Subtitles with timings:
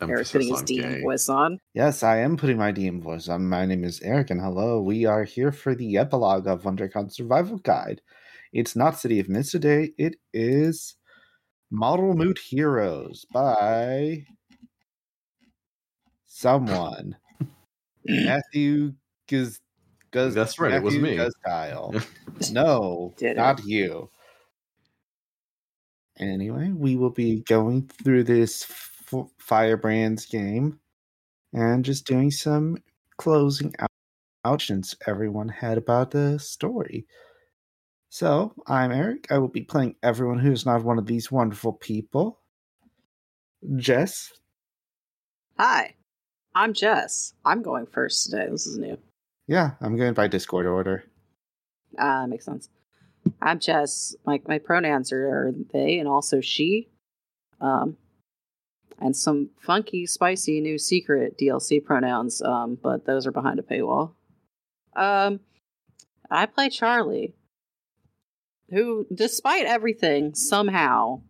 [0.00, 1.58] Eric's putting his DM voice on.
[1.74, 3.48] Yes, I am putting my DM voice on.
[3.48, 4.80] My name is Eric, and hello.
[4.80, 8.00] We are here for the epilogue of WonderCon Survival Guide.
[8.52, 9.90] It's not City of Mist today.
[9.98, 10.94] It is
[11.70, 14.24] Maudle Moot Heroes by
[16.26, 17.16] someone.
[18.06, 18.92] Matthew
[19.28, 19.60] Guz.
[20.12, 20.70] Guz That's right.
[20.70, 21.16] Matthew it was me.
[21.16, 22.06] Guzkyle.
[22.52, 23.66] no, Did not it.
[23.66, 24.10] you.
[26.20, 28.97] Anyway, we will be going through this F-
[29.38, 30.78] Firebrands game
[31.52, 32.78] and just doing some
[33.16, 33.74] closing
[34.44, 37.06] out since everyone had about the story.
[38.10, 39.26] So, I'm Eric.
[39.30, 42.40] I will be playing everyone who is not one of these wonderful people.
[43.76, 44.32] Jess.
[45.58, 45.94] Hi,
[46.54, 47.34] I'm Jess.
[47.44, 48.48] I'm going first today.
[48.50, 48.96] This is new.
[49.46, 51.04] Yeah, I'm going by Discord order.
[51.98, 52.70] Ah, uh, makes sense.
[53.42, 54.14] I'm Jess.
[54.24, 56.88] My my pronouns are they and also she.
[57.60, 57.96] Um,
[59.00, 64.12] and some funky, spicy new secret DLC pronouns, um, but those are behind a paywall.
[64.96, 65.40] Um,
[66.30, 67.34] I play Charlie
[68.70, 71.22] who, despite everything, somehow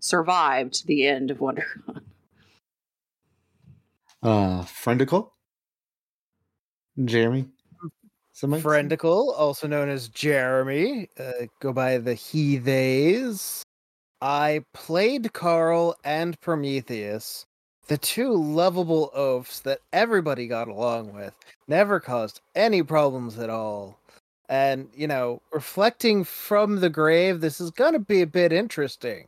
[0.00, 2.00] survived the end of WonderCon.
[4.22, 5.30] Uh, Friendical?
[7.04, 7.46] Jeremy?
[8.32, 8.62] Somebody?
[8.62, 13.63] Friendical, also known as Jeremy, uh, go by the he theys.
[14.24, 17.44] I played Karl and Prometheus,
[17.88, 21.34] the two lovable oafs that everybody got along with,
[21.68, 23.98] never caused any problems at all.
[24.48, 29.26] And, you know, reflecting from the grave, this is going to be a bit interesting.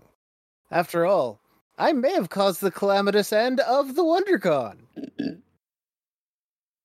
[0.71, 1.41] After all,
[1.77, 4.77] I may have caused the calamitous end of the WonderCon.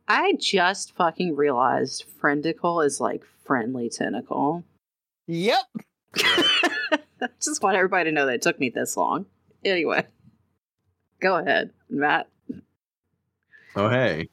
[0.09, 4.65] I just fucking realized Friendical is like friendly tentacle.
[5.27, 5.63] Yep.
[7.41, 9.25] just want everybody to know that it took me this long.
[9.63, 10.05] Anyway,
[11.19, 12.27] go ahead, Matt.
[13.75, 14.29] Oh, hey.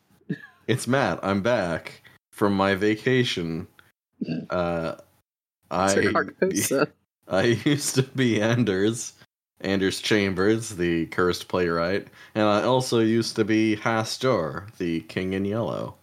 [0.66, 1.20] It's Matt.
[1.22, 3.66] I'm back from my vacation
[4.50, 4.94] uh,
[5.70, 6.12] I
[7.28, 9.12] I used to be Anders,
[9.60, 15.44] Anders Chambers, the cursed playwright, and I also used to be Hastur, the king in
[15.44, 15.96] yellow.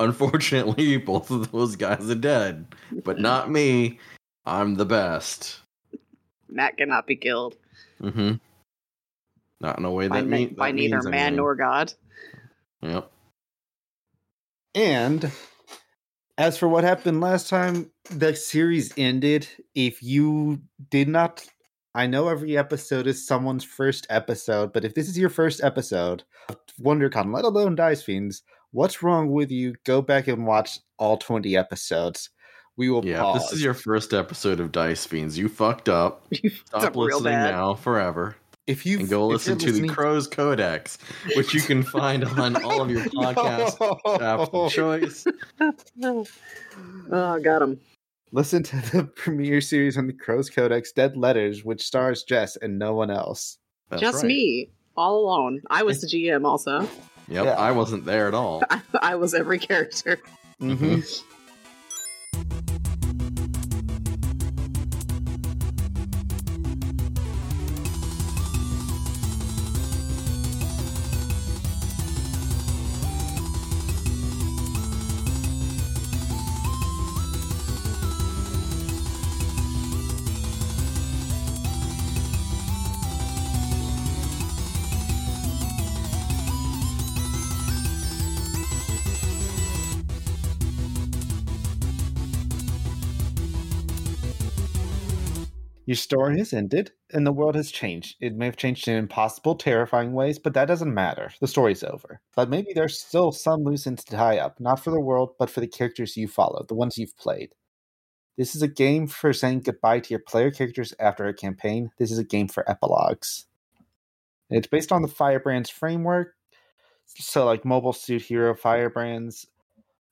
[0.00, 2.66] Unfortunately, both of those guys are dead,
[3.04, 3.98] but not me.
[4.44, 5.60] I'm the best.
[6.48, 7.56] Matt cannot be killed.
[8.02, 8.34] Mm-hmm.
[9.60, 11.36] Not in a way that, by, mean, by neither man anything.
[11.36, 11.92] nor God.
[12.82, 13.10] Yep.
[14.74, 15.32] And
[16.36, 19.48] as for what happened last time, the series ended.
[19.74, 20.60] If you
[20.90, 21.44] did not,
[21.94, 26.22] I know every episode is someone's first episode, but if this is your first episode
[26.48, 29.74] of WonderCon, let alone Dice Fiends, what's wrong with you?
[29.84, 32.30] Go back and watch all 20 episodes.
[32.78, 33.42] We will yeah, pause.
[33.42, 35.36] this is your first episode of Dice Fiends.
[35.36, 36.24] You fucked up.
[36.42, 38.36] You Stop listening now forever
[38.68, 40.98] if you and go listen to the Crow's Codex,
[41.34, 45.26] which you can find on all of your podcast apps of choice.
[47.10, 47.80] oh, got him.
[48.30, 52.78] Listen to the premiere series on the Crow's Codex, Dead Letters, which stars Jess and
[52.78, 53.58] no one else.
[53.88, 54.26] That's Just right.
[54.28, 55.62] me, all alone.
[55.68, 56.82] I was the GM also.
[57.26, 57.54] Yep, yeah.
[57.54, 58.62] I wasn't there at all.
[58.70, 60.20] I, I was every character.
[60.60, 61.00] Mm-hmm.
[95.88, 98.16] Your story has ended, and the world has changed.
[98.20, 101.32] It may have changed in impossible, terrifying ways, but that doesn't matter.
[101.40, 102.20] The story's over.
[102.36, 105.48] But maybe there's still some loose ends to tie up, not for the world, but
[105.48, 107.54] for the characters you follow, the ones you've played.
[108.36, 111.90] This is a game for saying goodbye to your player characters after a campaign.
[111.98, 113.46] This is a game for epilogues.
[114.50, 116.34] It's based on the Firebrands framework.
[117.06, 119.46] So, like Mobile Suit Hero Firebrands,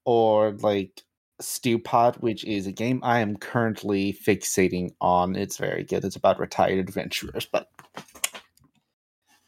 [0.06, 1.02] or like
[1.40, 5.36] Stewpot, which is a game I am currently fixating on.
[5.36, 6.04] It's very good.
[6.04, 7.68] It's about retired adventurers, but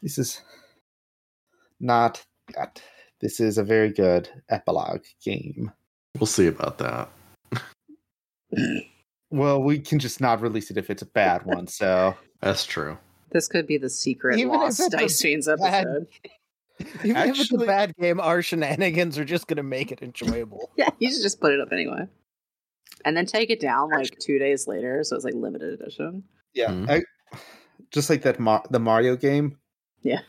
[0.01, 0.41] this is
[1.79, 2.23] not
[2.55, 2.81] that.
[3.21, 5.71] This is a very good epilogue game.
[6.17, 7.09] We'll see about that.
[9.29, 12.97] well, we can just not release it if it's a bad one, so that's true.
[13.31, 16.07] This could be the secret Even lost Dice Fiends episode.
[17.03, 20.01] Even Actually, if it's a bad game, our shenanigans are just going to make it
[20.01, 20.71] enjoyable.
[20.77, 22.07] yeah, you should just put it up anyway,
[23.05, 26.23] and then take it down like two days later, so it's like limited edition.
[26.53, 26.89] Yeah, mm-hmm.
[26.89, 27.01] I,
[27.91, 29.57] just like that Mar- the Mario game.
[30.01, 30.21] Yeah,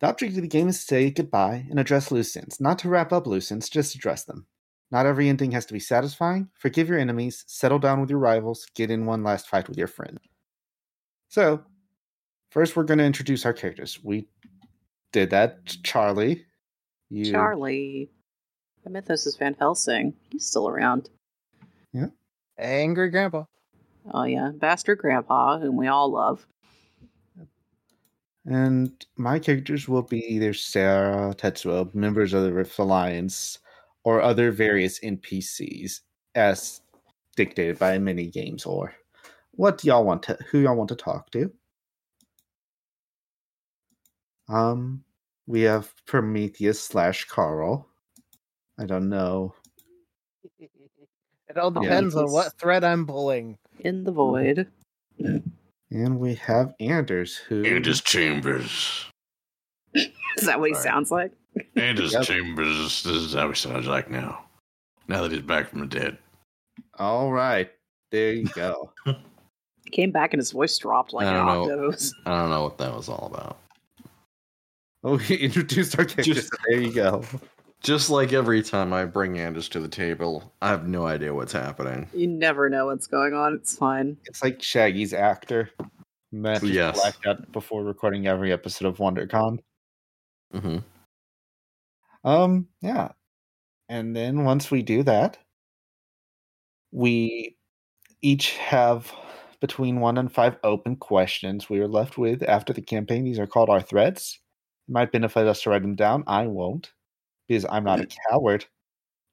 [0.00, 2.88] The object of the game is to say goodbye and address loose ends, not to
[2.88, 4.46] wrap up loose ends, just address them.
[4.90, 6.50] Not every ending has to be satisfying.
[6.54, 9.86] Forgive your enemies, settle down with your rivals, get in one last fight with your
[9.86, 10.20] friend.
[11.28, 11.64] So,
[12.50, 13.98] first we're going to introduce our characters.
[14.04, 14.28] We
[15.14, 15.64] did that.
[15.84, 16.44] Charlie.
[17.08, 17.30] You...
[17.30, 18.10] Charlie.
[18.82, 20.12] The mythos is Van Helsing.
[20.30, 21.08] He's still around.
[21.92, 22.08] Yeah.
[22.58, 23.44] Angry Grandpa.
[24.12, 24.50] Oh, yeah.
[24.54, 26.46] Bastard Grandpa, whom we all love.
[28.44, 33.60] And my characters will be either Sarah, Tetsuo, members of the Rift Alliance,
[34.02, 36.00] or other various NPCs
[36.34, 36.82] as
[37.36, 38.92] dictated by mini games or
[39.52, 41.50] what do y'all want to who y'all want to talk to?
[44.48, 45.04] Um
[45.46, 47.86] we have Prometheus slash Karl.
[48.78, 49.54] I don't know.
[51.48, 53.58] It all depends on what thread I'm pulling.
[53.80, 54.68] In the void.
[55.18, 59.06] And we have Anders who Anders Chambers.
[59.94, 60.06] is
[60.42, 61.32] that what he sounds like?
[61.76, 62.24] Anders yep.
[62.24, 63.02] Chambers.
[63.04, 64.44] This is how he sounds like now.
[65.06, 66.18] Now that he's back from the dead.
[66.98, 67.70] All right.
[68.10, 68.92] There you go.
[69.04, 72.12] he came back and his voice dropped like an octopus.
[72.26, 73.58] I don't know what that was all about.
[75.04, 76.36] Oh, he introduced our characters.
[76.36, 77.22] Just, there you go.
[77.82, 81.52] Just like every time I bring Anders to the table, I have no idea what's
[81.52, 82.08] happening.
[82.14, 83.54] You never know what's going on.
[83.54, 84.16] It's fine.
[84.24, 85.70] It's like Shaggy's actor.
[86.32, 86.98] Matt just yes.
[86.98, 89.58] blacked out before recording every episode of WonderCon.
[90.54, 90.78] Mm-hmm.
[92.26, 93.12] Um, yeah.
[93.90, 95.36] And then once we do that,
[96.90, 97.56] we
[98.22, 99.12] each have
[99.60, 103.24] between one and five open questions we are left with after the campaign.
[103.24, 104.40] These are called our threads.
[104.88, 106.24] It might benefit us to write them down.
[106.26, 106.92] I won't,
[107.48, 108.66] because I'm not a coward.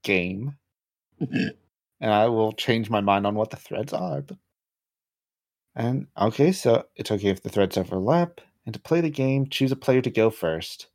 [0.03, 0.57] Game.
[1.19, 1.53] and
[2.01, 4.21] I will change my mind on what the threads are.
[4.21, 4.38] But...
[5.75, 8.42] And okay, so it's okay if the threads overlap.
[8.65, 10.88] And to play the game, choose a player to go first.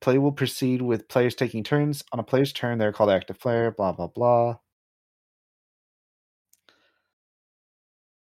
[0.00, 2.02] Play will proceed with players taking turns.
[2.12, 4.56] On a player's turn, they're called active player, blah, blah, blah.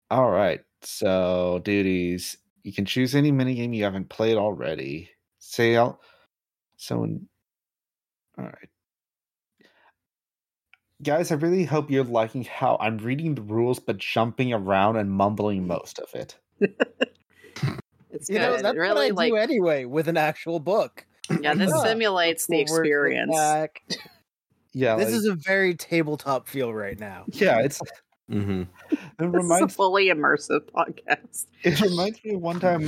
[0.10, 0.62] All right.
[0.82, 2.38] So, duties.
[2.64, 5.10] You can choose any minigame you haven't played already.
[5.48, 6.02] Say, I'll.
[6.76, 8.70] So, all right.
[11.02, 15.10] Guys, I really hope you're liking how I'm reading the rules but jumping around and
[15.10, 16.36] mumbling most of it.
[18.12, 19.32] it's you know, that's really what I like...
[19.32, 21.06] do anyway with an actual book.
[21.42, 21.84] Yeah, this yeah.
[21.84, 23.36] simulates the experience.
[24.74, 27.26] Yeah, this like, is a very tabletop feel right now.
[27.32, 27.82] Yeah, it's
[28.30, 28.64] mm-hmm.
[28.92, 31.48] it reminds fully immersive podcast.
[31.64, 32.88] It reminds me of one time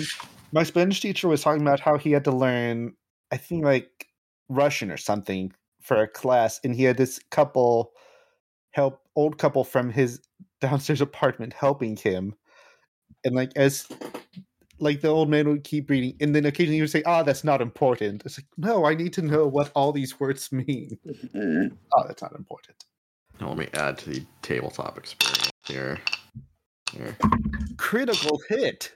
[0.52, 2.94] my Spanish teacher was talking about how he had to learn,
[3.32, 4.08] I think like
[4.50, 7.92] Russian or something for a class, and he had this couple
[8.72, 10.22] help old couple from his
[10.62, 12.36] downstairs apartment helping him,
[13.24, 13.88] and like as
[14.80, 17.24] like the old man would keep reading, and then occasionally he would say, "Ah, oh,
[17.24, 20.98] that's not important." It's like, no, I need to know what all these words mean.
[21.36, 22.86] oh, that's not important.
[23.40, 26.00] Now let me add to the tabletop experience here.
[26.92, 27.16] Here.
[27.78, 28.96] Critical hit.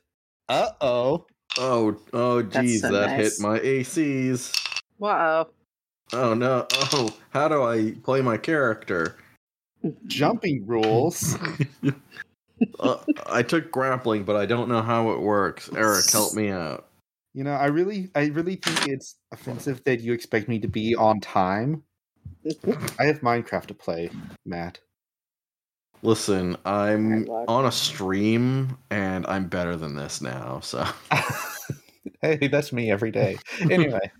[0.50, 1.26] Uh oh.
[1.58, 3.38] Oh, oh, geez, so that nice.
[3.38, 4.82] hit my ACs.
[4.98, 5.50] Wow.
[6.12, 6.68] Oh no!
[6.72, 9.18] Oh, how do I play my character?
[10.08, 11.38] Jumping rules.
[12.80, 12.98] uh,
[13.28, 15.70] I took grappling, but I don't know how it works.
[15.76, 16.88] Eric, help me out.
[17.34, 20.96] You know, I really, I really think it's offensive that you expect me to be
[20.96, 21.84] on time.
[23.00, 24.12] I have Minecraft to play,
[24.46, 24.80] Matt.
[26.04, 30.60] Listen, I'm on a stream and I'm better than this now.
[30.60, 30.86] So,
[32.22, 33.38] hey, that's me every day.
[33.69, 34.12] Anyway,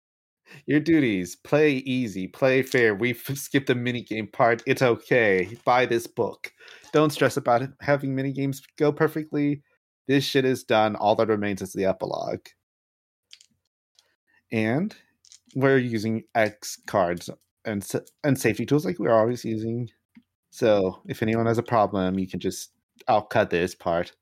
[0.66, 2.94] your duties: play easy, play fair.
[2.94, 4.62] We've skipped the mini game part.
[4.66, 5.56] It's okay.
[5.64, 6.52] Buy this book.
[6.92, 7.70] Don't stress about it.
[7.80, 9.62] having mini games go perfectly.
[10.08, 10.96] This shit is done.
[10.96, 12.46] All that remains is the epilogue.
[14.50, 14.94] And
[15.54, 17.30] we're using X cards
[17.64, 17.86] and
[18.24, 19.88] and safety tools like we're always using.
[20.50, 22.72] So if anyone has a problem, you can just
[23.08, 24.12] I'll cut this part,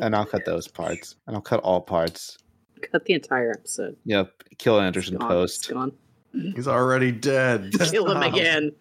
[0.00, 2.38] and I'll cut those parts, and I'll cut all parts.
[2.92, 3.96] Cut the entire episode.
[4.04, 5.70] Yep, kill Anderson post.
[5.72, 5.92] gone.
[6.32, 7.72] He's already dead.
[7.90, 8.72] kill him again.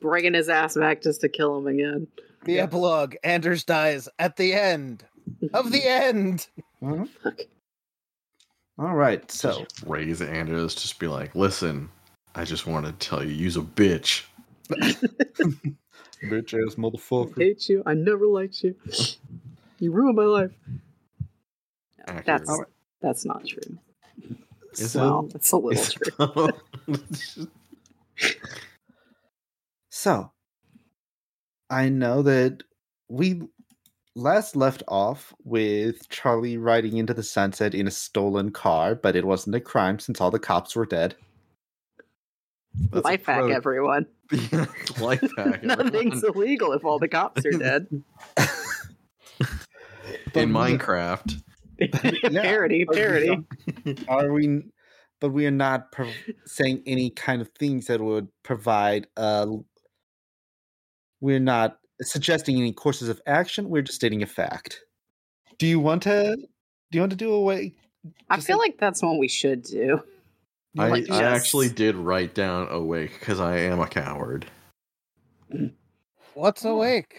[0.00, 2.06] Bringing his ass back just to kill him again.
[2.44, 2.62] The yeah.
[2.62, 5.04] epilogue Anders dies at the end
[5.52, 6.46] of the end.
[6.82, 7.28] Mm-hmm.
[8.78, 11.90] All right, so just raise Anders, just be like, "Listen,
[12.34, 14.24] I just want to tell you, you's a bitch."
[14.70, 17.38] bitch ass motherfucker.
[17.38, 17.82] I hate you.
[17.84, 18.74] I never liked you.
[19.80, 20.52] You ruined my life.
[22.24, 22.66] That's right.
[23.00, 23.78] That's not true.
[24.74, 25.34] Is well, it?
[25.36, 26.52] It's a little
[26.88, 27.46] true.
[29.90, 30.30] so,
[31.68, 32.62] I know that
[33.08, 33.42] we
[34.14, 39.24] last left off with Charlie riding into the sunset in a stolen car, but it
[39.24, 41.16] wasn't a crime since all the cops were dead.
[42.92, 44.06] That's Life hack, everyone.
[45.00, 45.62] Life hack.
[45.64, 47.88] Nothing's illegal if all the cops are dead.
[50.34, 51.42] In Minecraft.
[52.32, 53.38] parody, parody.
[54.08, 54.62] Are we?
[55.20, 56.10] But we are not pro-
[56.46, 59.06] saying any kind of things that would provide.
[59.18, 59.48] Uh,
[61.20, 63.68] we're not suggesting any courses of action.
[63.68, 64.80] We're just stating a fact.
[65.58, 66.36] Do you want to?
[66.36, 67.74] Do you want to do a way?
[68.30, 70.00] I feel like, like that's what we should do.
[70.78, 74.46] I, like I actually did write down awake because I am a coward.
[76.34, 77.18] What's awake?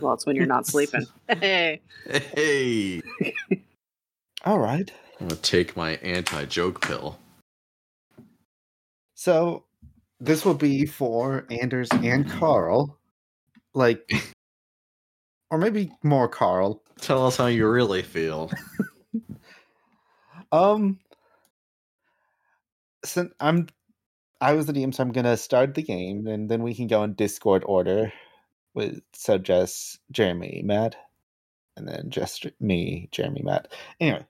[0.00, 1.06] Well, it's when you're not sleeping.
[1.28, 1.80] Hey.
[2.06, 3.00] Hey.
[4.44, 4.90] All right.
[5.20, 7.18] I'm gonna take my anti-joke pill.
[9.14, 9.64] So,
[10.20, 12.98] this will be for Anders and Karl
[13.74, 14.08] like
[15.50, 16.82] or maybe more Karl.
[17.00, 18.50] Tell us how you really feel.
[20.50, 20.98] um
[23.04, 23.68] so I'm
[24.40, 27.02] I was the DM, so I'm gonna start the game and then we can go
[27.04, 28.12] in Discord order
[28.74, 30.96] with so just Jeremy, Matt,
[31.76, 33.72] and then just me, Jeremy, Matt.
[34.00, 34.26] Anyway,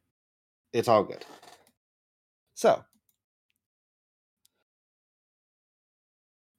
[0.72, 1.24] it's all good.
[2.54, 2.84] So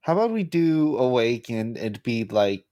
[0.02, 2.66] how about we do awake and be like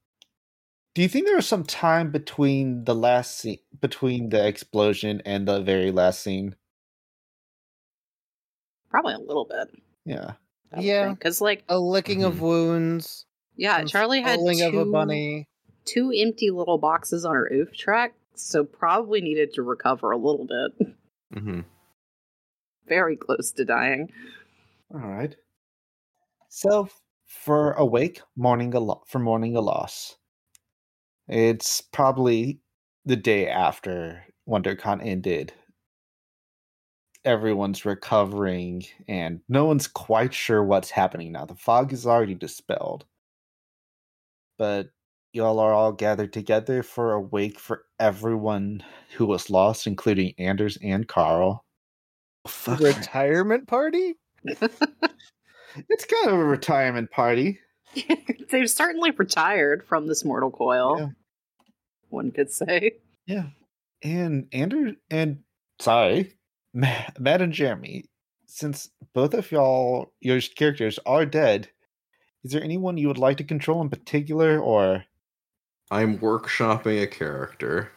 [0.93, 5.47] do you think there was some time between the last scene, between the explosion and
[5.47, 6.55] the very last scene?
[8.89, 9.69] Probably a little bit.
[10.05, 10.33] Yeah.
[10.77, 12.27] Yeah, because like a licking mm-hmm.
[12.27, 13.25] of wounds.
[13.61, 15.47] Yeah, Charlie had two, of a bunny.
[15.85, 20.47] two empty little boxes on her oof track, so probably needed to recover a little
[20.47, 20.95] bit.
[21.35, 21.59] Mm-hmm.
[22.89, 24.11] Very close to dying.
[24.91, 25.35] All right.
[26.49, 26.89] So
[27.27, 30.17] for awake, mourning a lot for mourning a loss.
[31.27, 32.61] It's probably
[33.05, 35.53] the day after WonderCon ended.
[37.23, 41.45] Everyone's recovering, and no one's quite sure what's happening now.
[41.45, 43.05] The fog is already dispelled.
[44.61, 44.89] But
[45.33, 48.83] y'all are all gathered together for a wake for everyone
[49.15, 51.65] who was lost, including Anders and Karl.
[52.47, 52.79] Fuck.
[52.79, 54.19] Retirement party?
[54.45, 57.57] it's kind of a retirement party.
[58.51, 60.99] They've certainly retired from this mortal coil.
[60.99, 61.07] Yeah
[62.11, 62.97] one could say.
[63.25, 63.47] Yeah.
[64.03, 65.39] And Andrew and
[65.79, 66.33] sorry,
[66.73, 68.05] Matt, Matt and Jeremy,
[68.45, 71.69] since both of y'all your characters are dead,
[72.43, 75.03] is there anyone you would like to control in particular or
[75.91, 77.91] I'm workshopping a character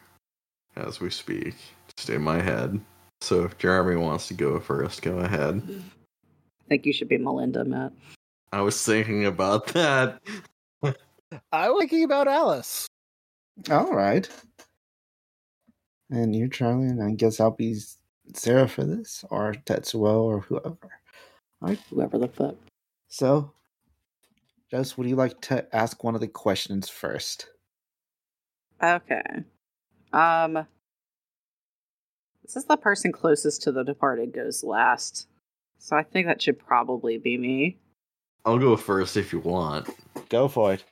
[0.75, 1.55] as we speak.
[1.95, 2.79] Just in my head.
[3.21, 5.63] So if Jeremy wants to go first, go ahead.
[5.67, 7.93] I think you should be Melinda, Matt.
[8.51, 10.21] I was thinking about that.
[11.51, 12.87] I was thinking about Alice.
[13.71, 14.29] All right.
[16.09, 17.77] And you, Charlie, and I guess I'll be
[18.33, 20.77] Sarah for this, or Tetsuo, or whoever.
[21.61, 21.79] All right.
[21.89, 22.55] Whoever the fuck.
[23.07, 23.51] So,
[24.71, 27.49] Jess, would you like to ask one of the questions first?
[28.81, 29.43] Okay.
[30.11, 30.67] Um,
[32.43, 35.27] this is the person closest to the departed goes last.
[35.77, 37.77] So I think that should probably be me.
[38.43, 39.89] I'll go first if you want.
[40.29, 40.83] Go for it.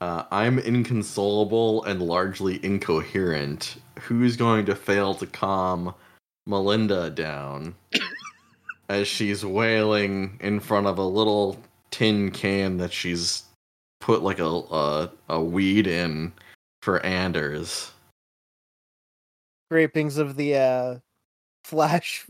[0.00, 3.76] Uh, I'm inconsolable and largely incoherent.
[4.00, 5.94] Who's going to fail to calm
[6.46, 7.74] Melinda down
[8.88, 11.58] as she's wailing in front of a little
[11.94, 13.44] tin can that she's
[14.00, 16.32] put like a a, a weed in
[16.82, 17.92] for Anders?
[19.68, 20.98] Scrapings of the uh,
[21.62, 22.26] flash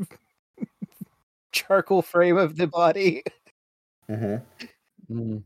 [1.52, 3.23] charcoal frame of the body.
[4.11, 5.16] Mm-hmm.
[5.18, 5.42] Mm.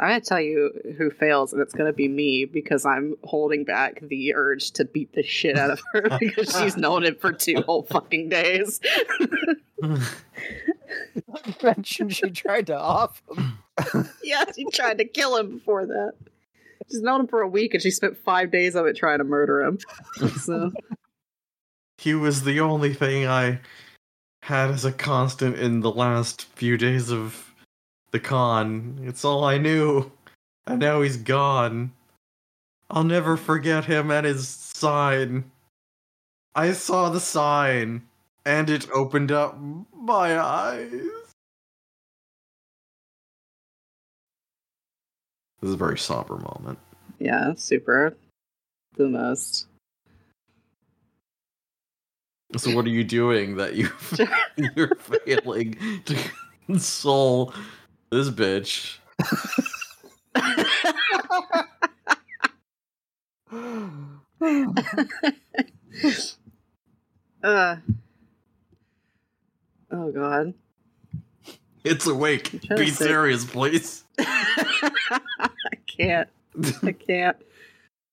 [0.00, 4.00] I'm gonna tell you who fails, and it's gonna be me because I'm holding back
[4.00, 7.60] the urge to beat the shit out of her because she's known it for two
[7.60, 8.80] whole fucking days.
[11.62, 13.58] mentioned she tried to off him.
[14.24, 16.12] yeah, she tried to kill him before that.
[16.90, 19.24] She's known him for a week, and she spent five days of it trying to
[19.24, 19.78] murder him.
[20.38, 20.72] So
[21.98, 23.60] he was the only thing I
[24.42, 27.49] had as a constant in the last few days of
[28.10, 29.00] the con.
[29.04, 30.10] It's all I knew.
[30.66, 31.92] And now he's gone.
[32.90, 35.50] I'll never forget him and his sign.
[36.54, 38.02] I saw the sign,
[38.44, 39.56] and it opened up
[39.94, 40.90] my eyes.
[45.60, 46.78] This is a very somber moment.
[47.18, 48.16] Yeah, super.
[48.96, 49.66] The most.
[52.56, 53.90] So what are you doing that you
[54.76, 55.76] you're failing
[56.06, 56.16] to
[56.66, 57.54] console
[58.10, 58.98] this bitch.
[67.42, 67.76] uh.
[69.92, 70.54] Oh god.
[71.82, 72.60] It's awake.
[72.76, 74.04] Be serious, please.
[74.18, 75.20] I
[75.86, 76.28] can't.
[76.82, 77.36] I can't.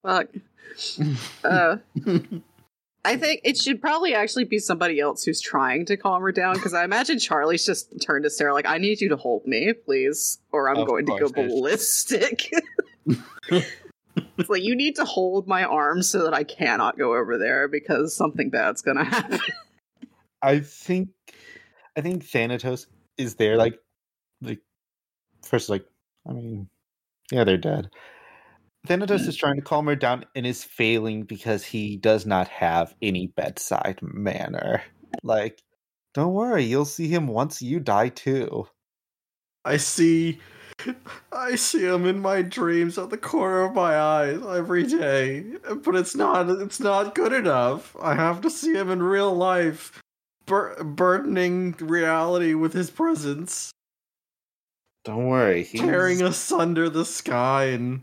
[0.04, 0.28] Fuck.
[1.44, 1.78] Uh,
[3.06, 6.56] I think it should probably actually be somebody else who's trying to calm her down
[6.56, 9.74] because I imagine Charlie's just turned to Sarah like, "I need you to hold me,
[9.74, 12.52] please, or I'm of going to go ballistic."
[13.48, 17.68] it's like you need to hold my arm so that I cannot go over there
[17.68, 19.40] because something bad's gonna happen.
[20.42, 21.10] I think,
[21.96, 22.88] I think Thanatos
[23.18, 23.80] is there, like,
[24.42, 24.60] like
[25.44, 25.86] first, like,
[26.28, 26.70] I mean,
[27.32, 27.90] yeah, they're dead.
[28.88, 29.28] Thanatos mm.
[29.28, 33.28] is trying to calm her down and is failing because he does not have any
[33.28, 34.82] bedside manner.
[35.24, 35.62] Like,
[36.14, 38.68] don't worry, you'll see him once you die too.
[39.66, 40.40] I see
[41.32, 45.44] I see him in my dreams at the corner of my eyes every day.
[45.84, 47.96] But it's not it's not good enough.
[48.02, 50.02] I have to see him in real life,
[50.46, 53.72] bur- burdening reality with his presence.
[55.04, 58.02] Don't worry, he's tearing asunder the sky and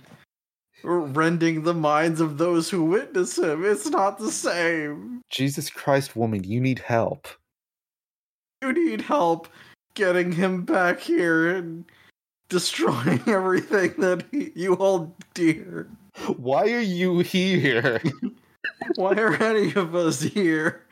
[0.85, 3.65] rending the minds of those who witness him.
[3.65, 5.23] It's not the same.
[5.31, 7.27] Jesus Christ, woman, you need help.
[8.63, 9.49] You need help
[9.95, 11.85] getting him back here and
[12.49, 15.89] destroying everything that he, you hold dear.
[16.37, 18.01] Why are you here?
[18.97, 20.83] Why are any of us here?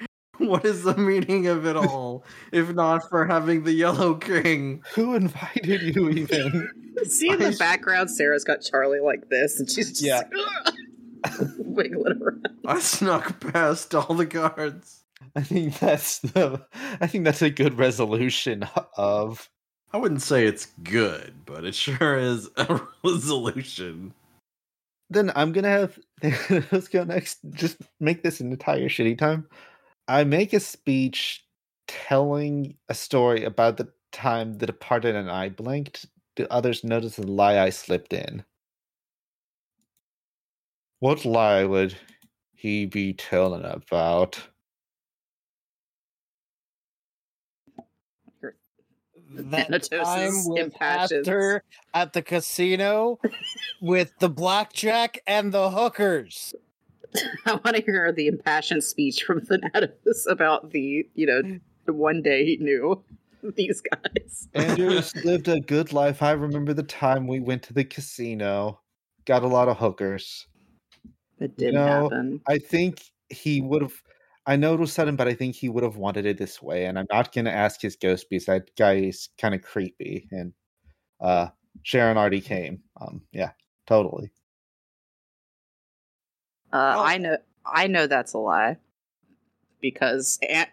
[0.52, 4.82] What is the meaning of it all, if not for having the Yellow King?
[4.94, 6.68] Who invited you even?
[7.04, 10.22] See in the background, Sarah's got Charlie like this, and she's just yeah.
[11.58, 12.48] wiggling around.
[12.66, 15.04] I snuck past all the guards.
[15.36, 16.66] I think that's the.
[17.00, 19.48] I think that's a good resolution of.
[19.92, 24.12] I wouldn't say it's good, but it sure is a resolution.
[25.08, 25.98] Then I'm gonna have
[26.72, 27.38] let's go next.
[27.50, 29.46] Just make this an entire shitty time.
[30.08, 31.44] I make a speech
[31.86, 36.06] telling a story about the time the departed and I blinked.
[36.36, 38.44] Do others notice the lie I slipped in?
[41.00, 41.96] What lie would
[42.54, 44.48] he be telling about?
[49.34, 53.18] that time with Astor at the casino
[53.80, 56.54] with the blackjack and the hookers.
[57.46, 61.42] I want to hear the impassioned speech from Thanatos about the, you know,
[61.84, 63.02] the one day he knew
[63.56, 64.48] these guys.
[64.54, 66.22] Andrews lived a good life.
[66.22, 68.80] I remember the time we went to the casino,
[69.24, 70.46] got a lot of hookers.
[71.38, 72.40] It didn't you know, happen.
[72.46, 73.94] I think he would have.
[74.44, 76.86] I know it was sudden, but I think he would have wanted it this way.
[76.86, 80.28] And I'm not going to ask his ghost because that guy is kind of creepy.
[80.32, 80.52] And
[81.20, 81.48] uh,
[81.84, 82.82] Sharon already came.
[83.00, 83.52] Um, yeah,
[83.86, 84.32] totally.
[86.72, 88.78] Uh, I know, I know that's a lie
[89.80, 90.66] because An-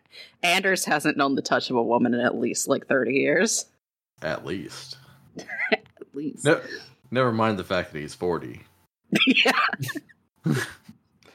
[0.43, 3.65] Anders hasn't known the touch of a woman in at least like thirty years.
[4.21, 4.97] At least.
[5.71, 5.83] at
[6.13, 6.45] least.
[6.45, 6.62] No,
[7.12, 8.62] never mind the fact that he's forty.
[9.27, 9.51] yeah.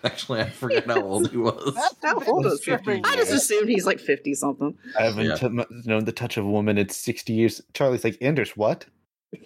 [0.04, 1.74] Actually, I forget how old he was.
[2.02, 2.72] how old is he?
[2.72, 4.76] I just assumed he's like fifty something.
[4.98, 5.36] I haven't yeah.
[5.36, 7.62] t- known the touch of a woman in sixty years.
[7.72, 8.84] Charlie's like Anders, what?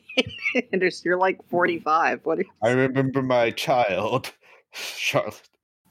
[0.73, 2.21] Anders, you're like forty-five.
[2.25, 2.41] What?
[2.63, 4.33] I remember my child.
[4.73, 5.41] Charlotte.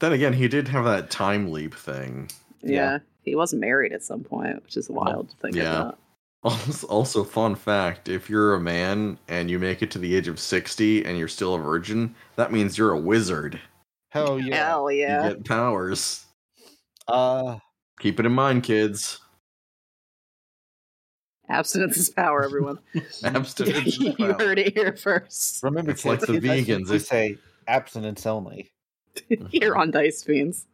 [0.00, 2.30] Then again, he did have that time leap thing.
[2.62, 2.98] Yeah, yeah.
[3.22, 5.80] he was married at some point, which is wild to think yeah.
[5.80, 5.98] about.
[6.44, 10.28] Also, also, fun fact: if you're a man and you make it to the age
[10.28, 13.60] of sixty and you're still a virgin, that means you're a wizard.
[14.10, 14.68] Hell yeah!
[14.68, 15.28] Hell yeah!
[15.28, 16.26] You get powers.
[17.08, 17.58] Uh,
[17.98, 19.20] keep it in mind, kids.
[21.48, 22.78] Abstinence is power, everyone.
[23.24, 23.98] Abstinence.
[24.18, 25.62] you heard it here first.
[25.62, 26.88] Remember, it's kids, like the vegans.
[26.88, 27.38] They say
[27.68, 28.72] abstinence only.
[29.50, 30.66] Here on Dice Fiends.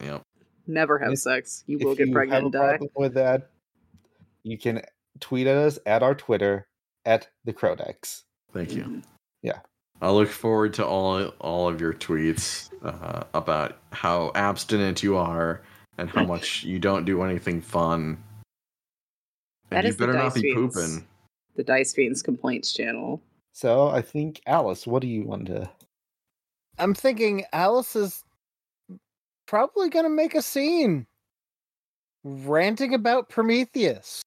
[0.00, 0.22] Yep.
[0.66, 1.64] Never have if, sex.
[1.66, 2.78] You will get pregnant and die.
[2.96, 3.50] With that,
[4.42, 4.82] you can
[5.20, 6.66] tweet at us at our Twitter
[7.04, 8.22] at the Crodex.
[8.52, 9.02] Thank you.
[9.42, 9.60] Yeah.
[10.00, 15.62] I look forward to all all of your tweets uh, about how abstinent you are
[15.98, 18.22] and how much you don't do anything fun.
[19.70, 21.06] And that you better not be Fiends, pooping.
[21.56, 23.22] The Dice Fiends complaints channel.
[23.52, 25.70] So I think Alice, what do you want to
[26.78, 28.24] I'm thinking Alice is
[29.46, 31.06] probably going to make a scene
[32.24, 34.22] ranting about Prometheus.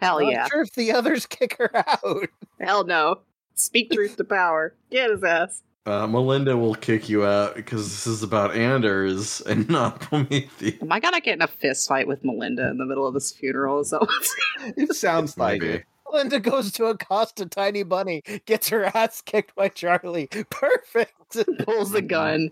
[0.00, 0.46] Hell Not yeah.
[0.48, 2.28] sure if the others kick her out.
[2.60, 3.20] Hell no.
[3.54, 4.74] Speak truth to power.
[4.90, 5.62] Get his ass.
[5.86, 10.82] Uh, Melinda will kick you out because this is about Anders and not Prometheus.
[10.82, 13.30] Am I gonna get in a fist fight with Melinda in the middle of this
[13.30, 13.84] funeral?
[13.84, 14.04] So
[14.76, 15.84] it sounds like it.
[16.10, 20.26] Melinda goes to accost a tiny bunny, gets her ass kicked by Charlie.
[20.50, 21.36] Perfect.
[21.64, 22.50] Pulls a gun.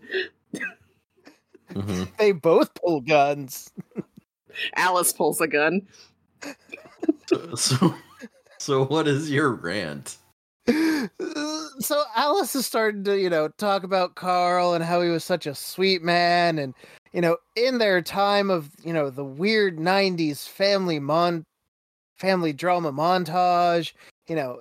[1.73, 2.05] Mm-hmm.
[2.19, 3.71] They both pull guns.
[4.77, 5.83] Alice pulls a gun.
[7.27, 7.95] So, so,
[8.59, 10.19] so what is your rant?
[11.81, 15.45] So Alice is starting to, you know, talk about Karl and how he was such
[15.45, 16.73] a sweet man, and
[17.13, 21.45] you know, in their time of, you know, the weird '90s family mon,
[22.17, 23.93] family drama montage,
[24.27, 24.61] you know,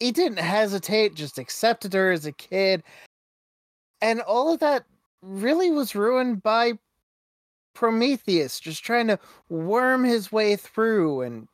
[0.00, 2.82] he didn't hesitate, just accepted her as a kid,
[4.00, 4.84] and all of that
[5.22, 6.74] really was ruined by
[7.74, 11.48] Prometheus just trying to worm his way through and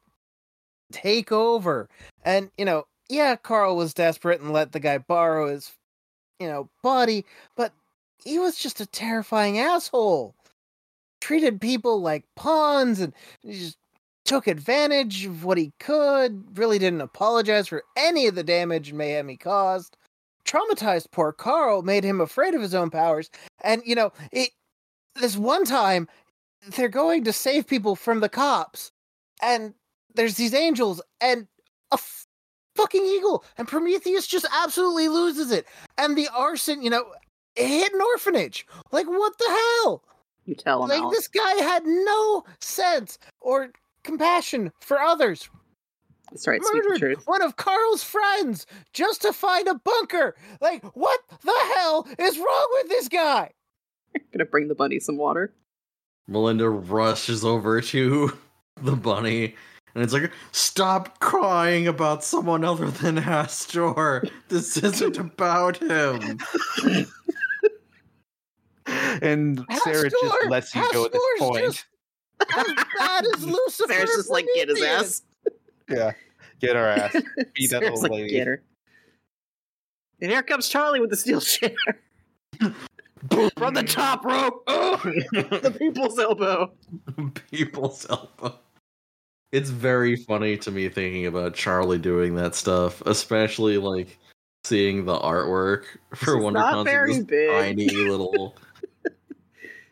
[0.93, 1.89] take over.
[2.25, 5.73] And, you know, yeah, Karl was desperate and let the guy borrow his,
[6.39, 7.25] you know, body,
[7.57, 7.73] but
[8.23, 10.35] he was just a terrifying asshole.
[11.21, 13.13] Treated people like pawns and
[13.45, 13.77] just
[14.31, 18.99] took advantage of what he could, really didn't apologize for any of the damage and
[18.99, 19.97] mayhem he caused.
[20.45, 23.29] Traumatized poor Karl, made him afraid of his own powers.
[23.65, 24.51] And, you know, it,
[25.17, 26.07] this one time,
[26.77, 28.93] they're going to save people from the cops,
[29.43, 29.75] and
[30.15, 31.49] there's these angels, and
[31.91, 32.25] a f-
[32.77, 35.67] fucking eagle, and Prometheus just absolutely loses it.
[35.99, 37.05] And the arson, you know,
[37.57, 38.65] hit an orphanage.
[38.93, 40.05] Like, what the hell?
[40.45, 40.89] You tell him.
[40.89, 45.49] Like, this guy had no sense or compassion for others.
[46.31, 46.61] That's right.
[46.73, 50.37] Murdered one of Karl's friends just to find a bunker.
[50.61, 53.51] Like, what the hell is wrong with this guy?
[54.15, 55.53] I'm Gonna bring the bunny some water.
[56.29, 58.37] Melinda rushes over to
[58.81, 59.57] the bunny
[59.95, 64.31] and it's like, stop crying about someone other than Hastur.
[64.49, 66.39] This isn't about him.
[68.87, 71.65] and Sarah Astor, just lets you go at this point.
[71.65, 71.87] Just
[72.57, 72.67] as
[72.99, 73.93] bad as Lucifer.
[73.93, 75.23] Sarah's just like, get his ass.
[75.89, 76.13] Yeah,
[76.61, 77.17] get her ass.
[77.55, 78.31] Beat that old like, lady.
[78.31, 78.63] Get her.
[80.23, 81.75] And here comes Charlie with the steel chair.
[83.57, 84.63] From the top rope.
[84.67, 84.97] Oh,
[85.33, 86.73] the people's elbow.
[87.51, 88.59] people's elbow.
[89.53, 94.19] It's very funny to me thinking about Charlie doing that stuff, especially like
[94.65, 97.51] seeing the artwork for She's Wonder not very big.
[97.51, 98.57] tiny little.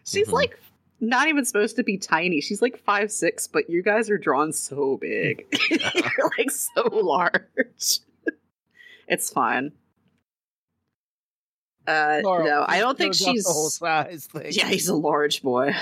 [0.07, 0.33] She's Mhm.
[0.33, 0.59] like
[1.01, 2.41] not even supposed to be tiny.
[2.41, 5.47] She's like five six, but you guys are drawn so big.
[5.71, 5.79] You're
[6.39, 8.01] like so large.
[9.09, 9.73] it's fine.
[11.87, 13.45] Uh, Karl no, I don't think she's.
[13.45, 14.49] the whole size thing.
[14.51, 15.75] Yeah, he's a large boy.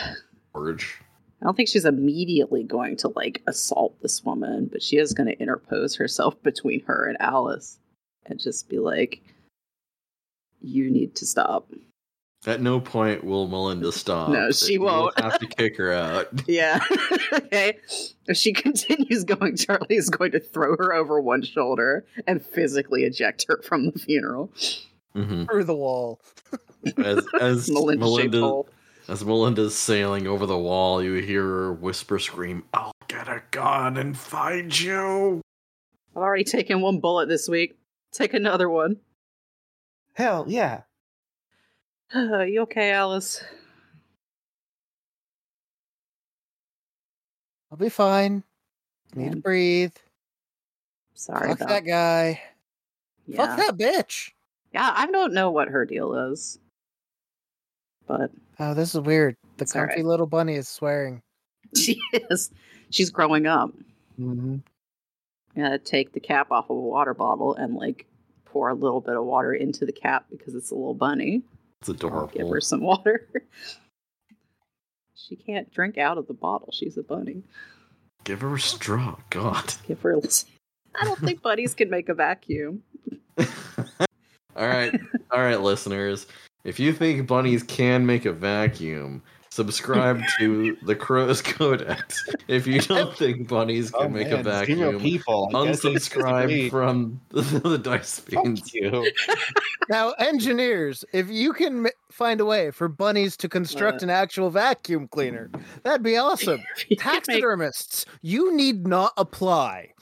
[0.54, 1.00] Large.
[1.42, 5.26] I don't think she's immediately going to like assault this woman, but she is going
[5.26, 7.78] to interpose herself between her and Alice
[8.24, 9.20] and just be like,
[10.60, 11.68] "You need to stop."
[12.46, 14.28] At no point will Melinda stop.
[14.28, 15.18] No, she You'll won't.
[15.18, 16.28] have to kick her out.
[16.46, 16.78] Yeah.
[17.32, 17.78] okay.
[18.28, 23.02] If she continues going, Charlie is going to throw her over one shoulder and physically
[23.02, 24.52] eject her from the funeral.
[25.12, 26.20] hmm through the wall.
[26.98, 28.62] As as Melinda, Melinda,
[29.08, 32.62] as Melinda's sailing over the wall, you hear her whisper, "Scream!
[32.72, 35.40] I'll get a gun and find you."
[36.14, 37.76] I've already taken one bullet this week.
[38.12, 38.98] Take another one.
[40.14, 40.82] Hell yeah.
[42.14, 43.42] you okay, Alice?
[47.70, 48.42] I'll be fine.
[49.14, 49.94] Need to breathe.
[51.14, 52.40] Sorry Fuck about that guy.
[53.26, 53.56] Yeah.
[53.56, 54.32] Fuck that bitch.
[54.72, 56.58] yeah, I don't know what her deal is.
[58.06, 59.36] But Oh, this is weird.
[59.56, 60.04] The It's comfy right.
[60.04, 61.22] little bunny is swearing.
[61.76, 61.98] she
[62.30, 62.50] is.
[62.90, 63.70] She's growing up.
[64.20, 64.56] Mm-hmm.
[65.56, 68.06] gonna take the cap off of a water bottle and like
[68.44, 71.42] pour a little bit of water into the cap because it's a little bunny.
[71.80, 72.28] It's I'll adorable.
[72.28, 73.28] give her some water.
[75.14, 76.70] she can't drink out of the bottle.
[76.72, 77.42] She's a bunny.
[78.24, 79.16] Give her a straw.
[79.30, 79.74] God.
[79.86, 80.12] Give her.
[80.12, 80.20] A
[80.98, 82.82] I don't think bunnies can make a vacuum.
[83.38, 84.98] all right,
[85.30, 86.26] all right, listeners.
[86.64, 89.22] If you think bunnies can make a vacuum,
[89.56, 92.22] subscribe to the Crow's Codex.
[92.46, 95.50] If you don't think bunnies can Oh, make man, a vacuum, people.
[95.54, 98.60] I guess I unsubscribe from the, the Dice Fiends.
[98.60, 99.10] Fuck you.
[99.88, 104.06] Now, engineers, if you can m- find a way for bunnies to construct Uh.
[104.06, 105.50] an actual vacuum cleaner,
[105.82, 106.62] that'd be awesome.
[106.88, 109.92] You can make- Taxidermists, you need not apply.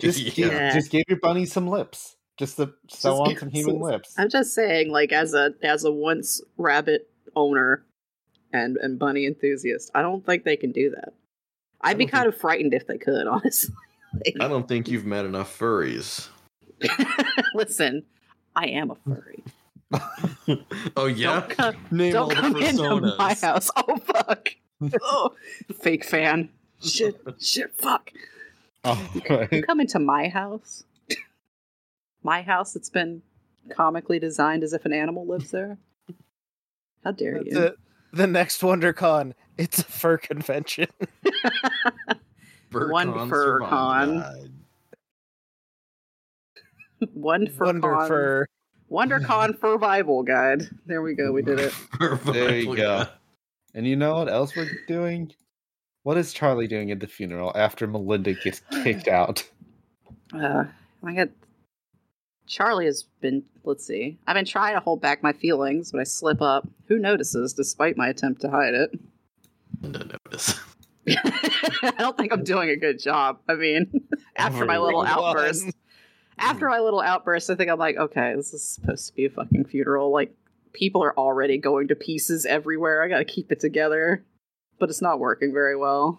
[0.00, 0.34] Just, Yeah.
[0.34, 2.16] give, just give your bunny some lips.
[2.36, 4.14] Just to sew Just on some human some- lips.
[4.18, 7.86] I'm just saying, like as a as a once rabbit owner
[8.52, 11.12] and and bunny enthusiast, I don't think they can do that.
[11.80, 13.74] I'd be don't kind of frightened if they could, honestly.
[14.40, 16.28] I don't think you've met enough furries.
[17.54, 18.04] Listen,
[18.54, 19.44] I am a furry.
[20.96, 23.18] oh yeah, Don't come, name don't the come into personas.
[23.18, 23.70] my house.
[23.76, 24.48] Oh fuck!
[25.02, 25.32] oh,
[25.80, 26.48] fake fan.
[26.82, 28.10] Shit, shit, fuck.
[28.84, 29.50] Oh, right.
[29.52, 30.84] You come into my house.
[32.22, 33.22] my house that's been
[33.70, 35.78] comically designed as if an animal lives there.
[37.04, 37.52] How dare you?
[37.52, 37.76] The,
[38.12, 40.88] the next WonderCon, it's a fur convention.
[42.72, 44.24] One fur con.
[47.12, 48.08] One fur Wonder con.
[48.08, 48.46] Fur.
[48.90, 50.62] WonderCon Survival Guide.
[50.86, 51.32] There we go.
[51.32, 51.72] We did it.
[52.26, 53.06] there you go.
[53.74, 55.32] And you know what else we're doing?
[56.02, 59.44] What is Charlie doing at the funeral after Melinda gets kicked out?
[60.32, 60.64] Uh,
[61.04, 61.28] I got
[62.46, 63.44] Charlie has been.
[63.64, 64.18] Let's see.
[64.26, 66.68] I've been trying to hold back my feelings, but I slip up.
[66.88, 68.90] Who notices, despite my attempt to hide it?
[69.80, 70.58] Melinda notice.
[71.08, 73.38] I don't think I'm doing a good job.
[73.48, 75.66] I mean, after my little outburst,
[76.38, 79.30] after my little outburst, I think I'm like, okay, this is supposed to be a
[79.30, 80.12] fucking funeral.
[80.12, 80.34] Like,
[80.72, 83.02] people are already going to pieces everywhere.
[83.02, 84.24] I got to keep it together,
[84.78, 86.18] but it's not working very well.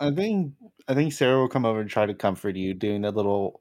[0.00, 0.54] I think
[0.88, 3.60] I think Sarah will come over and try to comfort you, doing the little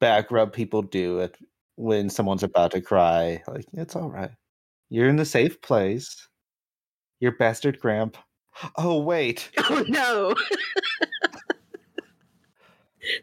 [0.00, 1.34] back rub people do at,
[1.76, 3.42] when someone's about to cry.
[3.46, 4.30] Like it's all right.
[4.88, 6.26] You're in the safe place.
[7.20, 8.16] Your bastard Gramp.
[8.76, 9.50] Oh wait.
[9.70, 10.34] Oh no.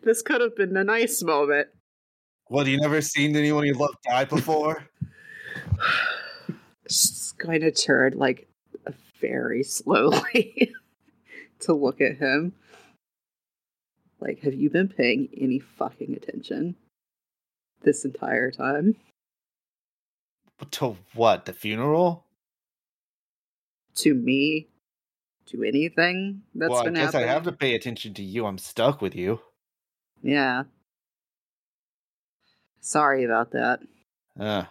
[0.03, 1.67] this could have been a nice moment.
[2.47, 4.87] What, you never seen anyone you love die before?
[6.87, 8.47] Just going to turn like
[9.19, 10.73] very slowly
[11.61, 12.53] to look at him.
[14.21, 16.75] Like, have you been paying any fucking attention
[17.81, 18.95] this entire time?
[20.69, 21.45] To what?
[21.45, 22.25] The funeral?
[23.95, 24.67] To me?
[25.47, 27.29] To anything that's well, been I guess happening?
[27.29, 28.45] I have to pay attention to you.
[28.45, 29.39] I'm stuck with you.
[30.21, 30.63] Yeah.
[32.79, 33.79] Sorry about that.
[34.39, 34.65] Uh,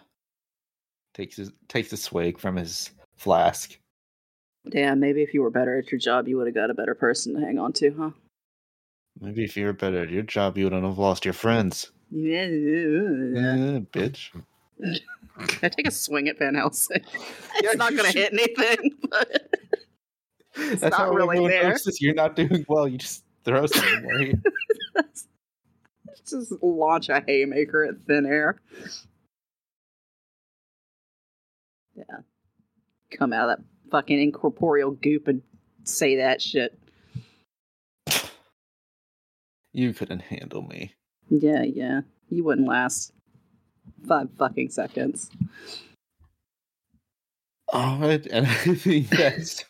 [1.13, 3.77] takes his, takes a swig from his flask.
[4.69, 6.95] Damn, maybe if you were better at your job, you would have got a better
[6.95, 8.11] person to hang on to, huh?
[9.19, 11.91] Maybe if you were better at your job, you wouldn't have lost your friends.
[12.09, 14.29] Yeah, yeah bitch.
[15.63, 17.01] I take a swing at Van Helsing.
[17.55, 19.49] It's yeah, not going to hit anything, but
[20.55, 21.77] it's That's not really there.
[21.99, 22.87] You're not doing well.
[22.87, 24.33] You just throw something away.
[26.27, 28.59] just launch a haymaker at thin air.
[31.95, 32.03] Yeah.
[33.11, 35.43] Come out of that fucking incorporeal goop and
[35.83, 36.79] say that shit.
[39.73, 40.93] You couldn't handle me.
[41.29, 42.01] Yeah, yeah.
[42.29, 43.13] You wouldn't last
[44.07, 45.29] five fucking seconds.
[47.73, 49.63] Alright, and I think that's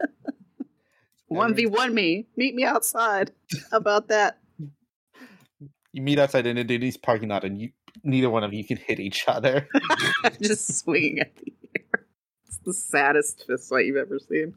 [1.32, 2.26] 1v1 me.
[2.36, 3.30] Meet me outside.
[3.70, 4.38] How about that?
[5.92, 7.70] You meet outside in a Denny's parking lot and you
[8.04, 9.68] neither one of you can hit each other.
[10.40, 12.06] Just swinging at the air.
[12.46, 14.54] It's the saddest fist fight you've ever seen.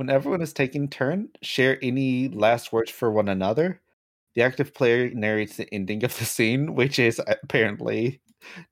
[0.00, 3.82] When everyone is taking turn, share any last words for one another.
[4.34, 8.22] The active player narrates the ending of the scene, which is apparently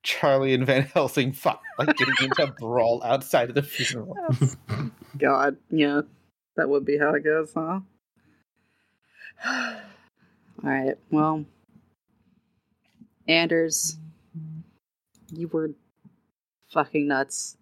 [0.01, 4.17] Charlie and Van Helsing fought, like getting into a brawl outside of the funeral.
[4.71, 4.89] Oh
[5.19, 6.01] God, yeah,
[6.55, 7.81] that would be how it goes, huh?
[9.45, 9.81] All
[10.63, 11.45] right, well,
[13.27, 13.97] Anders,
[15.31, 15.69] you were
[16.71, 17.58] fucking nuts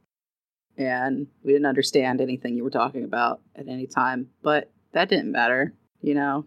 [0.77, 5.31] and we didn't understand anything you were talking about at any time, but that didn't
[5.31, 6.45] matter, you know.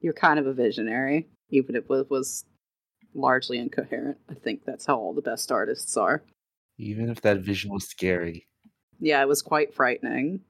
[0.00, 2.44] You're kind of a visionary, even if it was
[3.14, 4.18] largely incoherent.
[4.28, 6.22] I think that's how all the best artists are.
[6.78, 8.46] Even if that vision was scary.
[8.98, 10.40] Yeah, it was quite frightening.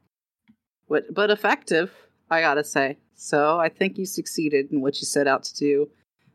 [0.88, 1.92] But but effective,
[2.30, 2.98] I gotta say.
[3.14, 5.90] So I think you succeeded in what you set out to do,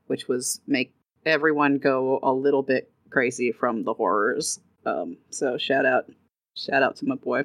[0.07, 0.93] which was make
[1.25, 6.09] everyone go a little bit crazy from the horrors um, so shout out,
[6.55, 7.43] shout out to my boy.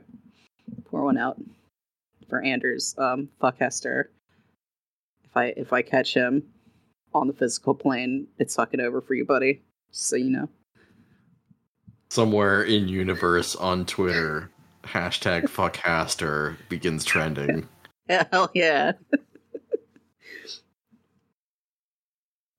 [0.85, 1.41] Pour one out
[2.29, 2.95] for Anders.
[2.99, 4.05] Um, fuck Hastur.
[5.25, 6.43] If I if I catch him
[7.15, 9.63] on the physical plane, it's fucking over for you, buddy.
[9.91, 10.49] Just so you know.
[12.11, 14.51] Somewhere in universe on Twitter,
[14.85, 17.69] hashtag fuck Hastur begins trending.
[18.09, 18.93] Hell yeah.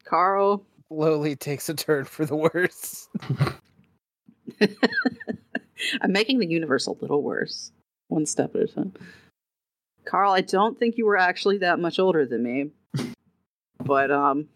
[0.06, 3.10] Karl slowly takes a turn for the worse.
[6.02, 7.72] I'm making the universe a little worse,
[8.08, 8.94] one step at a time.
[10.06, 12.72] Karl, I don't think you were actually that much older than me,
[13.80, 14.48] but um,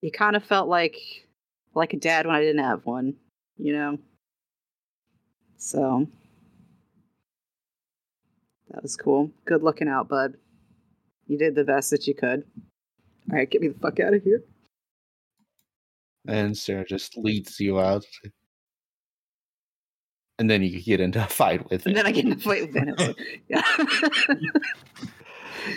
[0.00, 0.96] you kind of felt like
[1.74, 3.14] like a dad when I didn't have one,
[3.56, 3.98] you know.
[5.56, 6.06] So
[8.70, 9.30] that was cool.
[9.44, 10.34] Good looking out, bud.
[11.26, 12.44] You did the best that you could.
[13.30, 14.42] All right, get me the fuck out of here.
[16.28, 18.04] And Sarah just leads you out.
[20.38, 22.62] and then you get into a fight with and then I get into a fight
[22.62, 23.14] with Vanessa.
[23.48, 23.62] yeah.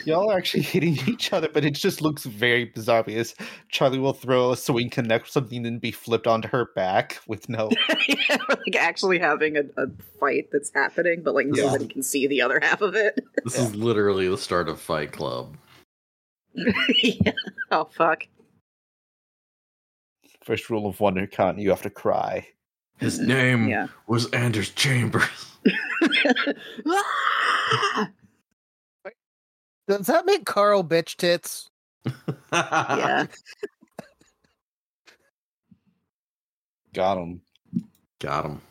[0.06, 3.36] Y'all are actually hitting each other, but it just looks very bizarre because
[3.70, 7.70] Charlie will throw a swing connect something and be flipped onto her back with no
[8.08, 9.88] yeah, like actually having a, a,
[10.20, 11.64] fight that's happening, but like yeah.
[11.64, 13.20] nobody can see the other half of it.
[13.44, 13.66] This yeah.
[13.66, 15.58] is literally the start of Fight Club.
[16.54, 17.32] yeah.
[17.72, 18.28] Oh fuck.
[20.44, 22.48] First rule of WonderCon, you have to cry.
[22.98, 23.88] His name yeah.
[24.08, 25.24] was Anders Chambers.
[29.88, 31.70] Does that make Karl bitch tits?
[32.54, 33.26] yeah.
[36.94, 37.42] Got him.
[38.20, 38.62] Got him.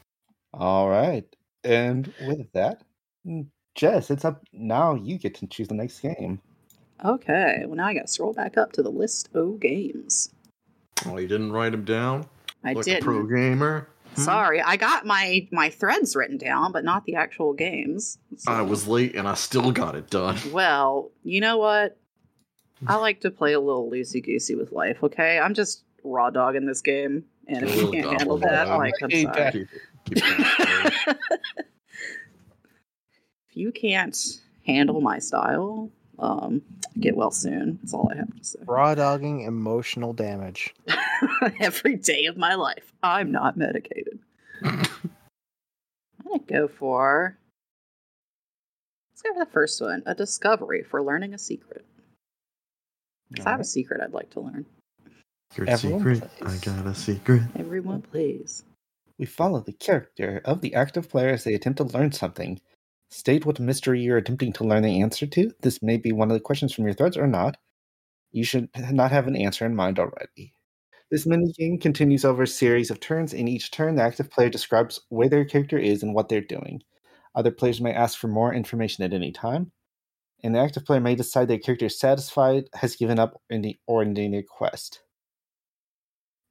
[0.52, 1.24] All right.
[1.64, 2.82] And with that,
[3.26, 4.94] mm, Jess, it's up now.
[4.94, 6.40] You get to choose the next game.
[7.04, 7.64] Okay.
[7.66, 10.30] Well, now I got to scroll back up to the list of games.
[11.06, 12.26] Oh, you didn't write them down?
[12.64, 13.02] I like did.
[13.02, 13.88] pro gamer.
[14.14, 14.20] Hmm?
[14.20, 18.18] Sorry, I got my my threads written down, but not the actual games.
[18.36, 18.52] So.
[18.52, 20.36] I was late and I still got it done.
[20.52, 21.96] Well, you know what?
[22.86, 25.02] I like to play a little loosey goosey with life.
[25.02, 28.94] Okay, I'm just raw dog in this game, and if you can't handle that, like
[29.02, 29.68] I'm sorry.
[30.10, 31.16] if
[33.52, 34.16] you can't
[34.66, 36.62] handle my style, um,
[36.98, 37.78] get well soon.
[37.82, 38.58] That's all I have to say.
[38.64, 40.74] Raw dogging emotional damage.
[41.60, 42.92] Every day of my life.
[43.02, 44.18] I'm not medicated.
[44.64, 44.82] I'm
[46.26, 47.36] gonna go for
[49.12, 50.02] let's go for the first one.
[50.06, 51.84] A discovery for learning a secret.
[53.30, 54.66] Because I have a secret I'd like to learn.
[55.56, 56.20] Your secret?
[56.38, 56.62] Plays.
[56.62, 57.42] I got a secret.
[57.56, 58.64] Everyone plays.
[59.18, 62.60] We follow the character of the active player as they attempt to learn something.
[63.10, 65.50] State what mystery you're attempting to learn the answer to.
[65.60, 67.56] This may be one of the questions from your threads or not.
[68.30, 70.54] You should not have an answer in mind already.
[71.10, 73.34] This minigame continues over a series of turns.
[73.34, 76.82] In each turn, the active player describes where their character is and what they're doing.
[77.34, 79.72] Other players may ask for more information at any time,
[80.44, 83.40] and the active player may decide their character is satisfied, has given up,
[83.88, 85.02] or ending their quest.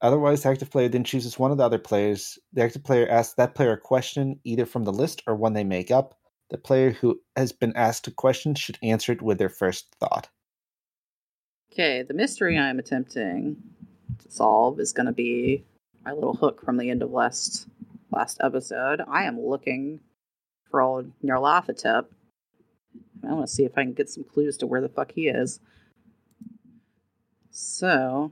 [0.02, 2.38] Otherwise, the active player then chooses one of the other players.
[2.52, 5.64] The active player asks that player a question, either from the list or one they
[5.64, 6.19] make up.
[6.50, 10.30] The player who has been asked a question should answer it with their first thought.
[11.72, 13.58] Okay, the mystery I'm attempting
[14.24, 15.64] to solve is going to be
[16.04, 17.68] my little hook from the end of last
[18.12, 19.02] last episode.
[19.08, 20.00] I am looking
[20.72, 22.06] for old Nyarlathotep.
[23.24, 25.28] I want to see if I can get some clues to where the fuck he
[25.28, 25.60] is.
[27.52, 28.32] So,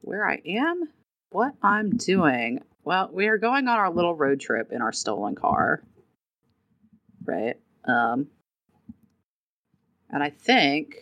[0.00, 0.88] where I am,
[1.30, 2.62] what I'm doing.
[2.84, 5.82] Well, we are going on our little road trip in our stolen car
[7.26, 7.56] right?
[7.84, 8.28] Um,
[10.10, 10.96] and I think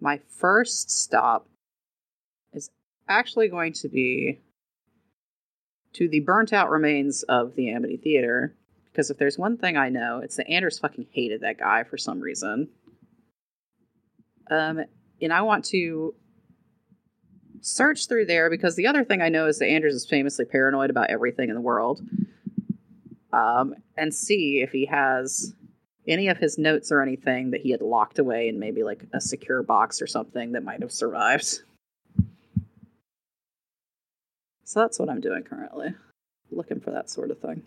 [0.00, 1.48] my first stop
[2.52, 2.70] is
[3.08, 4.40] actually going to be
[5.94, 8.54] to the burnt out remains of the Amity Theater.
[8.90, 11.98] Because if there's one thing I know, it's that Anders fucking hated that guy for
[11.98, 12.68] some reason.
[14.50, 14.84] Um,
[15.20, 16.14] and I want to
[17.60, 20.90] search through there because the other thing I know is that Anders is famously paranoid
[20.90, 22.00] about everything in the world
[23.32, 25.54] um, and see if he has
[26.06, 29.20] any of his notes or anything that he had locked away in maybe like a
[29.20, 31.60] secure box or something that might have survived.
[34.64, 35.94] So that's what I'm doing currently.
[36.50, 37.62] Looking for that sort of thing.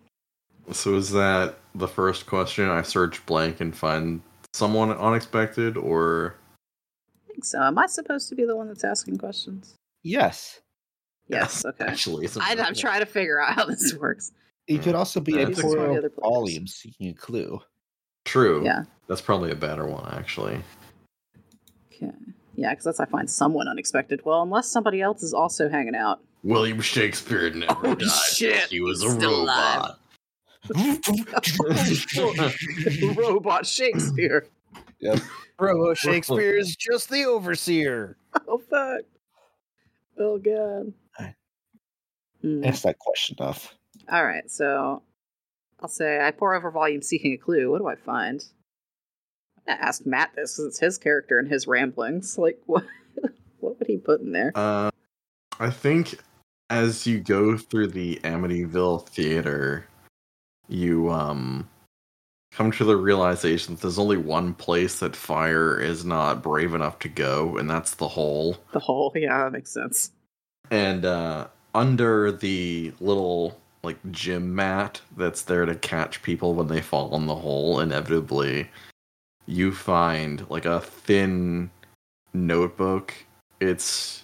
[0.72, 2.70] So is that the first question?
[2.70, 4.22] I search blank and find
[4.54, 6.36] someone unexpected or
[7.26, 7.62] I think so.
[7.62, 9.76] Am I supposed to be the one that's asking questions?
[10.04, 10.62] Yes.
[11.28, 11.86] Yes, okay.
[11.86, 14.32] Actually, I, am trying to figure out how this works.
[14.70, 17.60] It could also be a poor volume seeking a clue.
[18.24, 18.64] True.
[18.64, 18.84] Yeah.
[19.08, 20.62] That's probably a better one, actually.
[21.92, 22.12] Okay.
[22.56, 24.22] Yeah, because that's I find someone unexpected.
[24.24, 26.20] Well, unless somebody else is also hanging out.
[26.44, 28.10] William Shakespeare never oh, died.
[28.32, 28.66] Shit.
[28.66, 30.00] He was a robot.
[33.18, 34.46] robot Shakespeare.
[35.00, 35.20] Yep.
[35.58, 38.18] Robo Shakespeare is just the overseer.
[38.48, 39.02] Oh fuck.
[40.20, 40.94] Oh god.
[42.44, 42.66] Mm.
[42.66, 43.74] Ask that question off.
[44.12, 45.04] All right, so
[45.80, 47.70] I'll say I pour over volume seeking a clue.
[47.72, 48.44] What do I find?
[49.68, 52.38] I asked Matt this because it's his character and his ramblings.
[52.38, 52.86] Like, what?
[53.60, 54.52] what would he put in there?
[54.56, 54.90] Uh,
[55.60, 56.20] I think
[56.70, 59.88] as you go through the Amityville theater,
[60.68, 61.70] you um
[62.52, 66.98] come to the realization that there's only one place that fire is not brave enough
[67.00, 68.58] to go, and that's the hole.
[68.72, 70.12] The hole, yeah, that makes sense.
[70.72, 76.82] And uh, under the little like gym mat that's there to catch people when they
[76.82, 78.70] fall in the hole inevitably
[79.50, 81.72] you find like a thin
[82.34, 83.14] notebook.
[83.60, 84.24] It's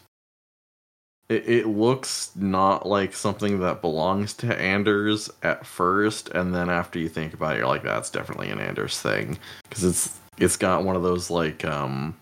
[1.27, 6.99] it, it looks not like something that belongs to Anders at first, and then after
[6.99, 9.39] you think about it, you're like, that's definitely an Anders thing.
[9.63, 12.15] Because it's it's got one of those like um,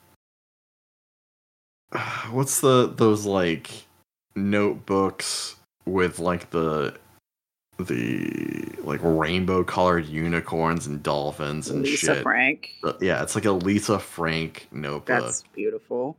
[2.31, 3.69] what's the those like
[4.35, 6.95] notebooks with like the
[7.77, 12.23] the like rainbow colored unicorns and dolphins and Lisa shit.
[12.23, 12.71] Frank.
[13.01, 15.23] Yeah, it's like a Lisa Frank notebook.
[15.23, 16.17] That's beautiful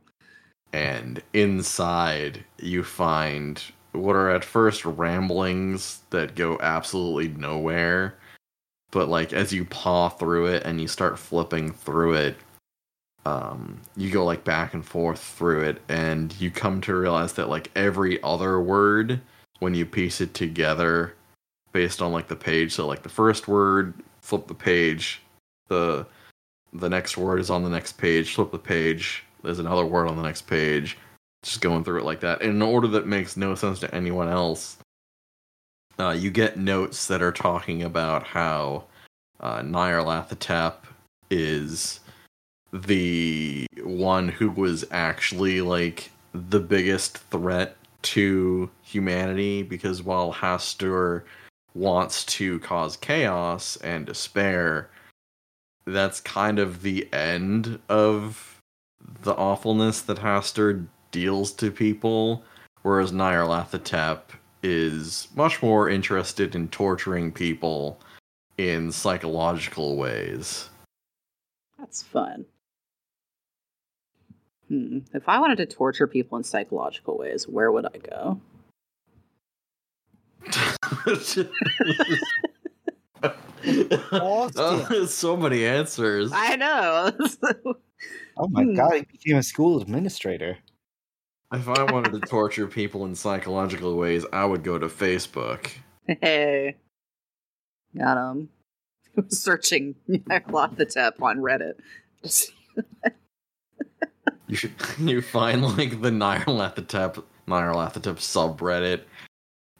[0.75, 8.13] and inside you find what are at first ramblings that go absolutely nowhere
[8.91, 12.35] but like as you paw through it and you start flipping through it
[13.25, 17.47] um, you go like back and forth through it and you come to realize that
[17.47, 19.21] like every other word
[19.59, 21.15] when you piece it together
[21.75, 25.21] based on like the page so like the first word flip the page
[25.67, 26.07] the
[26.73, 30.17] the next word is on the next page flip the page there's another word on
[30.17, 30.97] the next page.
[31.43, 34.27] Just going through it like that in an order that makes no sense to anyone
[34.27, 34.77] else.
[35.99, 38.85] Uh, you get notes that are talking about how
[39.39, 40.73] uh, Nyarlathotep
[41.29, 41.99] is
[42.73, 51.23] the one who was actually like the biggest threat to humanity because while Hastur
[51.75, 54.89] wants to cause chaos and despair,
[55.85, 58.59] that's kind of the end of
[59.21, 62.43] the awfulness that Hastur deals to people,
[62.81, 64.21] whereas Nyarlathotep
[64.63, 67.99] is much more interested in torturing people
[68.57, 70.69] in psychological ways.
[71.77, 72.45] That's fun.
[74.69, 74.99] Hmm.
[75.13, 78.41] If I wanted to torture people in psychological ways, where would I go?
[84.11, 86.31] Oh, so many answers.
[86.33, 87.11] I know.
[88.37, 88.73] Oh my hmm.
[88.73, 90.57] god, he became a school administrator.
[91.53, 95.69] If I wanted to torture people in psychological ways, I would go to Facebook.
[96.07, 96.75] Hey.
[97.97, 98.49] Got him.
[99.29, 101.75] Searching Nyarlathotep on Reddit.
[104.47, 109.01] you should you find like the Nyarlathotep Nyarlathotep subreddit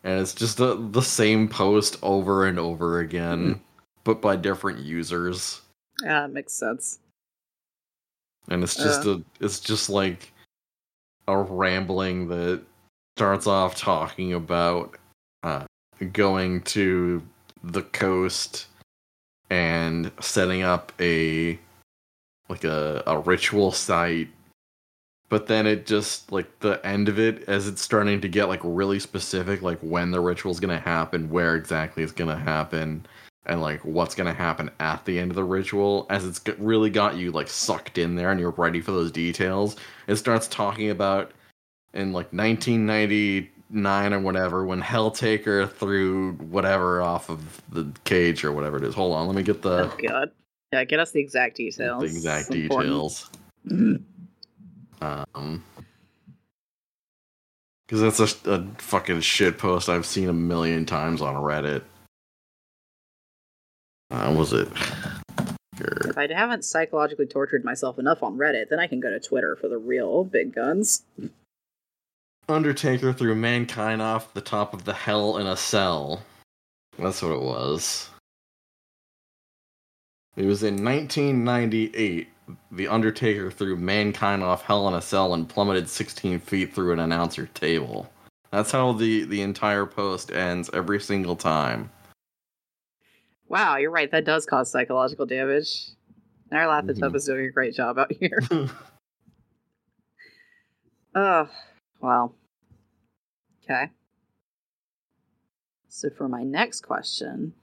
[0.06, 3.60] and it's just a, the same post over and over again, mm.
[4.06, 5.62] but by different users.
[6.01, 6.99] Yeah, it makes sense
[8.47, 9.12] and it's just uh.
[9.12, 10.32] a it's just like
[11.28, 12.62] a rambling that
[13.18, 14.97] starts off talking about
[15.43, 15.66] uh,
[16.14, 17.22] going to
[17.64, 18.68] the coast
[19.49, 21.58] and setting up a
[22.49, 24.30] like a, a ritual site
[25.30, 28.59] but then it just like the end of it as it's starting to get like
[28.63, 33.05] really specific like when the ritual's gonna happen where exactly it's gonna happen
[33.45, 37.15] and like what's gonna happen at the end of the ritual as it's really got
[37.15, 39.76] you like sucked in there and you're ready for those details
[40.07, 41.32] it starts talking about
[41.93, 48.78] in like 1999 or whatever when helltaker threw whatever off of the cage or whatever
[48.78, 48.93] it is.
[48.93, 50.32] Hold on let me get the oh god.
[50.73, 53.30] Yeah get us the exact details the exact details.
[53.67, 53.95] Mm-hmm.
[55.34, 55.64] Um
[57.88, 61.84] because that's a, a fucking shit post i've seen a million times on reddit
[64.12, 64.70] uh, was it?
[65.78, 69.56] If I haven't psychologically tortured myself enough on Reddit, then I can go to Twitter
[69.56, 71.03] for the real big guns.
[72.47, 76.22] Undertaker threw mankind off the top of the hell in a cell.
[76.97, 78.10] That's what it was.
[80.38, 82.30] It was in 1998.
[82.72, 87.00] The Undertaker threw mankind off hell in a cell and plummeted 16 feet through an
[87.00, 88.12] announcer table.
[88.52, 91.89] That's how the, the entire post ends every single time.
[93.48, 94.10] Wow, you're right.
[94.12, 95.89] That does cause psychological damage.
[96.52, 97.16] Nyarlathotep mm-hmm.
[97.16, 98.39] is doing a great job out here.
[101.16, 101.50] oh,
[102.00, 102.32] wow.
[103.64, 103.91] Okay.
[105.88, 107.54] So for my next question,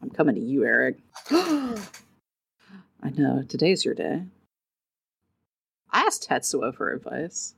[0.00, 0.98] I'm coming to you, Eric.
[3.02, 4.22] I know, today's your day.
[5.90, 7.54] I asked Tetsuo for advice.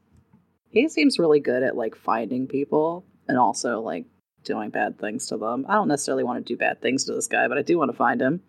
[0.70, 4.06] He seems really good at like finding people and also like
[4.42, 5.66] doing bad things to them.
[5.68, 7.90] I don't necessarily want to do bad things to this guy, but I do want
[7.90, 8.42] to find him.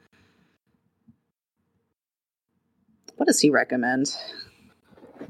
[3.18, 4.16] What does he recommend?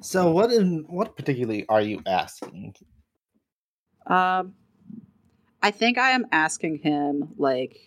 [0.02, 2.76] So, what in what particularly are you asking?
[4.08, 4.54] Um,
[5.62, 7.78] I think I am asking him like,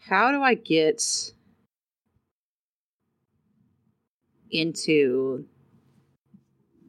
[0.00, 1.32] how do I get
[4.50, 5.44] into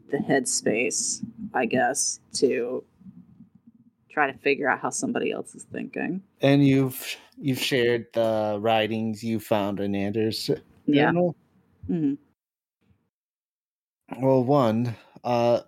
[0.10, 1.24] the headspace?
[1.54, 2.84] I guess to
[4.10, 6.22] try to figure out how somebody else is thinking.
[6.42, 10.50] And you've you've shared the writings you found in Anders'
[10.86, 11.06] yeah.
[11.06, 11.36] journal.
[11.90, 12.16] Mm-hmm.
[14.22, 15.62] Well, one, Uh,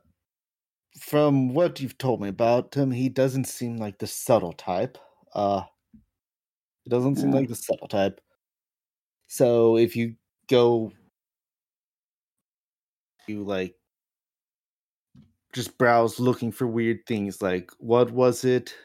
[0.99, 4.97] from what you've told me about him, he doesn't seem like the subtle type.
[5.33, 5.63] Uh,
[6.85, 8.19] it doesn't seem like the subtle type.
[9.27, 10.15] So if you
[10.47, 10.91] go,
[13.27, 13.75] you like
[15.53, 18.75] just browse looking for weird things like what was it?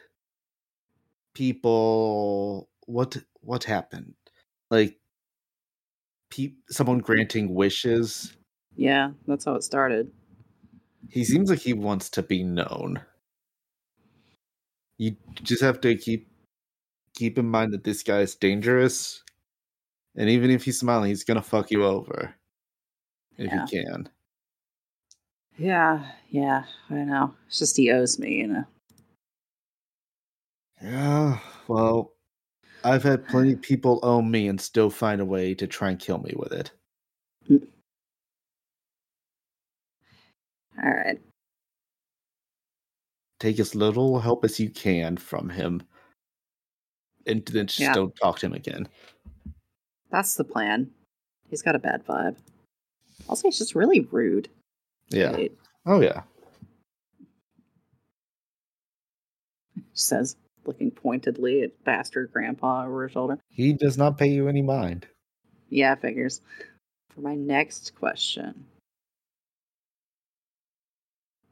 [1.33, 4.15] People what what happened?
[4.69, 4.97] Like
[6.29, 8.35] pe- someone granting wishes?
[8.75, 10.11] Yeah that's how it started.
[11.09, 13.01] He seems like he wants to be known.
[14.97, 16.27] You just have to keep
[17.19, 19.23] keep in mind that this guy is dangerous
[20.15, 22.33] and even if he's smiling he's gonna fuck you over
[23.37, 23.65] if yeah.
[23.65, 24.09] he can
[25.59, 27.33] yeah, yeah, I know.
[27.47, 28.63] It's just he owes me, you know.
[30.81, 32.13] Yeah, well,
[32.85, 35.99] I've had plenty of people owe me and still find a way to try and
[35.99, 36.71] kill me with it.
[37.49, 37.67] Mm.
[40.81, 41.19] All right.
[43.41, 45.83] Take as little help as you can from him,
[47.29, 47.93] and then just yeah.
[47.93, 48.87] don't talk to him again.
[50.11, 50.89] That's the plan.
[51.49, 52.35] He's got a bad vibe.
[53.27, 54.49] Also, he's just really rude.
[55.09, 55.31] Yeah.
[55.31, 55.51] Right?
[55.85, 56.23] Oh yeah.
[59.75, 63.39] She says, looking pointedly at bastard grandpa over his shoulder.
[63.49, 65.07] He does not pay you any mind.
[65.69, 66.41] Yeah, figures.
[67.13, 68.65] For my next question,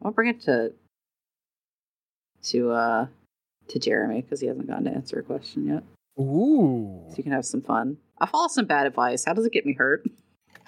[0.01, 0.73] I'll bring it to
[2.43, 3.07] to uh
[3.69, 5.83] to Jeremy because he hasn't gotten to answer a question yet.
[6.19, 7.03] Ooh.
[7.09, 7.97] So you can have some fun.
[8.19, 9.25] I follow some bad advice.
[9.25, 10.05] How does it get me hurt?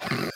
[0.00, 0.30] How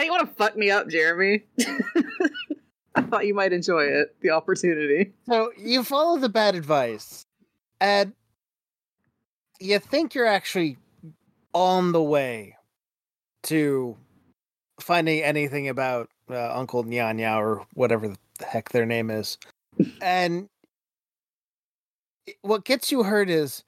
[0.00, 1.44] do you want to fuck me up, Jeremy?
[2.94, 5.12] I thought you might enjoy it, the opportunity.
[5.26, 7.24] So you follow the bad advice,
[7.80, 8.12] and
[9.60, 10.78] you think you're actually
[11.54, 12.56] on the way
[13.44, 13.96] to
[14.80, 19.38] finding anything about uh, Uncle Nyanya or whatever the heck their name is.
[20.02, 20.48] and
[22.42, 23.64] what gets you hurt is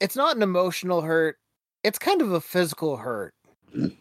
[0.00, 1.36] it's not an emotional hurt
[1.84, 3.34] it's kind of a physical hurt
[3.76, 3.94] mm.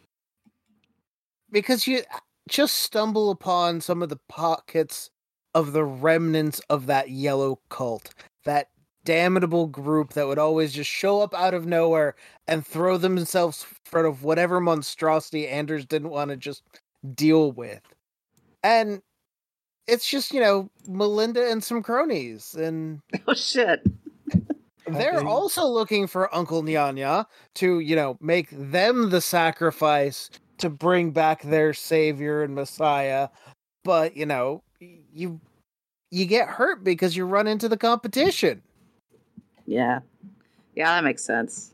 [1.52, 2.20] because you uh,
[2.50, 5.12] just stumble upon some of the pockets
[5.54, 8.14] of the remnants of that yellow cult,
[8.46, 8.70] that
[9.06, 12.16] damnable group that would always just show up out of nowhere
[12.48, 16.64] and throw themselves in front of whatever monstrosity Anders didn't want to just
[17.14, 17.82] deal with.
[18.64, 19.02] And
[19.88, 23.86] it's just, you know, Melinda and some cronies and Oh shit.
[24.86, 27.26] They're also looking for Uncle Nyanya
[27.56, 33.30] to, you know, make them the sacrifice to bring back their savior and messiah.
[33.84, 35.40] But, you know, you
[36.12, 38.62] you get hurt because you run into the competition.
[39.66, 40.00] Yeah.
[40.76, 41.74] Yeah, that makes sense.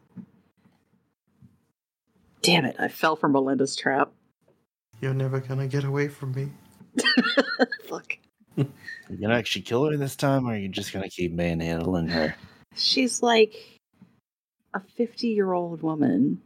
[2.42, 4.12] Damn it, I fell for Melinda's trap.
[5.02, 6.50] You're never gonna get away from me.
[7.90, 8.18] Fuck.
[8.56, 8.66] you
[9.22, 12.36] gonna actually kill her this time, or are you just gonna keep manhandling her?
[12.76, 13.56] She's like
[14.74, 16.42] a 50 year old woman.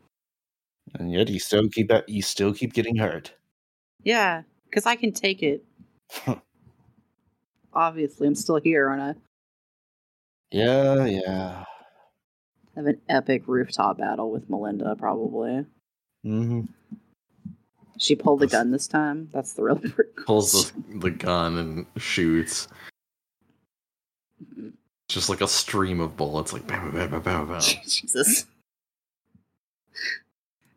[0.95, 3.33] And yet you still keep you still keep getting hurt.
[4.03, 5.63] Yeah, because I can take it.
[7.73, 9.13] Obviously, I'm still here, aren't I?
[10.51, 11.63] Yeah, yeah.
[12.75, 15.65] Have an epic rooftop battle with Melinda, probably.
[16.25, 16.61] Mm-hmm.
[18.03, 19.29] She pulled the gun this time.
[19.31, 19.81] That's the real.
[20.25, 22.67] Pulls the, the gun and shoots.
[25.07, 27.61] Just like a stream of bullets, like bam, bam, bam, bam, bam.
[27.61, 28.45] Jesus.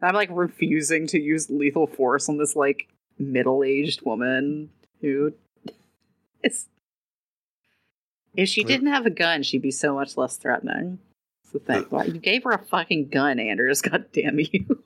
[0.01, 2.87] I'm like refusing to use lethal force on this like
[3.19, 4.71] middle-aged woman
[5.01, 5.33] who
[6.45, 6.69] is.
[8.37, 11.01] If she didn't have a gun, she'd be so much less threatening.
[11.43, 11.83] That's the thing.
[11.83, 13.83] Uh, Why you gave her a fucking gun, Anders?
[13.83, 14.85] God damn you!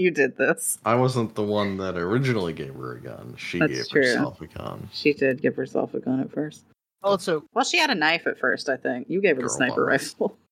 [0.00, 0.78] You did this.
[0.84, 3.34] I wasn't the one that originally gave her a gun.
[3.36, 4.02] She That's gave true.
[4.02, 4.88] herself a gun.
[4.92, 6.64] She did give herself a gun at first.
[7.02, 8.68] Also, well, she had a knife at first.
[8.68, 10.36] I think you gave her the sniper rifle.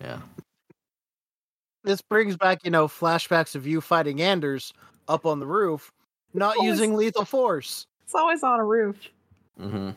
[0.00, 0.18] Yeah.
[1.84, 4.72] This brings back, you know, flashbacks of you fighting Anders
[5.06, 5.92] up on the roof,
[6.34, 7.86] not always, using lethal force.
[8.02, 8.96] It's always on a roof.
[9.60, 9.90] Mm-hmm.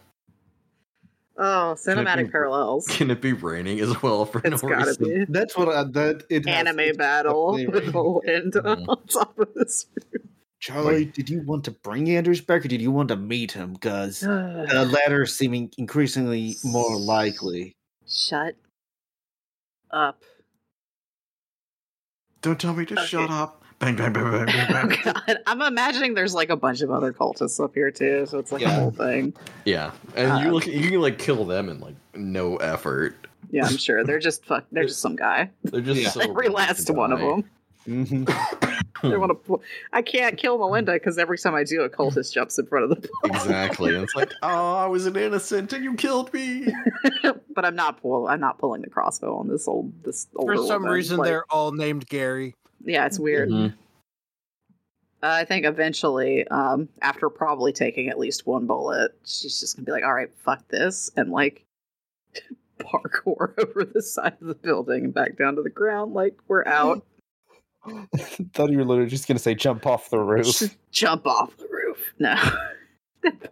[1.37, 2.87] Oh, cinematic be, parallels.
[2.87, 5.25] Can it be raining as well for it's no gotta reason?
[5.25, 5.25] Be.
[5.27, 8.89] That's what I, that it anime battle with the wind mm-hmm.
[8.89, 10.21] on top of this roof.
[10.61, 13.73] Charlie, did you want to bring Anders back or did you want to meet him?
[13.73, 17.75] Because the latter seeming increasingly more likely.
[18.07, 18.55] Shut
[19.91, 20.23] up.
[22.41, 23.05] Don't tell me to okay.
[23.05, 23.64] shut up.
[23.79, 24.97] Bang, bang, bang, bang, bang, bang.
[25.05, 25.39] Oh God.
[25.45, 28.61] I'm imagining there's like a bunch of other cultists up here too, so it's like
[28.61, 28.77] yeah.
[28.77, 29.33] a whole thing.
[29.65, 33.27] Yeah, and um, you look, you can like kill them in like no effort.
[33.51, 34.65] Yeah, I'm sure they're just fuck.
[34.71, 35.49] They're just some guy.
[35.63, 36.09] They're just yeah.
[36.09, 37.43] so every last one of them.
[37.87, 38.25] Mm-hmm.
[39.05, 39.61] I want to.
[39.93, 43.01] I can't kill Melinda because every time I do, a cultist jumps in front of
[43.01, 43.09] the.
[43.25, 46.67] Exactly, and it's like, oh, I was an innocent, and you killed me.
[47.53, 48.27] but I'm not pull.
[48.27, 49.91] I'm not pulling the crossbow on this old.
[50.03, 50.91] This for some woman.
[50.91, 52.55] reason like, they're all named Gary.
[52.85, 53.49] Yeah, it's weird.
[53.49, 53.75] Mm-hmm.
[55.23, 59.85] Uh, I think eventually, um, after probably taking at least one bullet, she's just gonna
[59.85, 61.65] be like, "All right, fuck this," and like
[62.79, 66.13] parkour over the side of the building and back down to the ground.
[66.13, 67.05] Like we're out.
[68.53, 70.45] thought you were literally just gonna say jump off the roof.
[70.45, 72.13] Just jump off the roof.
[72.19, 72.35] No.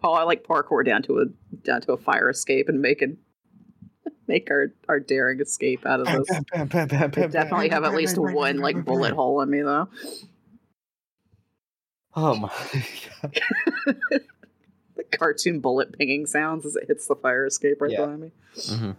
[0.04, 1.24] oh, I like parkour down to a
[1.64, 3.16] down to a fire escape and make it
[4.26, 6.40] make our our daring escape out of this.
[6.52, 9.88] Bam, bam, bam, definitely have at least one like bullet hole in me though.
[12.16, 12.48] Oh my
[13.22, 13.40] god.
[14.96, 18.00] the cartoon bullet pinging sounds as it hits the fire escape right yeah.
[18.00, 18.30] behind me.
[18.56, 18.90] Mm-hmm.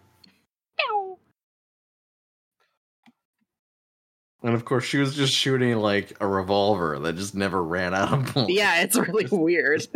[4.46, 8.14] And of course, she was just shooting like a revolver that just never ran out
[8.14, 8.54] of bullets.
[8.54, 9.88] Yeah, it's really weird.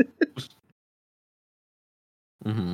[2.43, 2.73] mm-hmm.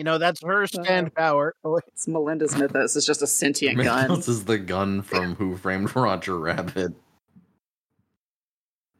[0.00, 1.54] You know, that's her stand uh, power.
[1.88, 2.96] It's Melinda's mythos.
[2.96, 4.08] It's just a sentient gun.
[4.08, 6.94] This is the gun from Who Framed Roger Rabbit.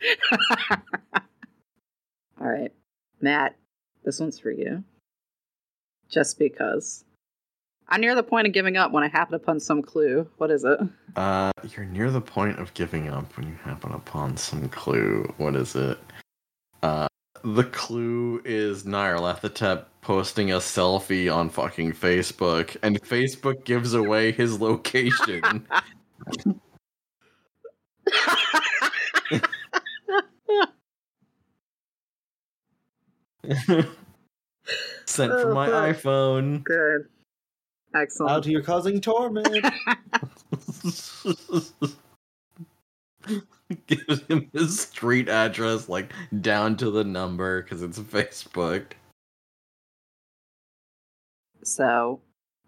[2.39, 2.71] All right,
[3.19, 3.57] Matt,
[4.05, 4.85] this one's for you.
[6.11, 7.07] Just because.
[7.89, 10.29] I'm near the point of giving up when I happen upon some clue.
[10.37, 10.81] What is it?
[11.17, 15.33] Uh, you're near the point of giving up when you happen upon some clue.
[15.39, 15.99] What is it?
[16.83, 17.09] Uh,
[17.43, 24.61] the clue is Nyarlathotep posting a selfie on fucking Facebook, and Facebook gives away his
[24.61, 25.67] location.
[35.07, 36.63] Sent from my oh, iPhone.
[36.65, 37.09] Good.
[37.95, 38.31] Excellent.
[38.33, 39.67] Out here causing torment.
[43.87, 48.93] Gives him his street address, like down to the number, because it's Facebook.
[51.63, 52.21] So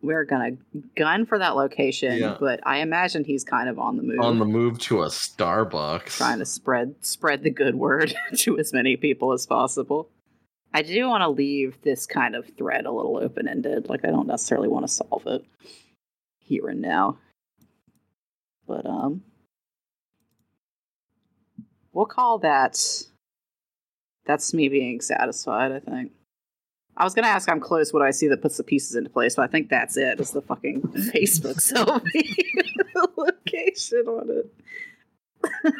[0.03, 0.53] we're gonna
[0.97, 2.37] gun for that location, yeah.
[2.39, 4.21] but I imagine he's kind of on the move.
[4.21, 8.73] On the move to a Starbucks, trying to spread spread the good word to as
[8.73, 10.09] many people as possible.
[10.75, 13.89] I do want to leave this kind of thread a little open ended.
[13.89, 15.45] Like I don't necessarily want to solve it
[16.39, 17.19] here and now.
[18.67, 19.23] But um
[21.93, 22.79] we'll call that
[24.25, 26.13] that's me being satisfied, I think.
[26.97, 29.37] I was gonna ask I'm close what I see that puts the pieces into place,
[29.37, 30.19] but I think that's it.
[30.19, 30.21] it.
[30.21, 32.37] Is the fucking Facebook selfie
[33.17, 34.53] location on it.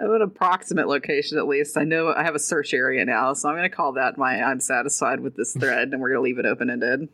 [0.00, 1.76] I have an approximate location at least.
[1.76, 4.60] I know I have a search area now, so I'm to call that my I'm
[4.60, 7.08] satisfied with this thread, and we're to leave it open ended.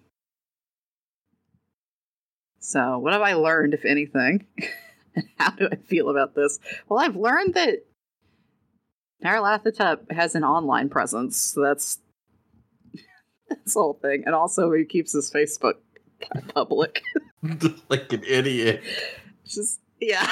[2.58, 4.46] So, what have I learned, if anything?
[5.14, 6.58] And how do I feel about this?
[6.88, 7.84] Well, I've learned that
[9.24, 11.98] Nyarlathotep has an online presence, so that's
[12.94, 14.24] the whole thing.
[14.26, 15.74] And also, he keeps his Facebook
[16.54, 17.02] public,
[17.88, 18.82] like an idiot.
[19.46, 20.26] Just yeah.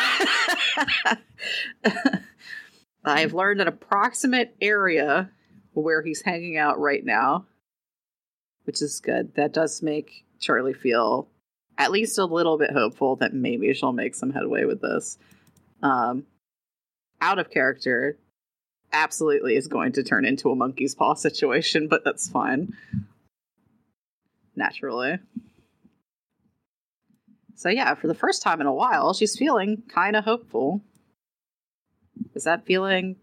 [3.04, 5.30] I've learned an approximate area
[5.74, 7.46] where he's hanging out right now,
[8.64, 9.34] which is good.
[9.34, 11.28] That does make Charlie feel
[11.78, 15.18] at least a little bit hopeful that maybe she'll make some headway with this.
[15.82, 16.24] Um,
[17.20, 18.18] out of character,
[18.92, 22.74] absolutely is going to turn into a monkey's paw situation, but that's fine.
[24.54, 25.18] Naturally.
[27.54, 30.82] So, yeah, for the first time in a while, she's feeling kind of hopeful.
[32.34, 33.16] Is that feeling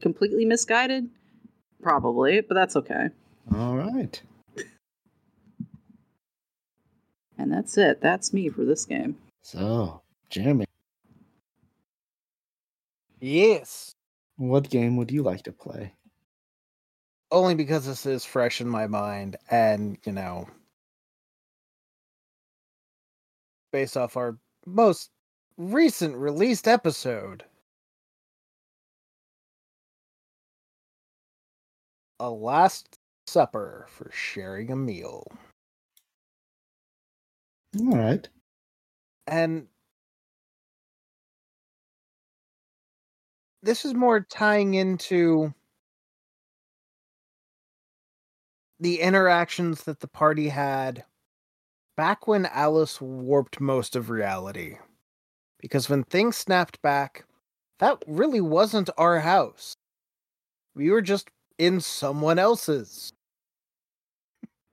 [0.00, 1.10] completely misguided?
[1.82, 3.10] Probably, but that's okay.
[3.54, 4.22] All right.
[7.38, 8.00] And that's it.
[8.00, 9.16] That's me for this game.
[9.42, 10.66] So, Jeremy.
[13.20, 13.94] Yes.
[14.36, 15.94] What game would you like to play?
[17.30, 20.46] Only because this is fresh in my mind and, you know,
[23.72, 25.10] based off our most
[25.56, 27.44] recent released episode.
[32.20, 35.26] a last supper for sharing a meal.
[37.78, 38.28] All right.
[39.26, 39.68] And
[43.62, 45.52] this is more tying into
[48.78, 51.04] the interactions that the party had
[51.96, 54.78] back when Alice warped most of reality.
[55.60, 57.24] Because when things snapped back,
[57.78, 59.76] that really wasn't our house.
[60.74, 63.12] We were just in someone else's.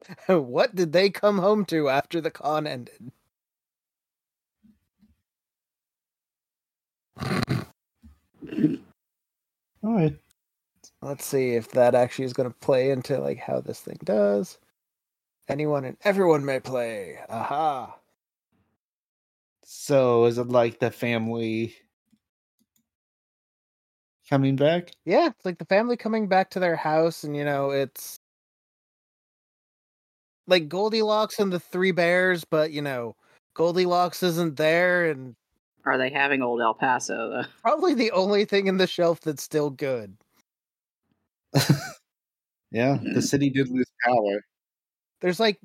[0.27, 3.11] what did they come home to after the con ended?
[9.83, 10.17] All right.
[11.01, 14.57] Let's see if that actually is going to play into like how this thing does.
[15.49, 17.19] Anyone and everyone may play.
[17.29, 17.95] Aha.
[19.65, 21.75] So is it like the family
[24.29, 24.91] coming back?
[25.05, 28.20] Yeah, it's like the family coming back to their house and you know, it's
[30.51, 33.15] like Goldilocks and the Three Bears, but you know,
[33.55, 35.35] Goldilocks isn't there, and
[35.85, 37.43] are they having old El Paso though?
[37.63, 40.15] Probably the only thing in the shelf that's still good.
[42.71, 44.41] yeah, the city did lose power.
[45.21, 45.59] There's like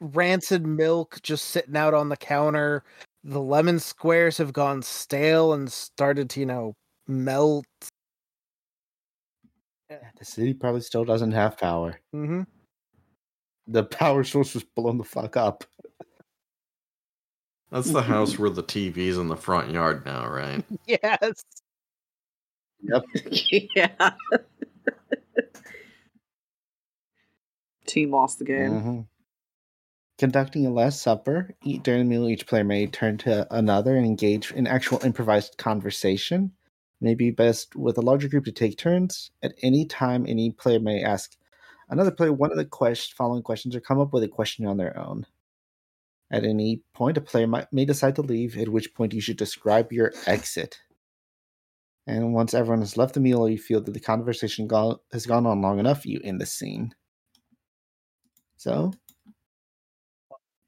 [0.00, 2.84] rancid milk just sitting out on the counter.
[3.24, 6.74] The lemon squares have gone stale and started to, you know,
[7.08, 7.66] melt.
[9.88, 11.98] The city probably still doesn't have power.
[12.14, 12.42] Mm-hmm.
[13.68, 15.64] The power source was blown the fuck up.
[17.70, 20.64] That's the house where the TV's in the front yard now, right?
[20.86, 21.44] Yes.
[22.80, 23.04] Yep.
[23.76, 24.10] yeah.
[27.86, 28.70] Team lost the game.
[28.70, 29.00] Mm-hmm.
[30.18, 34.06] Conducting a Last Supper, eat during the meal, each player may turn to another and
[34.06, 36.52] engage in actual improvised conversation.
[37.00, 39.30] It may be best with a larger group to take turns.
[39.42, 41.36] At any time, any player may ask
[41.88, 44.76] another player one of the quest- following questions or come up with a question on
[44.76, 45.26] their own.
[46.30, 49.38] At any point, a player might, may decide to leave, at which point you should
[49.38, 50.78] describe your exit.
[52.06, 55.26] And once everyone has left the meal or you feel that the conversation go- has
[55.26, 56.94] gone on long enough, you end the scene.
[58.56, 58.92] So,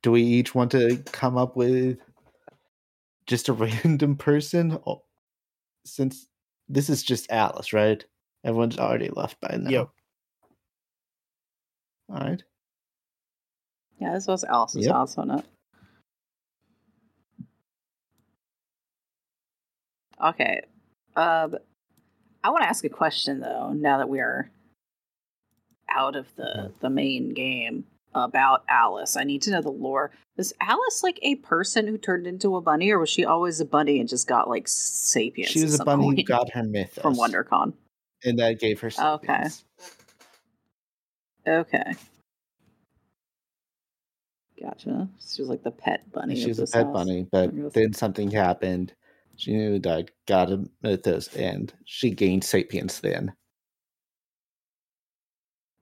[0.03, 1.99] do we each want to come up with
[3.27, 3.53] just a
[3.85, 4.79] random person?
[4.87, 5.03] Oh,
[5.85, 6.27] since
[6.69, 8.05] this is just Alice, right?
[8.45, 9.71] Everyone's already left by now.
[9.71, 9.91] Yep.
[12.11, 12.43] All right.
[14.01, 14.95] Yeah, this was Alice's yep.
[14.95, 15.47] house, wasn't it?
[20.23, 20.63] Okay.
[21.17, 21.57] Um,
[22.43, 23.73] I want to ask a question though.
[23.73, 24.51] Now that we are
[25.89, 27.85] out of the the main game
[28.15, 30.11] about Alice, I need to know the lore.
[30.37, 33.65] Was Alice like a person who turned into a bunny, or was she always a
[33.65, 35.51] bunny and just got like sapience?
[35.53, 37.75] She was a bunny who got her myth from WonderCon,
[38.25, 39.65] and that gave her sapience.
[39.79, 39.95] Okay.
[41.51, 41.95] Okay.
[44.61, 45.09] Gotcha.
[45.19, 46.37] She was like the pet bunny.
[46.37, 46.93] She was a pet house.
[46.93, 48.95] bunny, but then something happened.
[49.37, 53.33] She died, got a mythos, and she gained sapience then.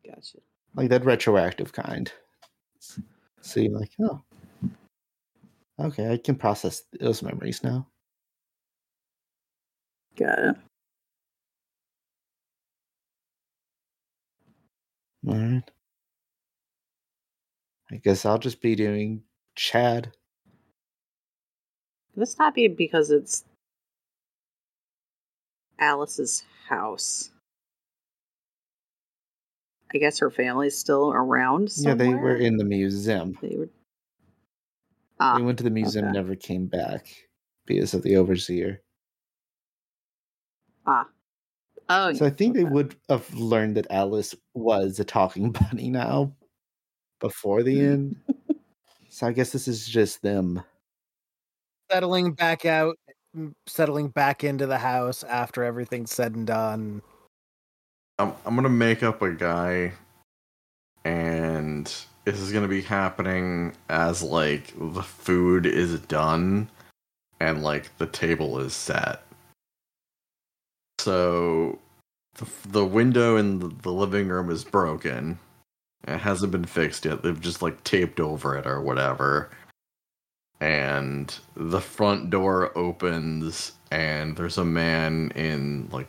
[0.06, 0.38] Gotcha.
[0.74, 2.10] Like that retroactive kind.
[3.40, 4.22] So you're like, oh.
[5.80, 7.86] Okay, I can process those memories now.
[10.16, 10.56] Got it.
[15.26, 15.70] All right.
[17.90, 19.22] I guess I'll just be doing
[19.56, 20.12] Chad.
[22.14, 23.44] This not be because it's
[25.78, 27.30] Alice's house.
[29.92, 31.70] I guess her family's still around.
[31.70, 31.92] Somewhere?
[31.92, 33.38] Yeah, they were in the museum.
[33.40, 33.68] They were.
[35.20, 36.12] Ah, they went to the museum, okay.
[36.12, 37.06] never came back
[37.66, 38.82] because of the overseer.
[40.86, 41.08] Ah.
[41.89, 42.12] Oh.
[42.12, 42.64] So I think okay.
[42.64, 46.32] they would have learned that Alice was a talking bunny now,
[47.20, 47.93] before the mm.
[47.93, 48.16] end.
[49.09, 50.62] so I guess this is just them
[51.91, 52.99] settling back out,
[53.36, 57.03] mm, settling back into the house after everything's said and done.
[58.18, 59.93] I'm I'm gonna make up a guy,
[61.05, 61.86] and
[62.24, 66.68] this is gonna be happening as like the food is done,
[67.41, 69.22] and like the table is set.
[71.09, 71.78] So,
[72.34, 75.38] the, the window in the, the living room is broken
[76.06, 77.22] it hasn't been fixed yet.
[77.22, 79.50] They've just like taped over it or whatever.
[80.61, 86.09] And the front door opens and there's a man in like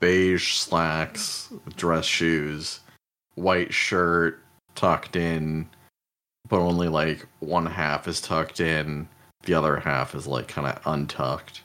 [0.00, 2.80] beige slacks, dress shoes,
[3.34, 4.40] white shirt
[4.74, 5.68] tucked in,
[6.48, 9.08] but only like one half is tucked in.
[9.44, 11.62] The other half is like kind of untucked.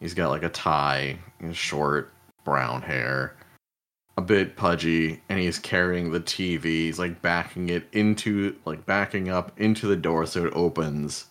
[0.00, 1.18] He's got like a tie,
[1.52, 2.12] short
[2.44, 3.36] brown hair
[4.16, 6.62] a bit pudgy and he's carrying the TV.
[6.62, 11.26] He's like backing it into like backing up into the door so it opens.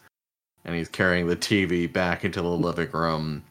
[0.66, 3.44] And he's carrying the TV back into the living room,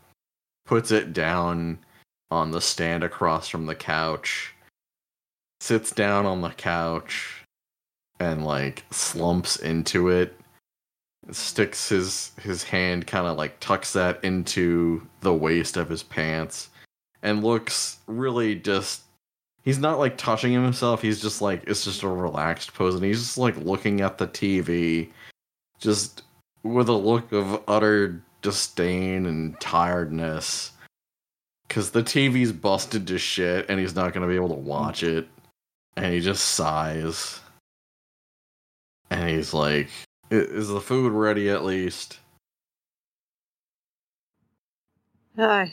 [0.67, 1.79] puts it down
[2.31, 4.55] on the stand across from the couch,
[5.61, 7.45] sits down on the couch
[8.21, 10.38] and like slumps into it.
[11.31, 16.71] Sticks his his hand kind of like tucks that into the waist of his pants
[17.23, 19.03] and looks really just
[19.65, 21.03] he's not like touching himself.
[21.03, 24.27] He's just like it's just a relaxed pose, and he's just like looking at the
[24.29, 25.11] TV,
[25.79, 26.23] just
[26.63, 30.73] with a look of utter disdain and tiredness.
[31.69, 35.03] because the TV's busted to shit and he's not going to be able to watch
[35.03, 35.29] it.
[35.97, 37.41] And he just sighs.
[39.11, 39.89] And he's like,
[40.31, 42.19] Is the food ready at least?
[45.39, 45.67] Uh,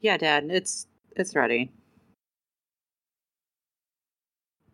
[0.00, 1.70] yeah, Dad, it's it's ready.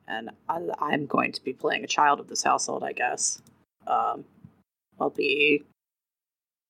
[0.06, 0.60] And I,
[0.92, 3.40] am going to be playing a child of this household, I guess.
[3.86, 4.24] Um,
[5.00, 5.64] I'll be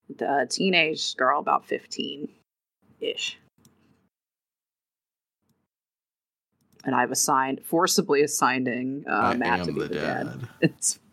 [0.09, 2.29] the teenage girl, about 15
[3.01, 3.37] ish.
[6.85, 10.49] And I've assigned, forcibly assigning uh, Matt to be the, the dad.
[10.61, 10.73] dad.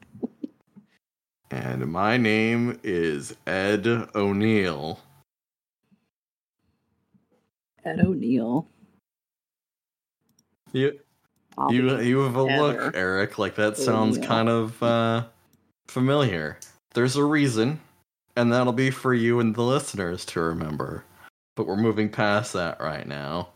[1.51, 3.85] and my name is Ed
[4.15, 4.99] O'Neill.
[7.83, 8.67] Ed O'Neill.
[10.71, 10.99] You,
[11.69, 12.61] you, you have a Heather.
[12.83, 13.37] look, Eric.
[13.37, 14.29] Like that sounds O'Neill.
[14.29, 15.25] kind of uh,
[15.87, 16.57] familiar.
[16.93, 17.81] There's a reason,
[18.37, 21.03] and that'll be for you and the listeners to remember.
[21.55, 23.49] But we're moving past that right now.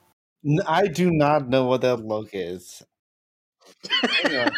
[0.67, 2.83] I do not know what that look is.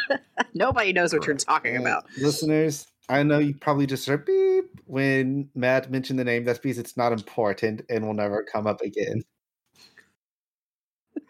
[0.53, 2.05] Nobody knows what you're talking about.
[2.17, 6.43] Listeners, I know you probably just heard beep when Matt mentioned the name.
[6.43, 9.23] That's because it's not important and will never come up again.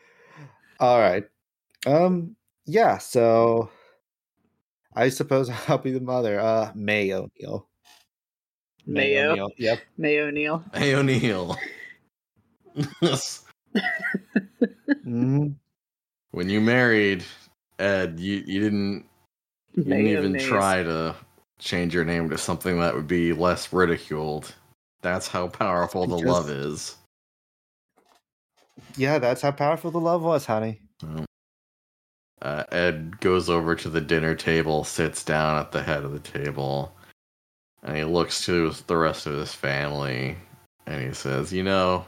[0.79, 1.25] All right.
[1.85, 2.35] Um.
[2.65, 2.97] Yeah.
[2.97, 3.69] So,
[4.95, 6.39] I suppose I'll be the mother.
[6.39, 7.67] Uh, May O'Neill.
[8.87, 9.31] Mayo.
[9.31, 9.49] O'Neill.
[9.57, 9.79] Yep.
[9.97, 10.63] May O'Neill.
[10.73, 11.57] May O'Neill.
[14.87, 15.47] mm-hmm.
[16.31, 17.23] When you married
[17.79, 19.05] Ed, you you didn't
[19.73, 21.15] you didn't even try to
[21.59, 24.53] change your name to something that would be less ridiculed.
[25.01, 26.95] That's how powerful the love is.
[28.95, 30.81] Yeah, that's how powerful the love was, honey.
[32.41, 36.19] Uh, Ed goes over to the dinner table, sits down at the head of the
[36.19, 36.93] table,
[37.83, 40.37] and he looks to the rest of his family,
[40.85, 42.05] and he says, "You know,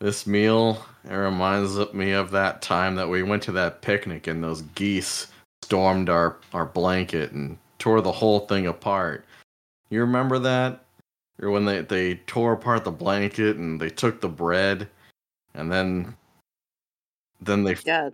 [0.00, 4.42] this meal it reminds me of that time that we went to that picnic and
[4.42, 5.28] those geese
[5.62, 9.24] stormed our our blanket and tore the whole thing apart.
[9.88, 10.84] You remember that?
[11.42, 14.88] Or when they they tore apart the blanket and they took the bread,
[15.54, 16.14] and then
[17.40, 18.10] then they yeah.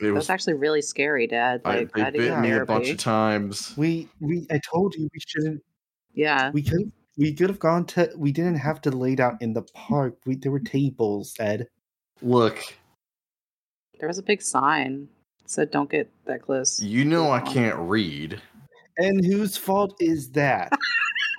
[0.00, 1.62] It was, was actually really scary, Dad.
[1.64, 3.76] Like I, they bit me a bunch of times.
[3.76, 5.62] We we I told you we shouldn't.
[6.12, 6.50] Yeah.
[6.50, 8.10] We could we could have gone to.
[8.16, 10.16] We didn't have to lay down in the park.
[10.24, 11.66] We there were tables, Ed.
[12.22, 12.58] Look,
[13.98, 15.08] there was a big sign
[15.48, 18.40] that said, "Don't get that close." You know I can't read.
[18.98, 20.72] And whose fault is that?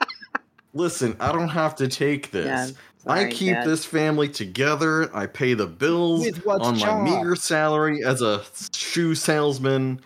[0.74, 2.46] Listen, I don't have to take this.
[2.46, 3.68] Yeah, sorry, I keep Dad.
[3.68, 5.16] this family together.
[5.16, 7.04] I pay the bills on job?
[7.04, 8.44] my meager salary as a
[8.74, 10.02] shoe salesman.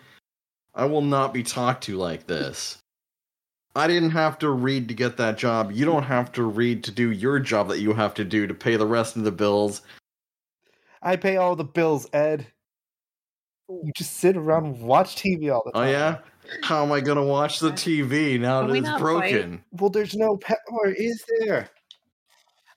[0.74, 2.78] I will not be talked to like this.
[3.76, 5.72] I didn't have to read to get that job.
[5.72, 8.54] You don't have to read to do your job that you have to do to
[8.54, 9.82] pay the rest of the bills.
[11.02, 12.46] I pay all the bills, Ed.
[13.68, 15.88] You just sit around and watch TV all the time.
[15.88, 16.18] Oh yeah?
[16.62, 19.58] How am I gonna watch the TV now that it's broken?
[19.58, 19.80] Fight?
[19.80, 21.70] Well, there's no power, is there?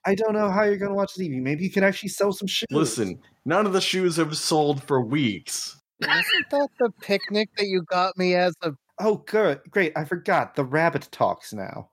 [0.05, 1.41] I don't know how you're gonna watch TV.
[1.41, 2.67] Maybe you can actually sell some shoes.
[2.71, 5.77] Listen, none of the shoes have sold for weeks.
[5.99, 9.93] Isn't that the picnic that you got me as a Oh, good, great!
[9.95, 10.55] I forgot.
[10.55, 11.89] The rabbit talks now.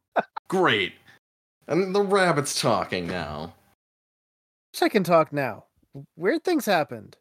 [0.49, 0.95] great,
[1.67, 3.55] and the rabbit's talking now.
[4.81, 5.65] I can talk now.
[6.17, 7.17] Weird things happened.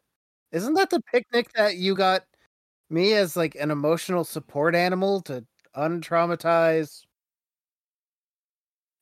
[0.54, 2.22] Isn't that the picnic that you got
[2.88, 5.44] me as like an emotional support animal to
[5.76, 7.02] untraumatize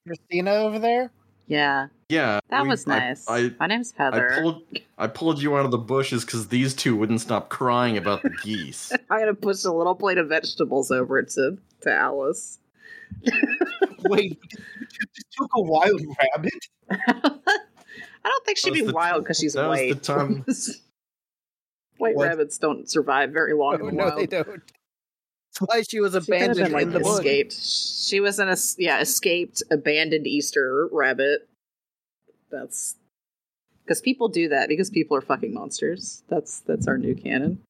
[0.06, 1.10] Christina over there?
[1.46, 1.88] Yeah.
[2.08, 2.40] Yeah.
[2.48, 3.28] That we, was nice.
[3.28, 4.32] I, I, My name's Heather.
[4.32, 4.62] I pulled,
[4.96, 8.30] I pulled you out of the bushes because these two wouldn't stop crying about the
[8.42, 8.90] geese.
[9.10, 12.60] I'm gonna push a little plate of vegetables over to to Alice.
[14.04, 16.66] Wait, you just took a wild rabbit?
[18.24, 19.90] I don't think she'd be wild because she's white.
[19.90, 20.46] Was the time.
[22.02, 22.28] white what?
[22.28, 24.18] rabbits don't survive very long oh, in the no, wild.
[24.18, 24.46] they don't.
[24.46, 27.50] That's why she was abandoned she been, like, in the escaped.
[27.50, 27.62] Bush.
[27.62, 31.48] She was an es- yeah escaped abandoned Easter rabbit.
[32.50, 32.96] That's
[33.84, 36.22] because people do that because people are fucking monsters.
[36.28, 37.62] That's that's our new canon.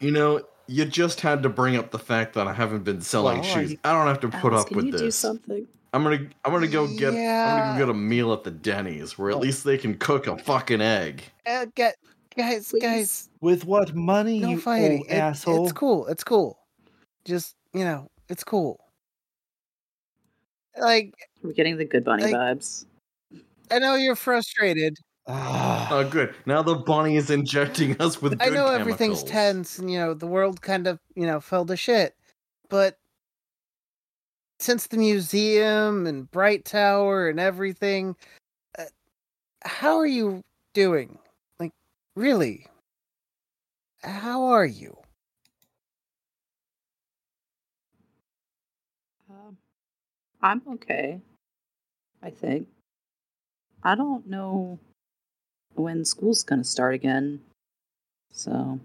[0.00, 3.40] You know, you just had to bring up the fact that I haven't been selling
[3.40, 3.76] well, shoes.
[3.84, 5.00] I don't have to put Alice, up with this.
[5.00, 5.66] Do something.
[5.92, 7.46] I'm gonna I'm gonna go get yeah.
[7.46, 9.40] I'm gonna go get a meal at the Denny's where at oh.
[9.40, 11.24] least they can cook a fucking egg.
[11.44, 11.96] Uh, get
[12.36, 12.82] guys, Please.
[12.82, 13.28] guys.
[13.40, 15.04] With what money, no you fighting.
[15.08, 15.64] It, asshole?
[15.64, 16.06] It's cool.
[16.06, 16.58] It's cool.
[17.24, 18.80] Just you know, it's cool.
[20.78, 22.86] Like we're getting the good bunny like, vibes.
[23.70, 24.98] I know you're frustrated.
[25.26, 26.34] oh, good.
[26.46, 28.40] Now the bunny is injecting us with.
[28.40, 28.80] I know chemicals.
[28.80, 32.14] everything's tense, and you know the world kind of you know fell to shit,
[32.68, 32.96] but
[34.60, 38.14] since the museum and Bright Tower and everything,
[38.78, 38.84] uh,
[39.62, 40.42] how are you
[40.74, 41.18] doing?
[42.16, 42.66] Really?
[44.02, 44.96] How are you?
[49.30, 49.58] Um,
[50.42, 51.20] I'm okay.
[52.22, 52.68] I think.
[53.82, 54.78] I don't know
[55.74, 57.40] when school's gonna start again.
[58.32, 58.80] So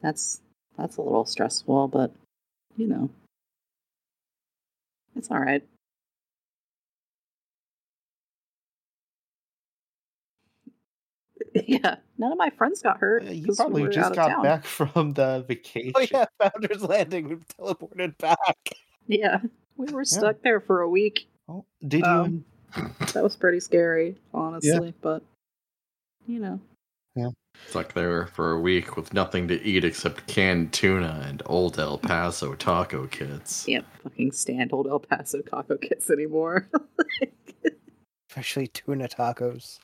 [0.00, 0.40] that's
[0.76, 2.12] that's a little stressful, but
[2.76, 3.10] you know.
[5.14, 5.64] It's alright.
[11.66, 13.26] Yeah, none of my friends got hurt.
[13.26, 14.42] Uh, you probably we just got town.
[14.42, 15.92] back from the vacation.
[15.94, 17.28] Oh yeah, Founders Landing.
[17.28, 18.38] We teleported back.
[19.06, 19.40] Yeah,
[19.76, 20.42] we were stuck yeah.
[20.44, 21.28] there for a week.
[21.48, 22.06] Oh, did you?
[22.06, 22.44] Um,
[23.12, 24.86] that was pretty scary, honestly.
[24.86, 24.92] Yeah.
[25.02, 25.22] But
[26.26, 26.60] you know,
[27.14, 27.28] yeah,
[27.68, 31.98] stuck there for a week with nothing to eat except canned tuna and old El
[31.98, 33.68] Paso taco kits.
[33.68, 36.68] Yep, fucking stand old El Paso taco kits anymore.
[38.30, 39.78] Especially tuna tacos.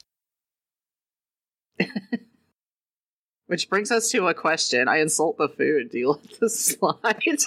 [3.47, 4.89] Which brings us to a question.
[4.89, 5.91] I insult the food.
[5.91, 7.39] Do you like the slide?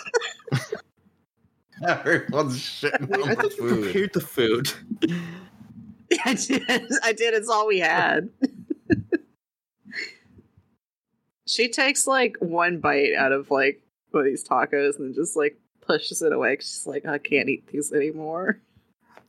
[1.87, 3.83] Everyone's shitting on I the food.
[3.83, 4.71] prepared the food.
[6.25, 6.63] I did.
[7.03, 7.33] I did.
[7.33, 8.29] It's all we had.
[11.47, 15.57] she takes like one bite out of like one of these tacos and just like
[15.81, 16.57] pushes it away.
[16.59, 18.59] She's like, I can't eat these anymore.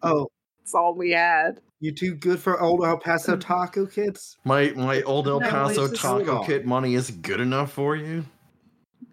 [0.02, 0.28] Oh,
[0.62, 1.60] it's all we had.
[1.82, 4.36] You too good for old El Paso taco kits?
[4.44, 8.24] My my old El Paso no, taco kit money is good enough for you.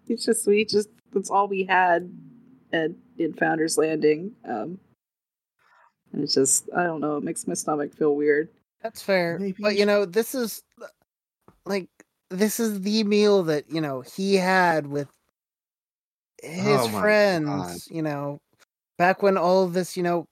[0.06, 2.08] It's just we just that's all we had
[2.72, 4.30] at in Founders Landing.
[4.48, 4.78] Um,
[6.12, 7.16] and it's just I don't know.
[7.16, 8.48] It makes my stomach feel weird.
[8.84, 9.56] That's fair, Maybe.
[9.60, 10.62] but you know this is
[11.64, 11.88] like
[12.30, 15.08] this is the meal that you know he had with
[16.40, 17.48] his oh friends.
[17.48, 17.78] God.
[17.96, 18.38] You know,
[18.96, 20.28] back when all of this, you know,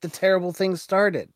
[0.00, 1.28] the terrible things started.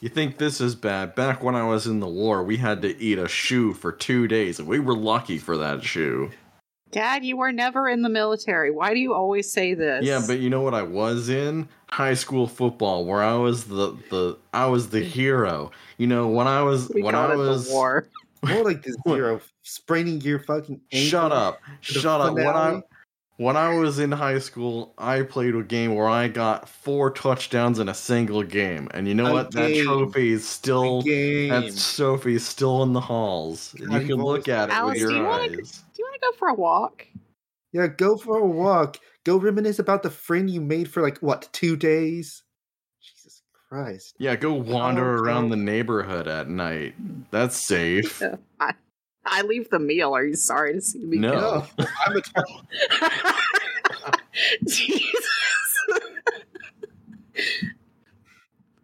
[0.00, 1.16] You think this is bad?
[1.16, 4.28] Back when I was in the war, we had to eat a shoe for two
[4.28, 6.30] days, and we were lucky for that shoe.
[6.92, 8.70] Dad, you were never in the military.
[8.70, 10.04] Why do you always say this?
[10.04, 11.68] Yeah, but you know what I was in?
[11.90, 15.72] High school football, where I was the the I was the hero.
[15.96, 18.08] You know, when I was we when I was war.
[18.42, 20.80] More like the hero spraining your fucking.
[20.92, 21.60] Shut up!
[21.80, 22.34] Shut up!
[22.34, 22.82] When I
[23.38, 27.78] when I was in high school, I played a game where I got four touchdowns
[27.78, 29.52] in a single game, and you know a what?
[29.52, 29.76] Game.
[29.76, 33.74] That trophy is still that trophy is still in the halls.
[33.78, 35.50] you can look at it Alice, with your do you eyes.
[35.50, 35.62] Wanna, do
[35.98, 37.06] you want to go for a walk?
[37.72, 38.98] Yeah, go for a walk.
[39.24, 42.42] Go reminisce about the friend you made for like what two days.
[43.00, 44.16] Jesus Christ.
[44.18, 46.96] Yeah, go wander oh, around the neighborhood at night.
[47.30, 48.20] That's safe.
[49.28, 50.14] Yeah, I, I leave the meal.
[50.14, 51.32] Are you sorry to see me no.
[51.32, 51.66] go?
[52.06, 52.62] I'm a total.
[54.66, 55.28] Jesus.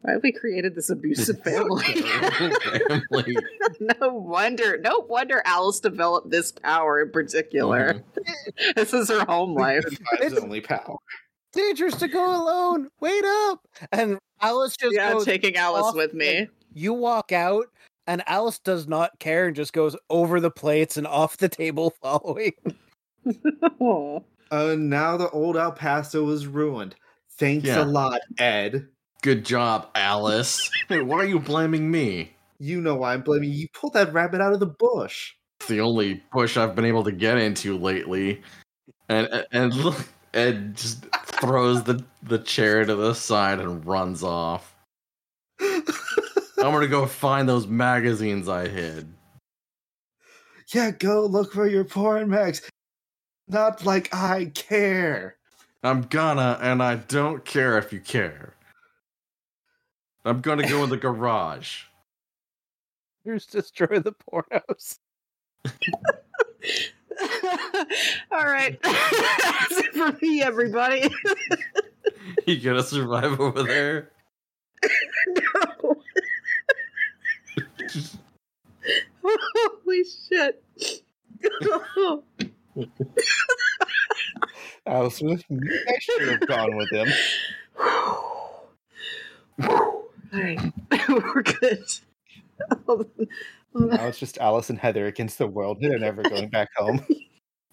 [0.04, 1.82] Why have we created this abusive family?
[1.82, 3.36] family.
[3.80, 4.78] no wonder.
[4.78, 7.94] No wonder Alice developed this power in particular.
[7.94, 8.70] Mm-hmm.
[8.76, 9.84] this is her home life.
[10.20, 10.98] It's only power.
[11.54, 12.88] Dangerous to go alone.
[13.00, 13.66] Wait up!
[13.92, 16.48] And Alice just yeah, taking Alice with me.
[16.74, 17.68] You walk out,
[18.06, 21.94] and Alice does not care and just goes over the plates and off the table
[22.02, 22.52] following.
[24.50, 26.94] uh, now the old El Paso is ruined.
[27.38, 27.82] Thanks yeah.
[27.82, 28.88] a lot, Ed.
[29.22, 30.70] Good job, Alice.
[30.88, 32.36] hey, why are you blaming me?
[32.58, 33.56] You know why I'm blaming you.
[33.56, 35.32] You pulled that rabbit out of the bush.
[35.60, 38.42] It's the only bush I've been able to get into lately.
[39.08, 44.74] And and look, Ed just throws the, the chair to the side and runs off.
[46.64, 49.12] I'm gonna go find those magazines I hid.
[50.72, 52.62] Yeah, go look for your porn mags.
[53.48, 55.36] Not like I care.
[55.82, 58.54] I'm gonna, and I don't care if you care.
[60.24, 61.82] I'm gonna go in the garage.
[63.24, 64.96] Here's destroy the pornos.
[68.32, 68.80] All right.
[68.82, 71.10] That's it for me, everybody.
[72.46, 74.12] you gonna survive over there?
[75.28, 75.73] no.
[79.22, 80.62] Holy shit.
[84.86, 85.42] Allison,
[85.88, 87.08] I should have gone with him.
[90.34, 90.60] Alright,
[91.08, 91.84] we're good.
[93.74, 95.78] now it's just Alice and Heather against the world.
[95.80, 97.04] They're never going back home.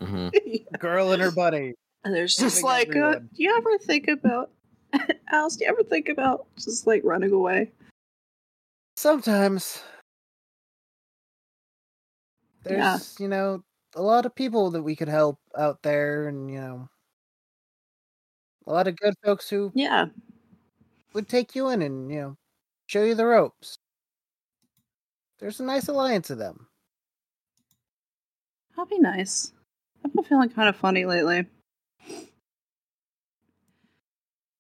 [0.02, 0.78] Mm-hmm.
[0.80, 1.76] Girl and her buddy.
[2.04, 4.50] And there's just like, uh, do you ever think about,
[5.32, 7.70] Alice, do you ever think about just like running away?
[8.96, 9.84] Sometimes.
[12.64, 12.98] There's, yeah.
[13.20, 13.64] you know,
[13.96, 16.90] a lot of people that we could help out there, and, you know,
[18.66, 19.74] a lot of good folks who.
[19.74, 20.08] Yeah.
[21.14, 22.38] would take you in and, you know,
[22.88, 23.78] show you the ropes.
[25.40, 26.68] There's a nice alliance of them.
[28.76, 29.52] That'd be nice.
[30.04, 31.46] I've been feeling kind of funny lately.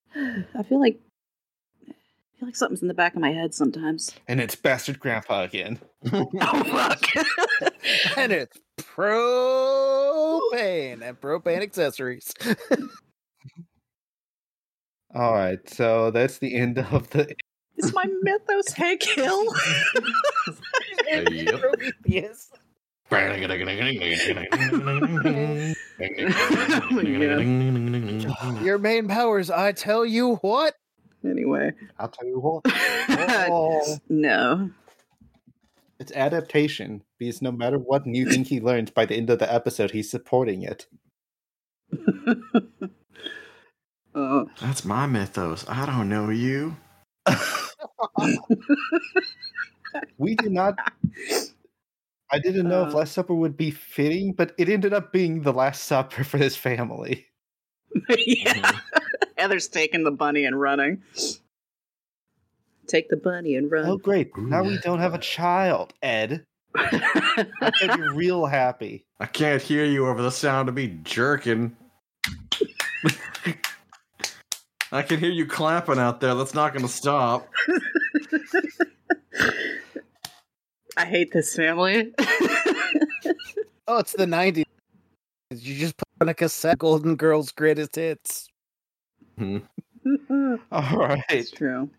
[0.15, 0.99] I feel like
[2.41, 4.15] feel like something's in the back of my head sometimes.
[4.27, 5.77] And it's bastard grandpa again.
[6.11, 7.03] oh fuck.
[8.17, 9.07] and it's propane
[11.03, 12.33] and propane accessories.
[15.13, 17.31] All right, so that's the end of the.
[17.77, 19.53] Is my mythos Hank Hill?
[21.59, 22.49] Prometheus.
[28.63, 30.73] Your main powers, I tell you what.
[31.23, 32.65] Anyway, I'll tell you what.
[33.53, 33.97] Oh.
[34.09, 34.69] no.
[35.99, 39.53] It's adaptation because no matter what new thing he learns, by the end of the
[39.53, 40.87] episode, he's supporting it.
[44.15, 45.65] uh, That's my mythos.
[45.67, 46.75] I don't know you.
[50.17, 50.75] we did not.
[52.31, 55.41] I didn't know uh, if Last Supper would be fitting, but it ended up being
[55.41, 57.27] the Last Supper for his family.
[58.09, 58.53] yeah.
[58.53, 58.77] Mm-hmm.
[59.41, 61.01] Heather's taking the bunny and running.
[62.85, 63.87] Take the bunny and run.
[63.87, 64.37] Oh, great.
[64.37, 66.45] Now we don't have a child, Ed.
[66.75, 69.03] I can be real happy.
[69.19, 71.75] I can't hear you over the sound of me jerking.
[74.91, 76.35] I can hear you clapping out there.
[76.35, 77.49] That's not going to stop.
[80.97, 82.13] I hate this family.
[83.87, 84.65] oh, it's the 90s.
[85.49, 88.50] You just put on a cassette Golden Girls Greatest Hits.
[89.41, 89.57] Hmm.
[90.71, 91.23] All right.
[91.31, 91.89] It's true.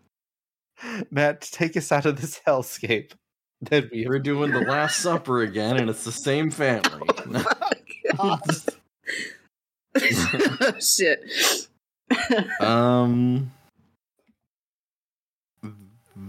[1.11, 3.11] Matt, take us out of this hellscape.
[3.61, 7.07] Then we are doing the Last Supper again, and it's the same family.
[8.19, 8.39] oh,
[10.79, 11.67] Shit.
[12.61, 13.51] um,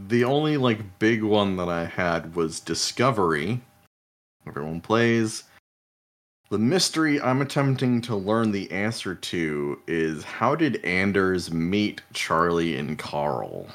[0.08, 3.60] the only like big one that I had was Discovery.
[4.48, 5.44] Everyone plays.
[6.50, 12.76] The mystery I'm attempting to learn the answer to is how did Anders meet Charlie
[12.76, 13.66] and Karl?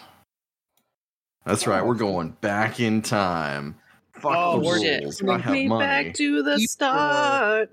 [1.46, 3.76] That's right, we're going back in time.
[4.14, 5.22] Fuck oh, the rules.
[5.24, 5.68] I have money.
[5.80, 7.72] back to the start.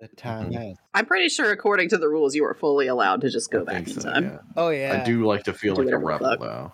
[0.00, 0.72] The time mm-hmm.
[0.94, 3.64] I'm pretty sure, according to the rules, you are fully allowed to just go I
[3.64, 4.24] back in so, time.
[4.24, 4.38] Yeah.
[4.56, 5.00] Oh yeah.
[5.00, 6.72] I do like to feel do like a rebel though.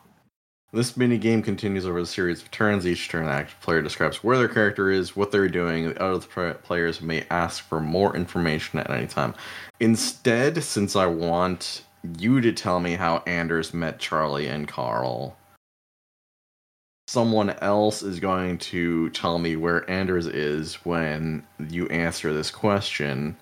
[0.70, 2.86] This mini game continues over a series of turns.
[2.86, 5.88] Each turn, the active player describes where their character is, what they're doing.
[5.88, 9.34] The other players may ask for more information at any time.
[9.80, 11.84] Instead, since I want
[12.18, 15.38] you to tell me how Anders met Charlie and Karl,
[17.06, 23.38] someone else is going to tell me where Anders is when you answer this question.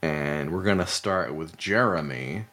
[0.00, 2.46] And we're going to start with Jeremy.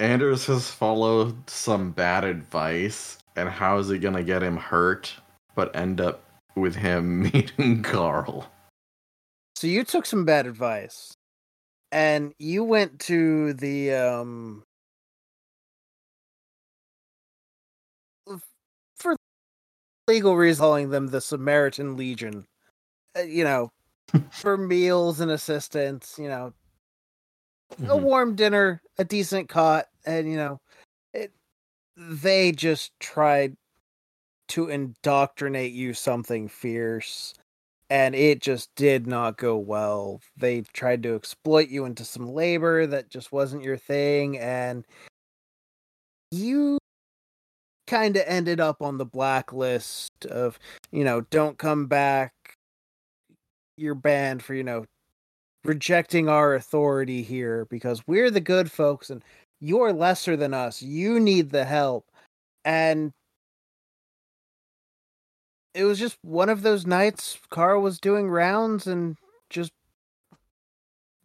[0.00, 5.12] Anders has followed some bad advice, and how is it gonna get him hurt,
[5.56, 6.22] but end up
[6.54, 8.48] with him meeting Karl?
[9.56, 11.14] So you took some bad advice,
[11.90, 14.62] and you went to the um
[18.96, 19.16] for
[20.06, 22.46] legal reasons, calling them the Samaritan Legion.
[23.16, 23.70] Uh, you know,
[24.30, 26.16] for meals and assistance.
[26.18, 26.52] You know,
[27.76, 27.90] mm-hmm.
[27.90, 30.60] a warm dinner, a decent cot, and you know,
[31.12, 31.32] it.
[31.96, 33.56] They just tried
[34.48, 37.34] to indoctrinate you something fierce,
[37.90, 40.20] and it just did not go well.
[40.36, 44.84] They tried to exploit you into some labor that just wasn't your thing, and
[46.30, 46.78] you
[47.86, 50.58] kind of ended up on the blacklist of,
[50.92, 52.32] you know, don't come back.
[53.76, 54.84] You're banned for, you know,
[55.64, 59.22] rejecting our authority here because we're the good folks and
[59.60, 60.82] you're lesser than us.
[60.82, 62.06] You need the help.
[62.64, 63.12] And
[65.74, 69.16] it was just one of those nights Karl was doing rounds and
[69.50, 69.72] just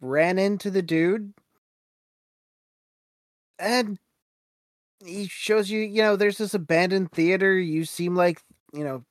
[0.00, 1.32] ran into the dude.
[3.58, 3.98] And
[5.04, 7.56] he shows you, you know, there's this abandoned theater.
[7.58, 8.40] You seem like,
[8.72, 9.04] you know,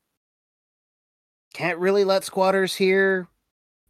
[1.53, 3.27] can't really let squatters here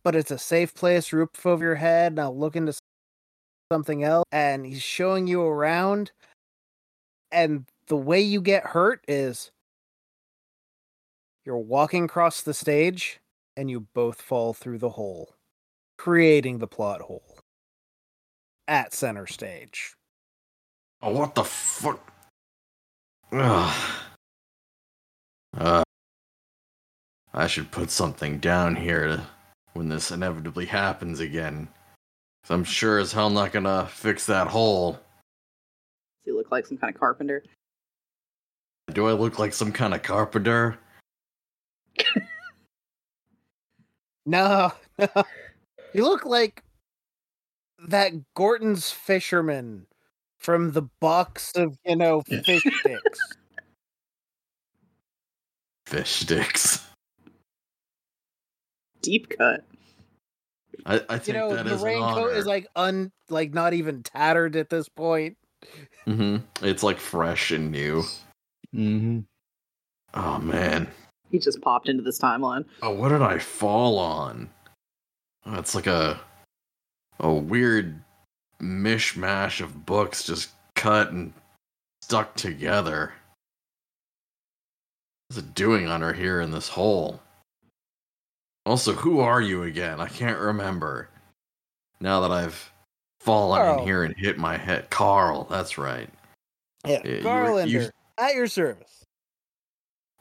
[0.04, 2.16] but it's a safe place, roof over your head.
[2.16, 2.74] Now look into
[3.72, 4.26] something else.
[4.32, 6.12] And he's showing you around.
[7.32, 9.52] And the way you get hurt is
[11.46, 13.20] you're walking across the stage
[13.58, 15.36] and you both fall through the hole,
[15.98, 17.40] creating the plot hole
[18.68, 19.96] at center stage.
[21.02, 22.00] Oh, what the fuck?
[23.32, 23.92] Ugh.
[25.58, 25.84] Uh,
[27.34, 29.28] I should put something down here to
[29.74, 31.68] when this inevitably happens again.
[32.50, 35.00] I'm sure as hell not gonna fix that hole.
[36.26, 37.44] he look like some kind of carpenter?
[38.91, 40.78] Do I look like some kind of carpenter?
[44.26, 45.08] no, no.
[45.94, 46.64] You look like
[47.88, 49.88] that Gorton's fisherman
[50.40, 53.20] from the box of, you know, fish sticks.
[55.86, 56.83] Fish sticks.
[59.04, 59.64] Deep cut.
[60.86, 64.56] I, I think you know, that the raincoat is like un like not even tattered
[64.56, 65.38] at this point.
[66.08, 66.38] Mm-hmm.
[66.66, 68.04] It's like fresh and new.
[68.74, 69.20] Mm-hmm.
[70.16, 70.88] Oh man.
[71.30, 72.66] He just popped into this timeline.
[72.82, 74.50] Oh, what did I fall on?
[75.46, 76.20] Oh, it's like a
[77.20, 78.02] a weird
[78.62, 81.34] mishmash of books just cut and
[82.02, 83.14] stuck together.
[85.28, 87.22] What's it doing under here in this hole?
[88.65, 89.99] Also, who are you again?
[89.99, 91.10] I can't remember.
[91.99, 92.72] Now that I've
[93.19, 93.73] fallen Karl.
[93.76, 93.85] in oh.
[93.85, 94.90] here and hit my head.
[94.90, 96.10] Karl, that's right.
[96.85, 99.06] Yeah, yeah Garlander, you, you, at your service.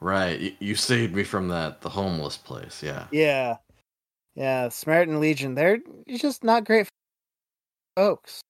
[0.01, 2.83] Right, you, you saved me from that the homeless place.
[2.83, 3.07] Yeah.
[3.13, 3.57] Yeah,
[4.35, 4.69] yeah.
[4.69, 5.79] Samaritan Legion, they're
[6.09, 6.89] just not great
[7.97, 8.41] folks.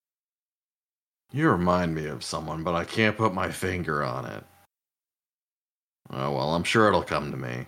[1.32, 4.44] You remind me of someone, but I can't put my finger on it.
[6.10, 7.66] Oh well, I'm sure it'll come to me.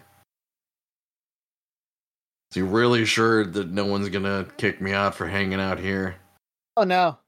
[2.55, 6.14] He really sure that no one's gonna kick me out for hanging out here?
[6.76, 7.18] Oh no.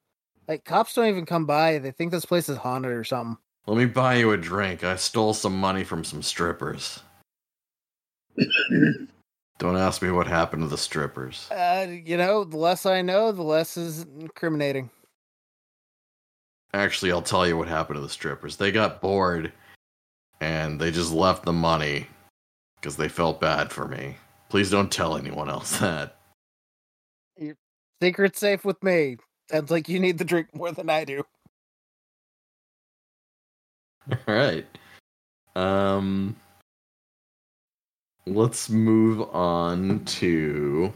[0.47, 1.79] Like cops don't even come by.
[1.79, 3.37] They think this place is haunted or something.
[3.67, 4.85] Let me buy you a drink.
[4.85, 7.01] I stole some money from some strippers.
[9.59, 11.51] don't ask me what happened to the strippers.
[11.51, 14.91] Uh, you know, the less I know, the less is incriminating.
[16.73, 18.57] Actually, I'll tell you what happened to the strippers.
[18.57, 19.53] They got bored
[20.41, 22.07] and they just left the money
[22.77, 24.17] because they felt bad for me.
[24.49, 26.17] Please don't tell anyone else that.
[27.37, 27.57] Your
[28.03, 29.17] secret's safe with me.
[29.51, 31.25] Sounds like you need the drink more than I do.
[34.11, 34.67] All right.
[35.55, 36.37] Um
[38.27, 40.93] let's move on to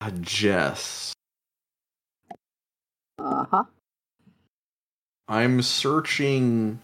[0.00, 1.12] uh, Jess.
[3.18, 3.64] Uh-huh.
[5.28, 6.80] I'm searching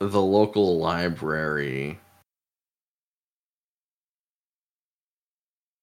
[0.00, 1.98] the local library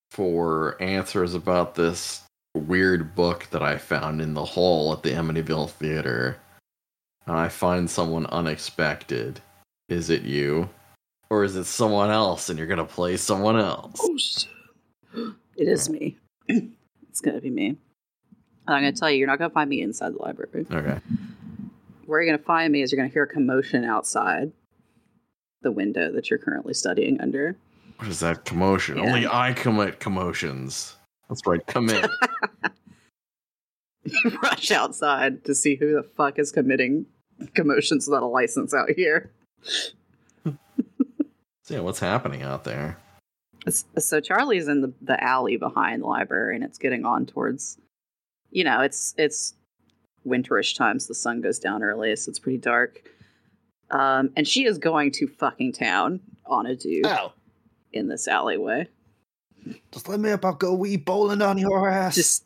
[0.09, 2.23] for answers about this
[2.55, 6.37] weird book that I found in the hall at the Amityville Theater.
[7.27, 9.39] And I find someone unexpected.
[9.89, 10.69] Is it you?
[11.29, 14.47] Or is it someone else and you're going to play someone else?
[15.15, 16.17] Oh, it is me.
[16.47, 17.77] it's going to be me.
[18.67, 20.65] I'm going to tell you, you're not going to find me inside the library.
[20.71, 20.99] Okay.
[22.07, 24.53] Where you're going to find me is you're going to hear a commotion outside
[25.61, 27.57] the window that you're currently studying under.
[27.97, 28.97] What is that commotion?
[28.97, 29.03] Yeah.
[29.03, 30.95] Only I commit commotions.
[31.27, 31.65] That's right.
[31.67, 32.05] Come in.
[34.05, 37.07] you rush outside to see who the fuck is committing
[37.53, 39.29] commotions without a license out here.
[41.67, 42.97] yeah, what's happening out there?
[43.97, 47.77] So Charlie's in the, the alley behind the library, and it's getting on towards,
[48.49, 49.55] you know, it's it's
[50.25, 51.07] winterish times.
[51.07, 53.01] The sun goes down early, so it's pretty dark.
[53.89, 57.05] Um, and she is going to fucking town on a dude.
[57.05, 57.33] Oh
[57.97, 58.87] in this alleyway.
[59.91, 60.45] Just let me up.
[60.45, 62.15] I'll go wee bowling on your ass.
[62.15, 62.45] Just,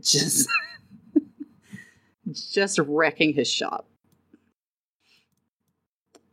[0.00, 0.48] just,
[2.52, 3.88] just wrecking his shop.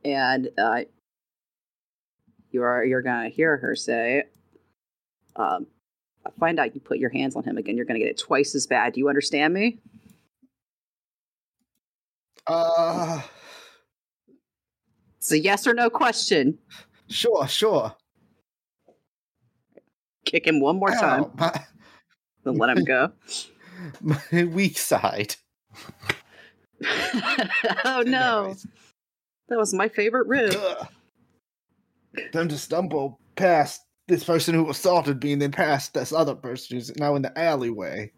[0.03, 0.81] And uh,
[2.51, 4.23] you are you're gonna hear her say,
[5.37, 5.67] um,
[6.37, 7.77] "Find out you put your hands on him again.
[7.77, 8.93] You're gonna get it twice as bad.
[8.93, 9.79] Do you understand me?"
[12.47, 13.21] Uh.
[15.17, 16.57] It's a yes or no question.
[17.07, 17.95] Sure, sure
[20.25, 21.25] kick him one more Ow, time.
[21.35, 21.65] My,
[22.43, 23.11] then let him go.
[24.01, 25.35] My weak side.
[27.85, 28.55] oh no.
[29.49, 30.55] That was my favorite rib.
[32.31, 36.77] Time to stumble past this person who assaulted me and then past this other person
[36.77, 38.11] who's now in the alleyway.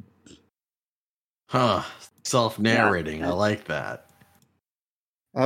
[1.50, 1.84] Huh.
[2.24, 3.22] Self narrating.
[3.22, 3.30] Yeah.
[3.30, 4.05] I like that.
[5.36, 5.42] I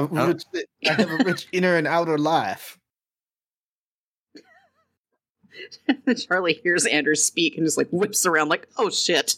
[0.93, 2.77] have a rich inner and outer life.
[6.17, 9.35] Charlie hears Anders speak and just like whips around, like, "Oh shit!"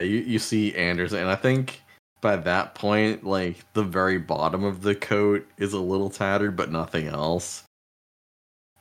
[0.00, 1.82] You you see Anders, and I think
[2.20, 6.70] by that point, like the very bottom of the coat is a little tattered, but
[6.70, 7.64] nothing else.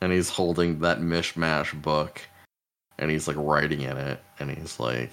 [0.01, 2.21] And he's holding that mishmash book,
[2.99, 5.11] and he's like writing in it, and he's like,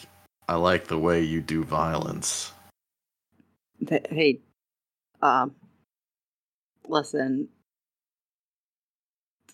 [0.49, 2.53] "I like the way you do violence."
[3.89, 4.41] Hey,
[5.23, 5.55] um,
[6.89, 7.49] listen,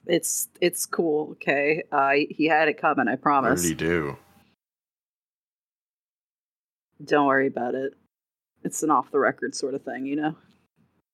[0.07, 1.33] it's it's cool.
[1.33, 3.09] Okay, uh, he had it coming.
[3.09, 3.61] I promise.
[3.61, 4.17] What did he do?
[7.05, 7.95] Don't worry about it.
[8.65, 10.35] It's an off the record sort of thing, you know?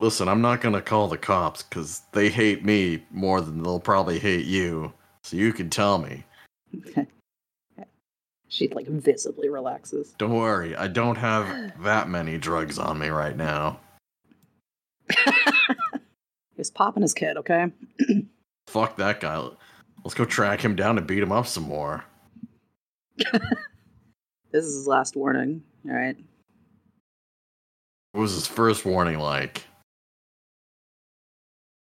[0.00, 4.18] Listen, I'm not gonna call the cops because they hate me more than they'll probably
[4.18, 4.92] hate you.
[5.22, 6.24] So you can tell me.
[6.88, 7.06] Okay.
[8.48, 10.14] She like visibly relaxes.
[10.18, 13.80] Don't worry, I don't have that many drugs on me right now.
[16.56, 17.72] He's popping his kid, okay?
[18.66, 19.48] Fuck that guy.
[20.04, 22.04] Let's go track him down and beat him up some more.
[23.16, 26.16] this is his last warning, alright?
[28.12, 29.64] What was his first warning like?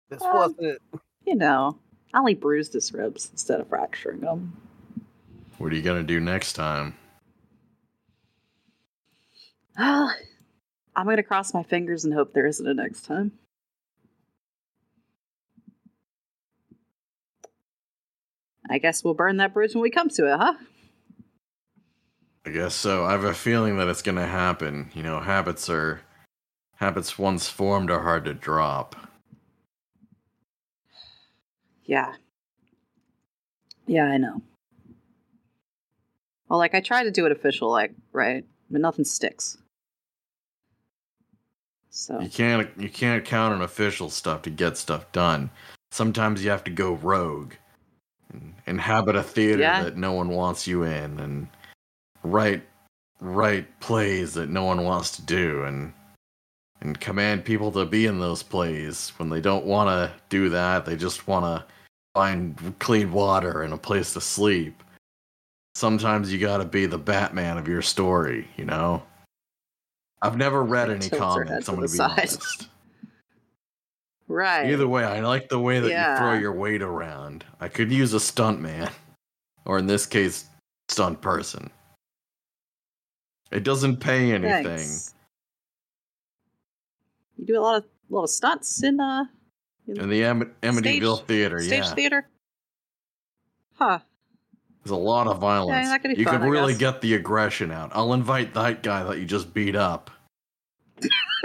[0.08, 0.80] This um, wasn't.
[1.24, 1.78] You know,
[2.14, 4.56] I only bruised his ribs instead of fracturing them.
[5.58, 6.94] What are you gonna do next time?
[9.76, 10.14] I'm
[10.94, 13.32] gonna cross my fingers and hope there isn't a next time.
[18.68, 20.54] I guess we'll burn that bridge when we come to it, huh?
[22.44, 23.04] I guess so.
[23.04, 24.90] I have a feeling that it's gonna happen.
[24.94, 26.00] You know, habits are
[26.76, 28.94] habits once formed are hard to drop.
[31.84, 32.14] Yeah.
[33.86, 34.42] Yeah, I know.
[36.48, 39.58] Well, like I try to do it official, like right, but nothing sticks.
[41.90, 45.50] So you can't you can't count on official stuff to get stuff done.
[45.90, 47.54] Sometimes you have to go rogue,
[48.66, 49.82] inhabit a theater yeah.
[49.82, 51.48] that no one wants you in, and
[52.22, 52.62] write
[53.20, 55.92] write plays that no one wants to do, and
[56.80, 60.84] and command people to be in those plays when they don't want to do that.
[60.84, 61.64] They just want to
[62.14, 64.82] find clean water and a place to sleep
[65.76, 69.02] sometimes you got to be the Batman of your story, you know?
[70.22, 72.68] I've never read any comics, I'm going to be honest.
[74.28, 74.70] Right.
[74.70, 76.12] Either way, I like the way that yeah.
[76.12, 77.44] you throw your weight around.
[77.60, 78.90] I could use a stunt man,
[79.64, 80.46] or in this case,
[80.88, 81.70] stunt person.
[83.52, 84.64] It doesn't pay anything.
[84.64, 85.14] Thanks.
[87.36, 89.24] You do a lot of a lot of stunts in uh
[89.86, 91.94] in, in the Am- Amityville stage, theater, stage yeah.
[91.94, 92.28] theater.
[93.74, 94.00] Huh.
[94.82, 95.88] There's a lot of violence.
[95.88, 97.90] Yeah, you fun, could really get the aggression out.
[97.92, 100.10] I'll invite that guy that you just beat up.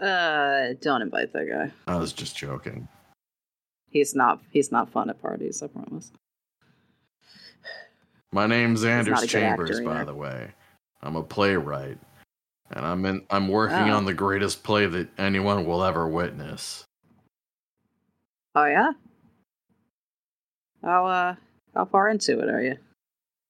[0.00, 1.72] uh, don't invite that guy.
[1.86, 2.88] I was just joking.
[3.90, 4.40] He's not.
[4.50, 5.62] He's not fun at parties.
[5.62, 6.12] I promise.
[8.32, 10.52] My name's Anders Chambers, by the way.
[11.02, 11.98] I'm a playwright,
[12.70, 13.24] and I'm in.
[13.30, 13.96] I'm working oh.
[13.96, 16.84] on the greatest play that anyone will ever witness.
[18.54, 18.92] Oh yeah.
[20.82, 21.34] How uh
[21.74, 22.76] how far into it are you?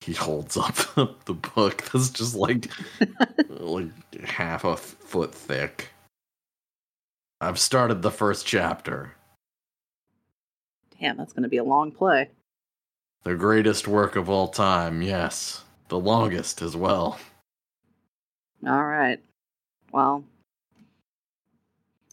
[0.01, 0.75] He holds up
[1.25, 2.71] the book that's just like
[3.49, 3.91] like
[4.25, 5.89] half a foot thick.
[7.41, 9.15] I've started the first chapter.
[11.01, 12.29] Damn, that's going to be a long play.
[13.25, 15.65] The greatest work of all time, yes.
[15.89, 17.19] The longest as well.
[18.67, 19.21] All right.
[19.91, 20.25] Well,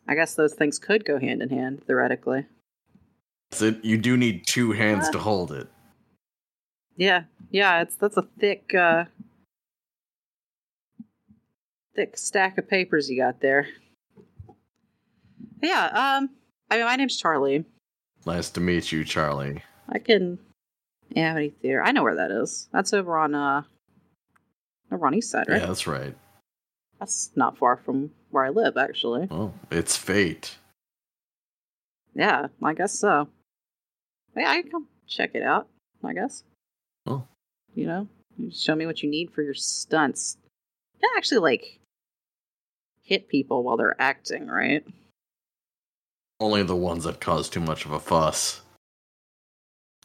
[0.07, 2.45] I guess those things could go hand in hand, theoretically.
[3.51, 5.67] So you do need two hands uh, to hold it.
[6.95, 9.05] Yeah, yeah, it's that's a thick, uh,
[11.95, 13.67] thick stack of papers you got there.
[15.61, 16.29] Yeah, um,
[16.69, 17.65] I mean, my name's Charlie.
[18.25, 19.63] Nice to meet you, Charlie.
[19.89, 20.39] I can,
[21.09, 21.83] yeah, Amity Theater.
[21.83, 22.67] I know where that is.
[22.71, 23.63] That's over on, uh,
[24.91, 25.61] over on East Side, right?
[25.61, 26.15] Yeah, that's right.
[26.99, 29.27] That's not far from where I live, actually.
[29.31, 30.57] Oh, it's fate.
[32.13, 33.27] Yeah, I guess so.
[34.35, 35.67] Yeah, I can come check it out.
[36.03, 36.43] I guess.
[37.05, 37.23] Oh.
[37.73, 38.07] You know,
[38.51, 40.37] show me what you need for your stunts.
[41.01, 41.79] You actually like
[43.01, 44.85] hit people while they're acting, right?
[46.39, 48.61] Only the ones that cause too much of a fuss.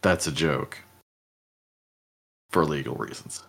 [0.00, 0.78] That's a joke.
[2.50, 3.42] For legal reasons.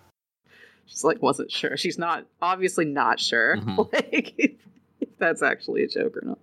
[0.85, 1.77] She's like wasn't sure.
[1.77, 3.57] She's not obviously not sure.
[3.57, 3.75] Mm-hmm.
[3.93, 4.59] Like
[5.01, 6.39] if that's actually a joke or not.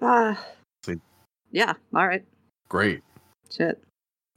[0.00, 0.38] Ah.
[0.86, 0.94] Uh,
[1.50, 2.24] yeah, all right.
[2.68, 3.02] Great.
[3.50, 3.82] Shit.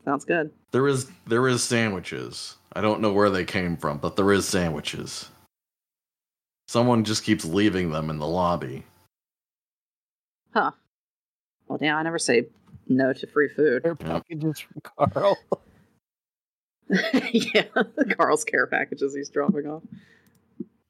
[0.05, 0.51] Sounds good.
[0.71, 2.55] There is there is sandwiches.
[2.73, 5.29] I don't know where they came from, but there is sandwiches.
[6.67, 8.85] Someone just keeps leaving them in the lobby.
[10.53, 10.71] Huh.
[11.67, 12.47] Well, yeah, I never say
[12.87, 13.83] no to free food.
[13.83, 14.81] Care packages from
[15.13, 15.37] Karl.
[17.31, 17.63] yeah,
[18.17, 19.83] Karl's care packages he's dropping off.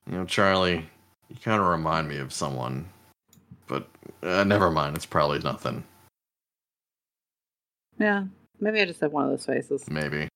[0.09, 0.89] You know, Charlie,
[1.29, 2.89] you kind of remind me of someone,
[3.67, 3.87] but
[4.23, 4.95] uh, never mind.
[4.95, 5.83] It's probably nothing.
[7.99, 8.25] Yeah,
[8.59, 9.87] maybe I just have one of those faces.
[9.87, 10.27] Maybe.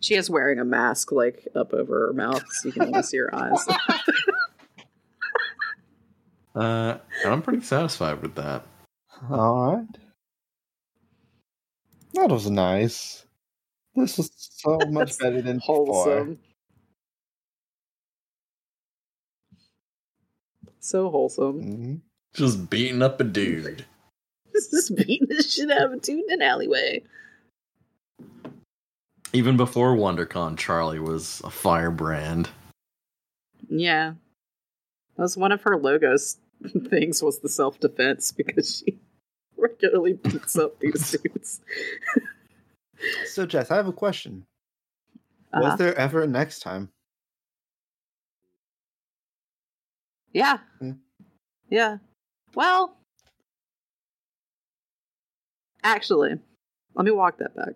[0.00, 3.16] She is wearing a mask, like up over her mouth, so you can only see
[3.16, 3.66] her eyes.
[6.58, 8.64] uh, I'm pretty satisfied with that.
[9.30, 9.86] All right.
[12.14, 13.24] That was nice.
[13.94, 16.34] This was so much better than wholesome.
[16.34, 16.44] Before.
[20.80, 21.62] So wholesome.
[21.62, 21.94] Mm-hmm.
[22.34, 23.84] Just beating up a dude.
[24.54, 27.02] Just beating the shit out of a dude in an alleyway.
[29.32, 32.48] Even before WonderCon, Charlie was a firebrand.
[33.68, 34.14] Yeah.
[35.16, 36.36] That was one of her logos
[36.88, 38.98] things was the self defense because she
[39.56, 41.60] regularly beats up these dudes.
[43.26, 44.44] so Jess, I have a question.
[45.52, 45.62] Uh-huh.
[45.62, 46.90] Was there ever a next time?
[50.32, 50.58] Yeah.
[50.78, 50.92] Hmm.
[51.70, 51.98] Yeah.
[52.54, 52.96] Well,
[55.82, 56.38] actually,
[56.94, 57.74] let me walk that back.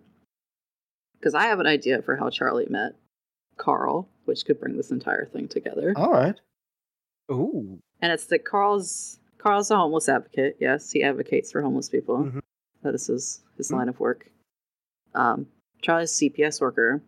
[1.19, 2.93] Because I have an idea for how Charlie met
[3.57, 5.93] Karl, which could bring this entire thing together.
[5.95, 6.35] All right.
[7.31, 7.79] Ooh.
[8.03, 10.57] And it's that Karl's Karl's a homeless advocate.
[10.59, 12.17] Yes, he advocates for homeless people.
[12.17, 12.39] Mm-hmm.
[12.81, 13.77] That is his, his mm-hmm.
[13.77, 14.27] line of work.
[15.15, 15.47] Um,
[15.81, 17.01] Charlie's CPS worker.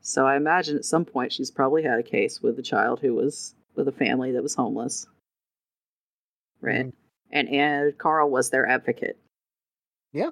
[0.00, 3.14] So I imagine at some point she's probably had a case with a child who
[3.14, 5.06] was with a family that was homeless.
[6.60, 6.86] Right?
[6.86, 6.96] Mm-hmm.
[7.30, 9.16] And and Karl was their advocate.
[10.12, 10.30] Yeah.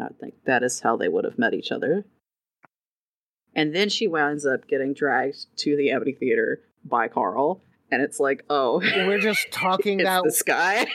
[0.00, 2.04] I think that is how they would have met each other.
[3.56, 7.60] And then she winds up getting dragged to the Amity Theater by Karl.
[7.90, 10.86] And it's like, oh, we're just talking that this guy.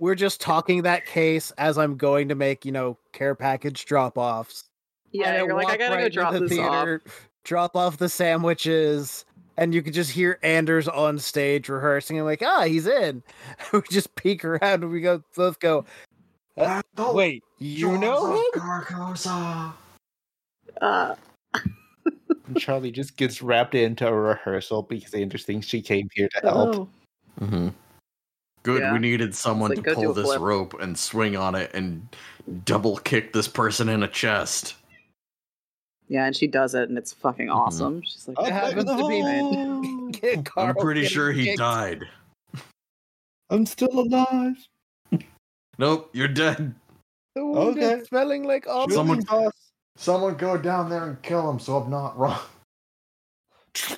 [0.00, 4.18] we're just talking that case as I'm going to make, you know, care package drop
[4.18, 4.64] offs.
[5.12, 7.28] Yeah, you're like, I gotta right go drop the this theater, off.
[7.44, 9.24] Drop off the sandwiches,
[9.56, 12.18] and you could just hear Anders on stage rehearsing.
[12.18, 13.22] I'm like, ah, he's in.
[13.72, 15.84] we just peek around and we go, let's go.
[16.56, 18.44] Uh, wait, you know him?
[18.54, 19.72] Carcosa.
[22.48, 26.40] Uh, Charlie just gets wrapped into a rehearsal because Anders thinks she came here to
[26.40, 26.74] help.
[26.74, 26.88] Oh.
[27.40, 27.68] Mm-hmm.
[28.62, 28.92] Good, yeah.
[28.94, 30.40] we needed someone like, to pull this flip.
[30.40, 32.08] rope and swing on it and
[32.64, 34.76] double kick this person in the chest.
[36.08, 37.58] Yeah, and she does it, and it's fucking mm-hmm.
[37.58, 37.96] awesome.
[37.96, 38.04] Mm-hmm.
[38.04, 41.58] She's like, "It happens to be man." I'm pretty sure he kicked.
[41.58, 42.04] died.
[43.50, 44.56] I'm still alive.
[45.78, 46.74] nope, you're dead.
[47.34, 48.02] The wound okay.
[48.04, 48.92] smelling like awesome.
[48.92, 49.22] Someone,
[49.96, 52.40] Someone go down there and kill him so I'm not wrong.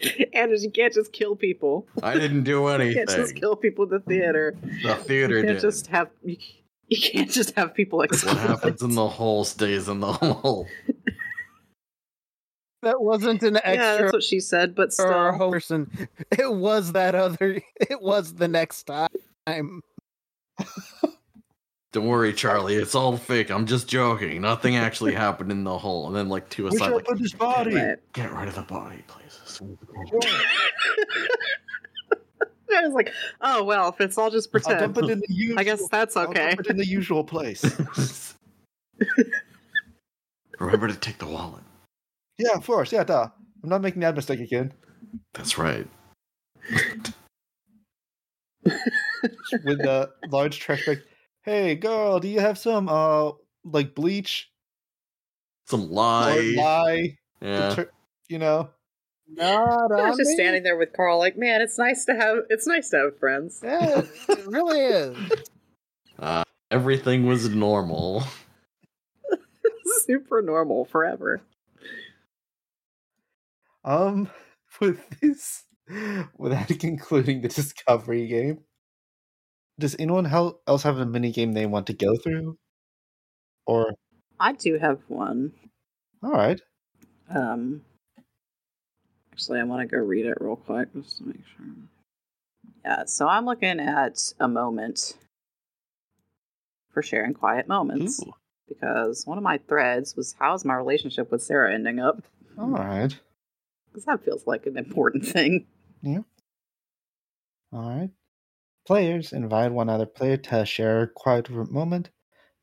[0.32, 1.86] Anders, you can't just kill people.
[2.02, 2.90] I didn't do anything.
[3.00, 4.56] You can't just kill people in the theater.
[4.82, 5.60] The theater you can't did.
[5.60, 6.36] just have you,
[6.88, 8.36] you can't just have people explode.
[8.36, 10.66] What happens in the hole stays in the hole.
[12.82, 13.74] That wasn't an extra.
[13.74, 14.74] Yeah, that's what she said.
[14.74, 15.90] But still, person.
[16.30, 17.60] It was that other.
[17.76, 19.82] It was the next time.
[21.92, 22.76] Don't worry, Charlie.
[22.76, 23.50] It's all fake.
[23.50, 24.40] I'm just joking.
[24.42, 26.06] Nothing actually happened in the hole.
[26.06, 27.72] And then, like, to a side, like, put his body.
[28.12, 29.60] Get rid of the body, please.
[32.72, 35.58] I was like, oh well, if it's all just pretend, dump it in the usual,
[35.58, 36.42] I guess that's okay.
[36.42, 37.64] I'll dump it in the usual place.
[40.60, 41.64] Remember to take the wallet.
[42.38, 42.92] Yeah, of course.
[42.92, 43.28] Yeah, duh.
[43.62, 44.72] I'm not making that mistake again.
[45.34, 45.86] That's right.
[48.62, 51.02] With the large trash bag
[51.42, 53.32] hey girl, do you have some uh
[53.64, 54.50] like bleach?
[55.66, 56.54] Some lye.
[56.56, 57.16] lye.
[57.40, 57.84] Yeah.
[58.28, 58.70] you know.
[59.32, 60.34] Not I was just me.
[60.34, 63.60] standing there with Karl, like, man, it's nice to have it's nice to have friends.
[63.62, 65.16] Yeah, it really is.
[66.18, 68.24] Uh, everything was normal.
[70.06, 71.40] Super normal forever.
[73.84, 74.28] Um,
[74.80, 75.64] with this,
[76.36, 78.60] without concluding the discovery game,
[79.80, 82.56] does anyone else have a mini game they want to go through?
[83.66, 83.94] Or
[84.38, 85.52] I do have one.
[86.22, 86.60] All right.
[87.34, 87.82] Um
[89.32, 91.66] actually I want to go read it real quick just to make sure.
[92.84, 95.16] Yeah, so I'm looking at a moment
[96.92, 98.22] for sharing quiet moments.
[98.22, 98.32] Ooh.
[98.68, 102.22] Because one of my threads was how's my relationship with Sarah ending up?
[102.58, 103.18] All right.
[103.88, 105.66] Because that feels like an important thing.
[106.02, 106.20] Yeah.
[107.72, 108.10] All right.
[108.86, 112.10] Players invite one other player to share a quiet moment.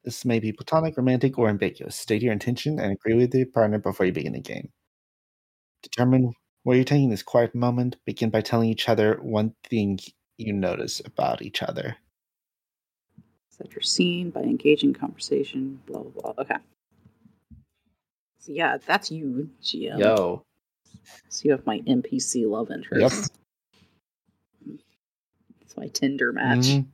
[0.03, 1.95] This may be platonic, romantic, or ambiguous.
[1.95, 4.69] State your intention and agree with your partner before you begin the game.
[5.83, 6.33] Determine
[6.63, 7.97] where you're taking this quiet moment.
[8.05, 9.99] Begin by telling each other one thing
[10.37, 11.97] you notice about each other.
[13.49, 16.43] Set your scene by engaging conversation, blah, blah, blah.
[16.43, 16.57] Okay.
[18.39, 19.99] So, yeah, that's you, GM.
[19.99, 20.45] Yo.
[21.29, 23.15] So, you have my NPC love interest.
[23.15, 23.37] Yep
[25.77, 26.59] my Tinder match.
[26.59, 26.89] Mm-hmm.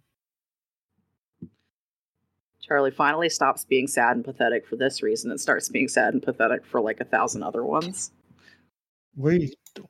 [2.62, 6.24] Charlie finally stops being sad and pathetic for this reason and starts being sad and
[6.24, 8.12] pathetic for like a thousand other ones.
[9.16, 9.40] Where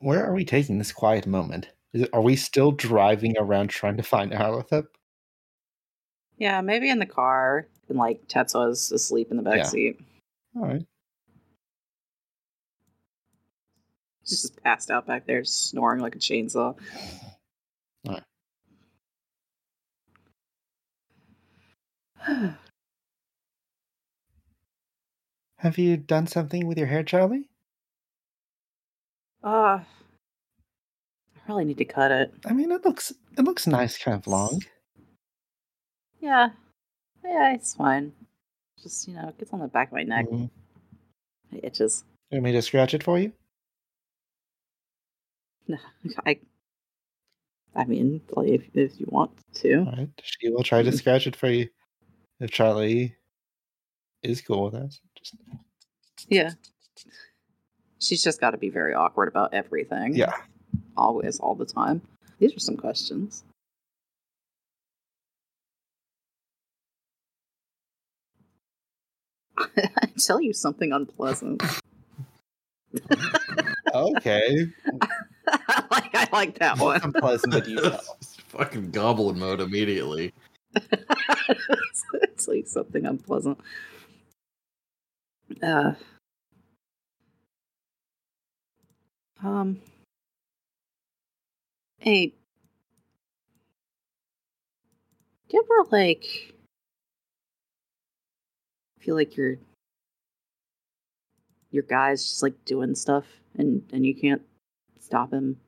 [0.00, 1.68] where are we taking this quiet moment?
[1.92, 4.86] It, are we still driving around trying to find Harlothep?
[6.36, 9.64] Yeah, maybe in the car, and like Tetsuo's asleep in the back Yeah.
[9.64, 10.00] seat.
[10.56, 10.84] All right.
[14.22, 16.76] He's just passed out back there, snoring like a chainsaw.
[25.58, 27.48] Have you done something with your hair, Charlie?
[29.42, 29.84] Uh, I
[31.48, 32.32] really need to cut it.
[32.46, 34.62] I mean, it looks it looks nice, kind of long.
[36.20, 36.50] Yeah,
[37.22, 38.12] yeah, it's fine.
[38.82, 40.26] Just you know, it gets on the back of my neck.
[40.26, 40.50] Mhm.
[41.52, 42.04] It itches.
[42.30, 43.32] You want me to scratch it for you?
[45.68, 45.76] No,
[46.26, 46.38] I.
[47.76, 49.80] I mean, like, if if you want to.
[49.80, 50.08] All right.
[50.22, 51.68] She will try to scratch it for you.
[52.40, 53.16] If Charlie
[54.22, 55.00] is cool with us.
[55.16, 55.34] Just
[56.28, 56.50] Yeah.
[58.00, 60.14] She's just got to be very awkward about everything.
[60.14, 60.34] yeah.
[60.96, 62.02] Always, all the time.
[62.38, 63.44] These are some questions.
[69.58, 71.62] I tell you something unpleasant.
[73.94, 74.66] Okay.
[75.48, 77.14] I like I like that What's one.
[77.14, 78.00] unpleasant that you tell?
[78.48, 80.32] Fucking goblin mode immediately.
[82.22, 83.58] it's like something unpleasant.
[85.62, 85.92] Uh,
[89.42, 89.80] um.
[91.98, 92.34] Hey,
[95.48, 96.24] do you ever like
[99.00, 99.56] feel like your
[101.70, 103.24] your guy's just like doing stuff
[103.56, 104.42] and and you can't
[105.00, 105.58] stop him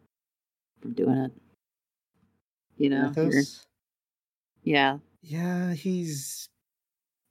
[0.80, 1.32] from doing it?
[2.76, 3.62] You know, With you're- us?
[4.66, 6.48] Yeah, Yeah, he's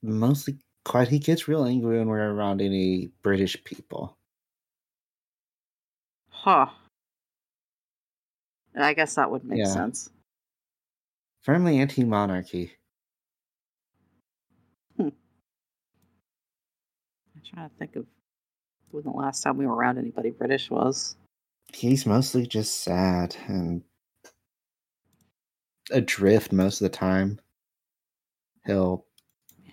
[0.02, 1.08] mostly quiet.
[1.08, 4.16] He gets real angry when we're around any British people.
[6.30, 6.66] Huh.
[8.78, 9.66] I guess that would make Yeah.
[9.66, 10.10] sense.
[11.42, 12.72] Firmly anti monarchy.
[14.96, 15.08] Hmm.
[15.08, 15.12] I'm
[17.44, 18.06] trying to think of
[18.90, 21.16] when the last time we were around anybody British was.
[21.72, 23.82] He's mostly just sad and
[25.90, 27.40] adrift most of the time.
[28.66, 29.04] He'll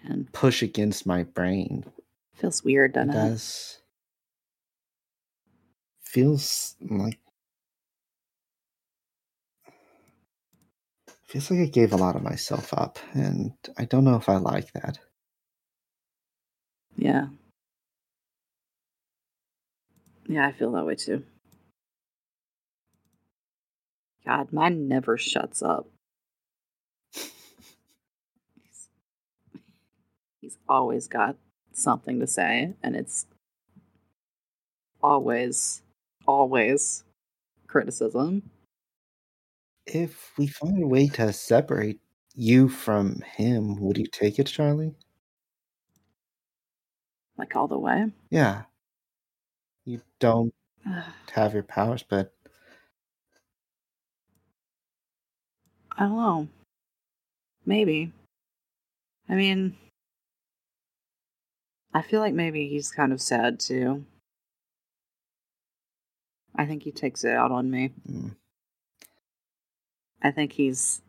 [0.06, 1.86] And push against my brain.
[2.36, 3.14] feels weird, doesn't it?
[3.14, 3.80] does.
[6.04, 7.20] Feels like
[11.26, 14.38] feels like I gave a lot of myself up, and I don't know if I
[14.38, 15.00] like that.
[16.96, 17.28] Yeah.
[20.28, 21.24] Yeah, I feel that way too.
[24.26, 25.88] God, mine never shuts up.
[30.44, 31.38] He's always got
[31.72, 33.26] something to say, and it's
[35.02, 35.82] always,
[36.28, 37.06] always
[37.68, 38.50] criticism.
[39.86, 42.00] If we find a way to separate
[42.36, 44.96] you from him, would you take it, Charlie?
[47.38, 48.08] Like all the way.
[48.30, 48.64] Yeah.
[49.86, 50.54] You don't
[51.34, 52.34] have your powers, but
[55.98, 56.48] I don't know.
[57.66, 58.12] Maybe.
[59.30, 59.78] I mean,
[61.94, 64.06] I feel like maybe he's kind of sad too.
[66.56, 67.92] I think he takes it out on me.
[68.10, 68.36] mm,
[70.22, 71.02] I think he's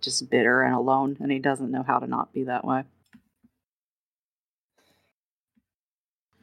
[0.00, 2.84] just bitter and alone, and he doesn't know how to not be that way.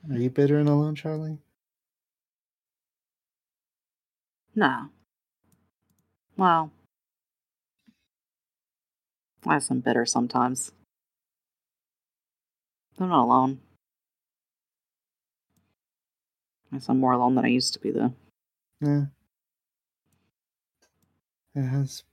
[0.10, 1.38] are you bitter and alone, Charlie?
[4.56, 4.90] No.
[6.38, 6.72] Well,
[9.46, 10.72] I I'm bitter sometimes.
[13.00, 13.60] I'm not alone.
[16.72, 18.14] I guess I'm more alone than I used to be, though.
[18.82, 19.06] Yeah.
[21.56, 22.04] It has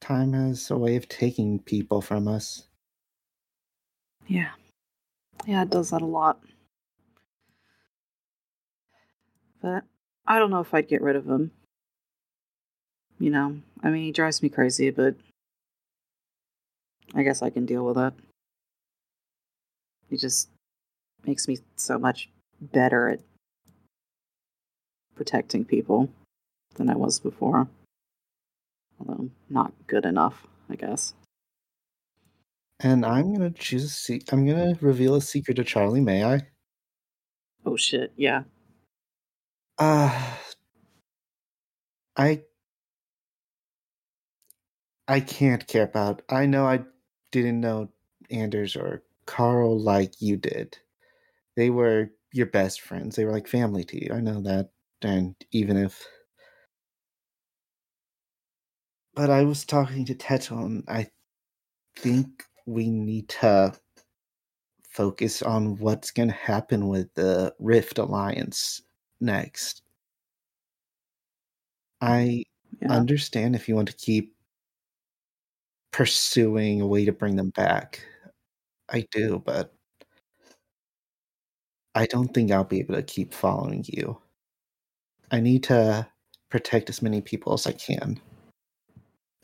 [0.00, 2.68] time has a way of taking people from us.
[4.26, 4.50] Yeah.
[5.46, 6.40] Yeah, it does that a lot.
[9.60, 9.84] But
[10.26, 11.50] I don't know if I'd get rid of him.
[13.18, 15.16] You know, I mean, he drives me crazy, but
[17.14, 18.14] I guess I can deal with it.
[20.08, 20.48] He just
[21.24, 22.30] makes me so much
[22.60, 23.20] better at
[25.14, 26.10] protecting people
[26.74, 27.68] than I was before.
[28.98, 31.14] Although not good enough, I guess.
[32.80, 36.48] And I'm gonna choose a se- I'm gonna reveal a secret to Charlie, may I?
[37.66, 38.44] Oh shit, yeah.
[39.78, 40.36] Uh
[42.16, 42.42] I
[45.06, 46.84] I can't care about I know I
[47.32, 47.88] didn't know
[48.30, 50.78] Anders or Karl like you did.
[51.54, 53.14] They were your best friends.
[53.14, 54.12] They were like family to you.
[54.12, 54.70] I know that.
[55.02, 56.02] And even if
[59.14, 61.08] but I was talking to Teto, and I
[61.96, 63.74] think we need to
[64.88, 68.80] focus on what's going to happen with the Rift Alliance
[69.20, 69.82] next.
[72.00, 72.44] I
[72.80, 72.92] yeah.
[72.92, 74.34] understand if you want to keep
[75.90, 78.00] pursuing a way to bring them back.
[78.90, 79.72] I do, but
[81.94, 84.18] I don't think I'll be able to keep following you.
[85.30, 86.08] I need to
[86.50, 88.20] protect as many people as I can.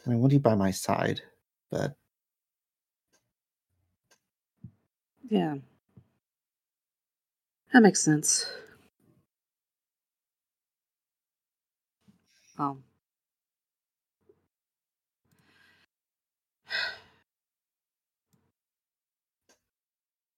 [0.05, 1.23] And I want you by my side,
[1.71, 1.97] but
[5.29, 5.57] yeah,
[7.73, 8.47] that makes sense.
[12.59, 12.85] Um,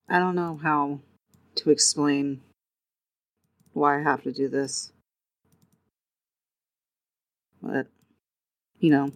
[0.09, 1.01] I don't know how
[1.57, 2.41] to explain
[3.73, 4.93] why I have to do this.
[7.63, 7.87] But,
[8.79, 9.11] you know,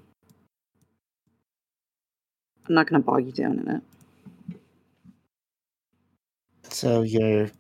[2.69, 3.83] I'm not going to bog you down in it.
[6.71, 7.51] So you're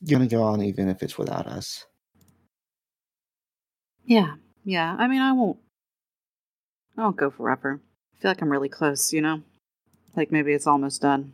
[0.00, 1.86] you're gonna go on even if it's without us.
[4.04, 4.96] Yeah, yeah.
[4.98, 5.58] I mean, I won't.
[6.96, 7.80] I won't go forever.
[8.14, 9.12] I feel like I'm really close.
[9.12, 9.42] You know,
[10.16, 11.32] like maybe it's almost done.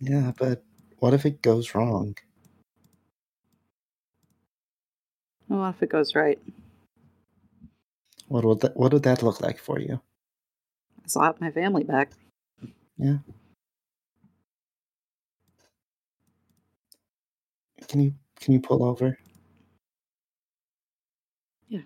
[0.00, 0.62] Yeah, but
[0.98, 2.16] what if it goes wrong?
[5.48, 6.38] Well, what if it goes right?
[8.28, 10.00] What would that What would that look like for you?
[11.04, 12.10] I slap my family back.
[12.98, 13.18] Yeah.
[17.88, 19.16] Can you Can you pull over?
[21.68, 21.82] Yeah.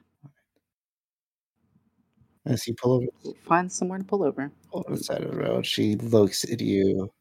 [2.46, 4.50] As you pull over, find somewhere to pull over.
[4.72, 7.12] On the side of the road, she looks at you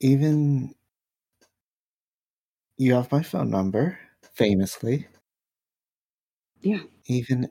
[0.00, 0.74] even
[2.78, 3.98] you have my phone number,
[4.34, 5.06] famously.
[6.62, 6.82] Yeah.
[7.06, 7.50] Even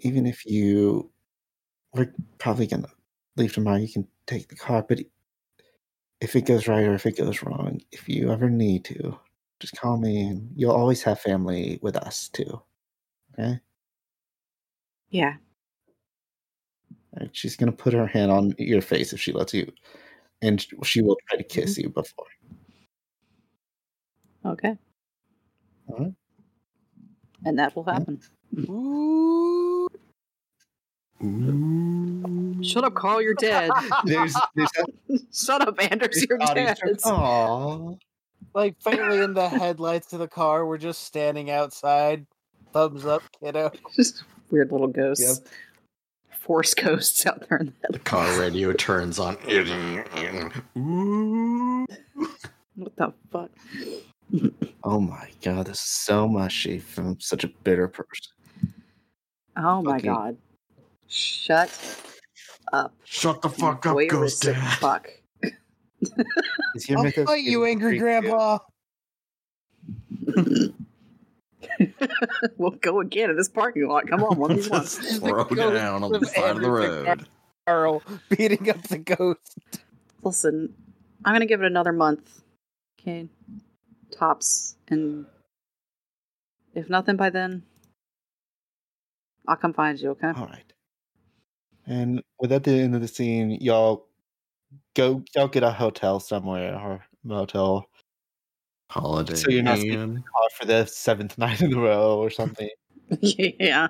[0.00, 1.10] even if you
[1.94, 2.88] we're probably gonna
[3.36, 5.00] leave tomorrow, you can take the car, but
[6.20, 9.18] if it goes right or if it goes wrong, if you ever need to,
[9.60, 12.60] just call me and you'll always have family with us too.
[13.38, 13.60] Okay?
[15.10, 15.36] Yeah.
[17.18, 19.70] Right, she's gonna put her hand on your face if she lets you,
[20.42, 21.82] and she will try to kiss mm-hmm.
[21.82, 22.26] you before.
[24.44, 24.76] Okay.
[25.88, 26.12] All right.
[27.44, 28.20] And that will happen.
[28.52, 28.70] Yeah.
[28.70, 29.88] Ooh.
[32.62, 33.20] Shut up, Karl.
[33.20, 33.70] You're dead.
[34.04, 36.24] there's, there's a, Shut up, Anders.
[36.28, 36.78] You're dead.
[37.04, 37.98] Aww.
[38.54, 42.26] Like faintly in the headlights of the car, we're just standing outside.
[42.72, 43.70] Thumbs up, kiddo.
[43.94, 45.40] Just weird little ghosts.
[45.44, 45.52] Yep
[46.50, 49.36] force ghosts out there in the, the car radio turns on.
[52.74, 53.50] what the fuck?
[54.82, 58.32] oh my god, this is so mushy from such a bitter person.
[59.56, 60.38] Oh my god.
[61.06, 61.70] Shut
[62.72, 62.94] up.
[63.04, 64.78] Shut the fuck up, Ghost Dad.
[64.78, 65.08] Fuck.
[65.44, 68.58] I'll fight you, angry grandpa.
[72.58, 74.06] we'll go again in this parking lot.
[74.08, 77.26] Come on, one of these Throw down on the side of the road.
[77.66, 79.58] Karl beating up the ghost.
[80.22, 80.74] Listen,
[81.24, 82.42] I'm gonna give it another month.
[83.00, 83.28] Okay,
[84.10, 85.26] tops, and
[86.74, 87.62] if nothing by then,
[89.46, 90.10] I'll come find you.
[90.10, 90.28] Okay.
[90.28, 90.72] All right.
[91.86, 94.06] And with at the end of the scene, y'all
[94.94, 97.89] go y'all get a hotel somewhere or motel
[98.90, 99.34] holiday.
[99.34, 100.22] So you're not sleeping
[100.58, 102.68] for the seventh night in a row or something.
[103.20, 103.88] yeah.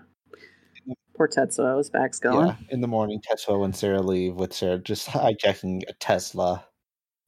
[0.89, 0.95] Mm.
[1.17, 2.49] Poor Tetsuo, his back's going.
[2.49, 2.57] Yeah.
[2.69, 6.65] In the morning, Tetsuo and Sarah leave with Sarah just hijacking a Tesla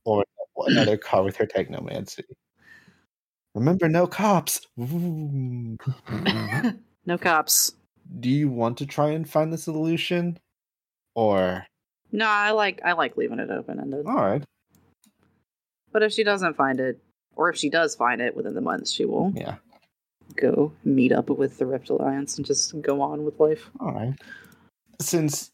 [0.05, 0.25] or
[0.67, 2.25] another car with her technomancy.
[3.55, 4.67] Remember, no cops.
[4.77, 5.77] no
[7.19, 7.73] cops.
[8.21, 10.39] Do you want to try and find the solution,
[11.15, 11.67] or?
[12.13, 14.07] No, I like I like leaving it open ended.
[14.07, 14.43] All right.
[15.93, 16.99] But if she doesn't find it,
[17.37, 19.57] or if she does find it within the month, she will yeah
[20.37, 23.71] go meet up with the Rift Alliance and just go on with life.
[23.81, 24.15] All right.
[25.01, 25.51] Since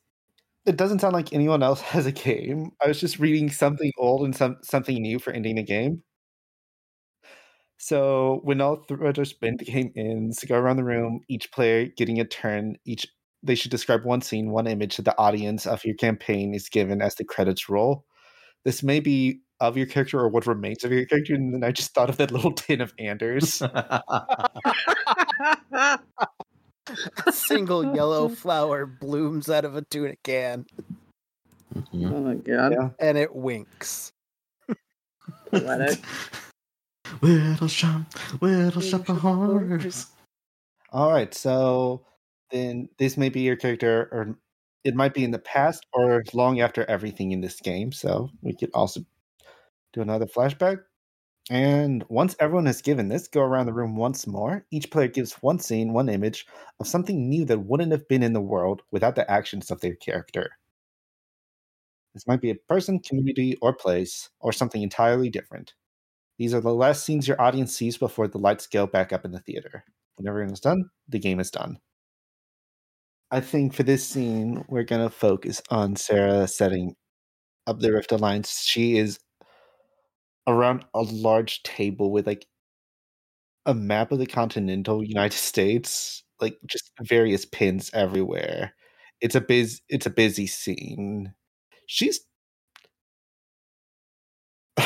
[0.67, 4.25] it doesn't sound like anyone else has a game, I was just reading something old
[4.25, 6.03] and some something new for ending a game.
[7.81, 10.45] So when all threads are spent, the game ends.
[10.45, 12.77] Go around the room, each player getting a turn.
[12.85, 13.07] Each
[13.43, 17.01] they should describe one scene, one image that the audience of your campaign is given
[17.01, 18.05] as the credits roll.
[18.65, 21.73] This may be of your character or what remains of your character, and then I
[21.73, 23.63] just thought of that little tin of Anders.
[23.63, 24.03] a
[27.31, 30.67] single yellow flower blooms out of a tuna can.
[31.75, 32.15] Mm-hmm.
[32.15, 32.73] Oh my god!
[32.73, 32.89] Yeah.
[32.99, 34.13] And it winks.
[35.51, 35.99] Poetic.
[37.23, 38.03] little shop,
[38.41, 40.07] little shop of horrors.
[40.91, 42.05] All right, so
[42.51, 44.37] then this may be your character, or
[44.85, 47.93] it might be in the past or long after everything in this game.
[47.93, 49.01] So we could also
[49.93, 50.79] do another flashback.
[51.51, 54.67] And once everyone has given this, go around the room once more.
[54.71, 56.47] Each player gives one scene, one image
[56.79, 59.95] of something new that wouldn't have been in the world without the actions of their
[59.95, 60.51] character.
[62.13, 65.73] This might be a person, community, or place, or something entirely different.
[66.39, 69.33] These are the last scenes your audience sees before the lights go back up in
[69.33, 69.85] the theater.
[70.17, 71.79] When everyone is done, the game is done.
[73.31, 76.97] I think for this scene, we're going to focus on Sarah setting
[77.67, 78.63] up the Rift Alliance.
[78.65, 79.19] She is
[80.49, 82.47] around a large table with like
[83.67, 88.75] a map of the continental United States, like just various pins everywhere.
[89.21, 91.35] It's a biz it's a busy scene.
[91.87, 92.21] She's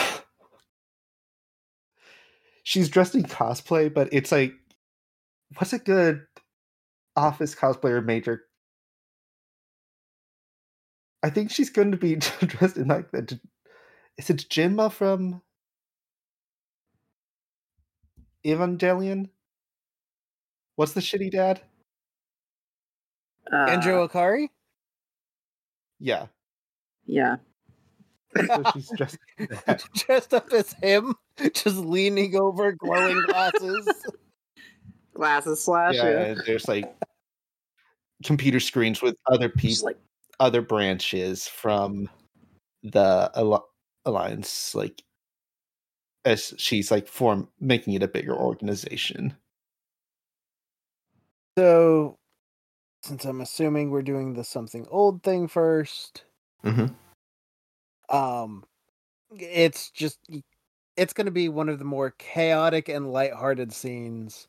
[2.64, 4.52] She's dressed in cosplay, but it's like
[5.56, 6.22] what's a good
[7.16, 8.42] office cosplayer major?
[11.22, 13.38] I think she's going to be dressed in like the
[14.18, 15.42] is it Jinma from
[18.46, 19.28] Evangelion?
[20.76, 21.60] What's the shitty dad?
[23.50, 24.48] Uh, Gendo Ikari?
[25.98, 26.26] Yeah.
[27.06, 27.36] Yeah.
[28.72, 29.18] she's dressed,
[29.94, 31.14] dressed up as him,
[31.52, 33.88] just leaning over, glowing glasses.
[35.14, 35.94] glasses slash.
[35.94, 36.92] Yeah, yeah, there's like
[38.24, 39.98] computer screens with other people, like...
[40.40, 42.08] other branches from
[42.82, 43.68] the Al-
[44.06, 45.02] alliance, like
[46.24, 49.34] as she's like form making it a bigger organization.
[51.58, 52.16] So,
[53.02, 56.22] since I'm assuming we're doing the something old thing 1st
[56.64, 58.16] mm-hmm.
[58.16, 58.64] um,
[59.38, 60.18] it's just
[60.96, 64.48] it's going to be one of the more chaotic and lighthearted scenes.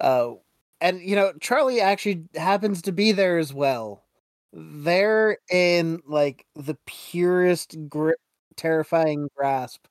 [0.00, 0.32] Uh,
[0.80, 4.04] and you know, Charlie actually happens to be there as well.
[4.52, 8.18] They're in like the purest, grip,
[8.56, 9.86] terrifying grasp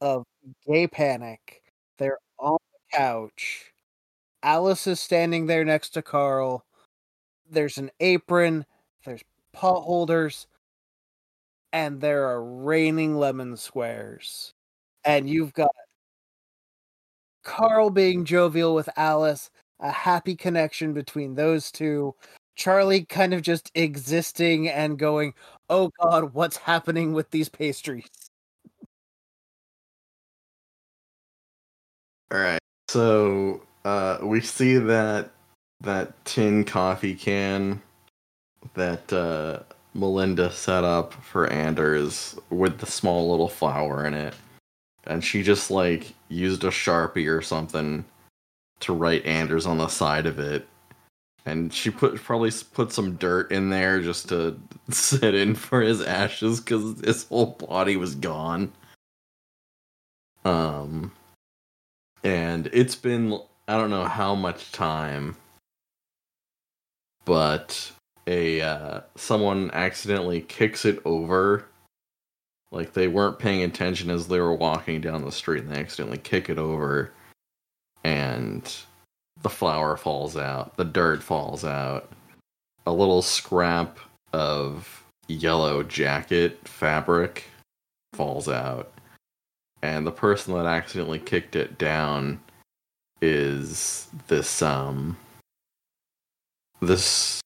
[0.00, 0.24] of
[0.66, 1.62] gay panic.
[1.98, 3.72] They're on the couch.
[4.42, 6.64] Alice is standing there next to Karl.
[7.50, 8.66] There's an apron,
[9.04, 9.22] there's
[9.52, 10.46] pot holders,
[11.72, 14.54] and there are raining lemon squares.
[15.04, 15.70] And you've got
[17.44, 19.50] Karl being jovial with Alice,
[19.80, 22.14] a happy connection between those two.
[22.56, 25.34] Charlie kind of just existing and going,
[25.70, 28.08] oh God, what's happening with these pastries?
[32.30, 32.60] All right.
[32.88, 35.30] So uh, we see that
[35.80, 37.80] that tin coffee can
[38.74, 39.60] that uh,
[39.94, 44.34] Melinda set up for Anders with the small little flower in it,
[45.06, 48.04] and she just like used a sharpie or something
[48.80, 50.66] to write Anders on the side of it.
[51.46, 54.60] And she put probably put some dirt in there just to
[54.90, 58.72] sit in for his ashes because his whole body was gone.
[60.44, 61.12] Um,
[62.24, 65.36] and it's been I don't know how much time,
[67.24, 67.92] but
[68.26, 71.66] a uh, someone accidentally kicks it over.
[72.70, 76.18] Like they weren't paying attention as they were walking down the street, and they accidentally
[76.18, 77.12] kick it over,
[78.04, 78.70] and
[79.42, 82.10] the flower falls out, the dirt falls out,
[82.86, 83.98] a little scrap
[84.32, 87.44] of yellow jacket fabric
[88.14, 88.90] falls out
[89.82, 92.40] and the person that accidentally kicked it down
[93.20, 95.16] is this um
[96.80, 97.40] this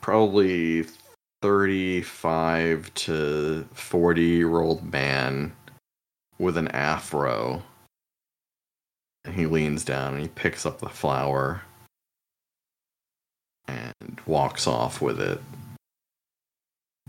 [0.00, 0.84] probably
[1.42, 5.52] 35 to 40 year old man
[6.38, 7.62] with an afro.
[9.24, 11.62] And he leans down and he picks up the flower
[13.68, 15.40] and walks off with it.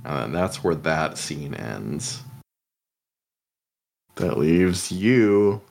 [0.06, 2.22] And that's where that scene ends
[4.16, 5.62] that leaves you,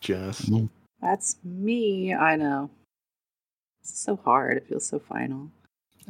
[0.00, 0.42] Jess.
[0.42, 0.66] Mm-hmm.
[1.00, 2.14] That's me.
[2.14, 2.70] I know.
[3.80, 4.58] It's so hard.
[4.58, 5.50] It feels so final.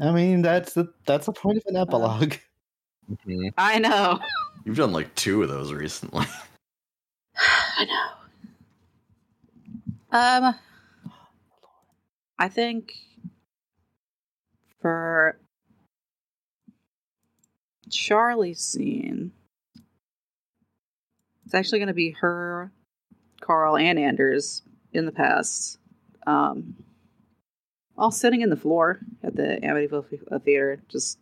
[0.00, 2.34] I mean, that's the that's the point of an uh, epilogue.
[3.10, 3.48] Mm-hmm.
[3.58, 4.20] I know.
[4.64, 6.26] You've done like two of those recently.
[7.36, 8.08] I know.
[10.12, 10.54] Um,
[12.38, 12.94] I think
[14.80, 15.38] for
[17.90, 19.32] Charlie's scene,
[21.50, 22.70] it's actually going to be her,
[23.40, 24.62] Karl, and Anders
[24.92, 25.80] in the past,
[26.24, 26.76] um,
[27.98, 31.18] all sitting in the floor at the Amityville Theater, just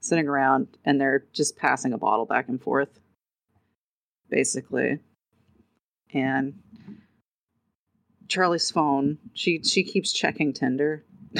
[0.00, 2.98] sitting around, and they're just passing a bottle back and forth,
[4.30, 4.98] basically.
[6.12, 6.58] And
[8.26, 9.18] Charlie's phone.
[9.32, 11.04] She she keeps checking Tinder.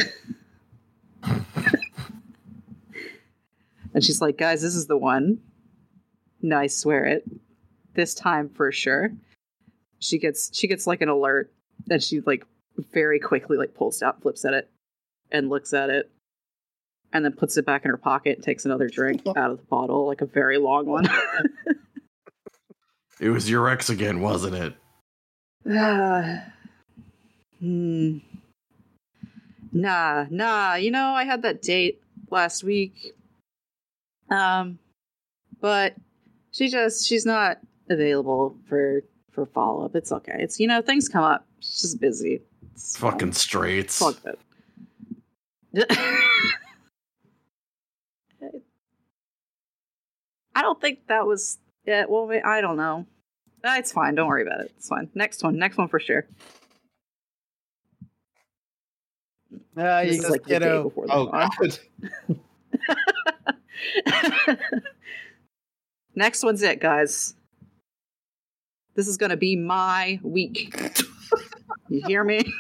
[3.93, 5.40] and she's like, "Guys, this is the one."
[6.40, 7.28] No, I swear it.
[7.98, 9.10] This time for sure.
[9.98, 11.52] She gets she gets like an alert
[11.90, 12.46] and she like
[12.92, 14.70] very quickly like pulls out, flips at it,
[15.32, 16.08] and looks at it,
[17.12, 19.64] and then puts it back in her pocket and takes another drink out of the
[19.64, 21.08] bottle, like a very long one.
[23.20, 24.74] it was your ex again, wasn't it?
[25.68, 26.36] Uh,
[27.58, 28.18] hmm.
[29.72, 30.74] Nah, nah.
[30.74, 32.00] You know, I had that date
[32.30, 33.16] last week.
[34.30, 34.78] Um,
[35.60, 35.96] but
[36.52, 37.58] she just she's not
[37.90, 39.02] available for
[39.32, 39.94] for follow up.
[39.94, 40.36] It's okay.
[40.39, 41.47] It's you know things come up.
[41.60, 42.43] She's just busy.
[42.74, 43.32] It's Fucking fine.
[43.32, 43.98] straights.
[43.98, 44.39] Fuck it.
[50.55, 52.09] I don't think that was it.
[52.10, 53.06] Well, I don't know.
[53.65, 54.15] Uh, it's fine.
[54.15, 54.73] Don't worry about it.
[54.77, 55.10] It's fine.
[55.15, 55.59] Next one.
[55.59, 56.27] Next one for sure.
[59.77, 61.31] Uh, you just, like the day before the oh,
[66.15, 67.35] Next one's it, guys.
[68.98, 70.98] This is going to be my week.
[71.88, 72.52] you hear me?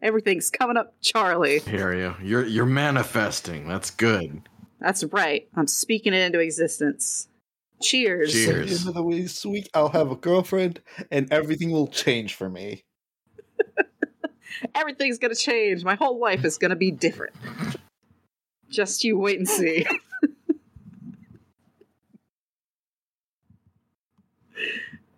[0.00, 1.60] Everything's coming up, Charlie.
[1.60, 2.14] I hear you.
[2.22, 3.68] You're you're manifesting.
[3.68, 4.48] That's good.
[4.80, 5.46] That's right.
[5.54, 7.28] I'm speaking it into existence.
[7.82, 8.32] Cheers.
[8.32, 8.72] Cheers.
[8.72, 10.80] At end of the week, I'll have a girlfriend,
[11.10, 12.84] and everything will change for me.
[14.74, 15.84] Everything's gonna change.
[15.84, 17.36] My whole life is gonna be different.
[18.70, 19.84] Just you wait and see.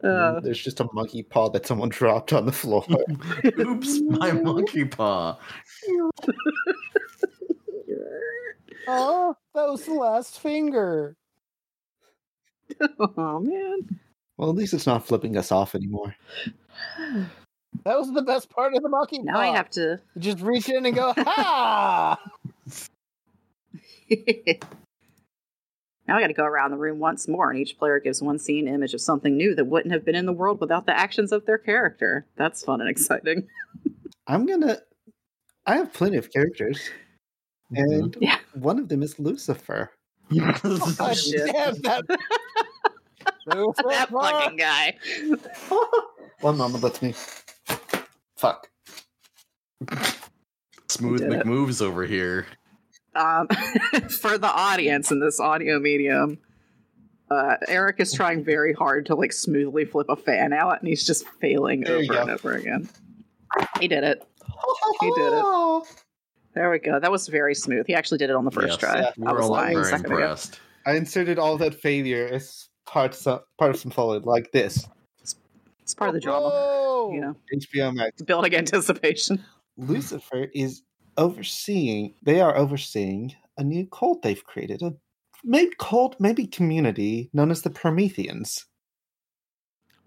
[0.02, 2.86] Uh, There's just a monkey paw that someone dropped on the floor.
[3.58, 5.38] Oops, my monkey paw.
[8.88, 11.16] oh, that was the last finger.
[12.98, 14.00] Oh man.
[14.36, 16.14] Well, at least it's not flipping us off anymore.
[17.84, 19.20] That was the best part of the monkey.
[19.20, 19.40] Now paw.
[19.40, 22.18] I have to just reach in and go, ha!
[26.10, 28.36] Now I got to go around the room once more, and each player gives one
[28.40, 31.30] scene image of something new that wouldn't have been in the world without the actions
[31.30, 32.26] of their character.
[32.34, 33.46] That's fun and exciting.
[34.26, 34.78] I'm gonna.
[35.66, 36.80] I have plenty of characters,
[37.72, 37.92] mm-hmm.
[37.92, 38.38] and yeah.
[38.54, 39.92] one of them is Lucifer.
[40.34, 41.46] oh, shit.
[41.52, 42.02] Damn, that,
[43.46, 44.96] that fucking guy.
[46.40, 47.14] One moment, let me.
[48.36, 48.68] Fuck.
[50.88, 52.48] Smooth McMoves over here
[53.14, 53.48] um,
[54.08, 56.38] for the audience in this audio medium,
[57.30, 61.06] uh, Eric is trying very hard to like smoothly flip a fan out, and he's
[61.06, 62.88] just failing there over and over again.
[63.78, 64.22] He did it.
[65.00, 65.84] He did it.
[66.52, 66.98] There we go.
[66.98, 67.86] That was very smooth.
[67.86, 69.00] He actually did it on the first yes, try.
[69.00, 70.54] Yeah, I was lying a second impressed.
[70.54, 70.62] ago.
[70.84, 74.84] I inserted all that failure as part of, part of some follow like this.
[75.20, 75.36] It's,
[75.80, 76.50] it's part of the drama.
[76.52, 79.44] Oh, you know, HBO Max building anticipation.
[79.76, 80.82] Lucifer is
[81.16, 84.94] overseeing they are overseeing a new cult they've created a
[85.44, 88.66] maybe cult maybe community known as the prometheans.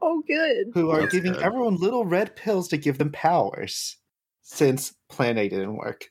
[0.02, 0.68] Oh good.
[0.74, 1.44] Who are That's giving good.
[1.44, 3.98] everyone little red pills to give them powers
[4.42, 6.10] since plan a didn't work.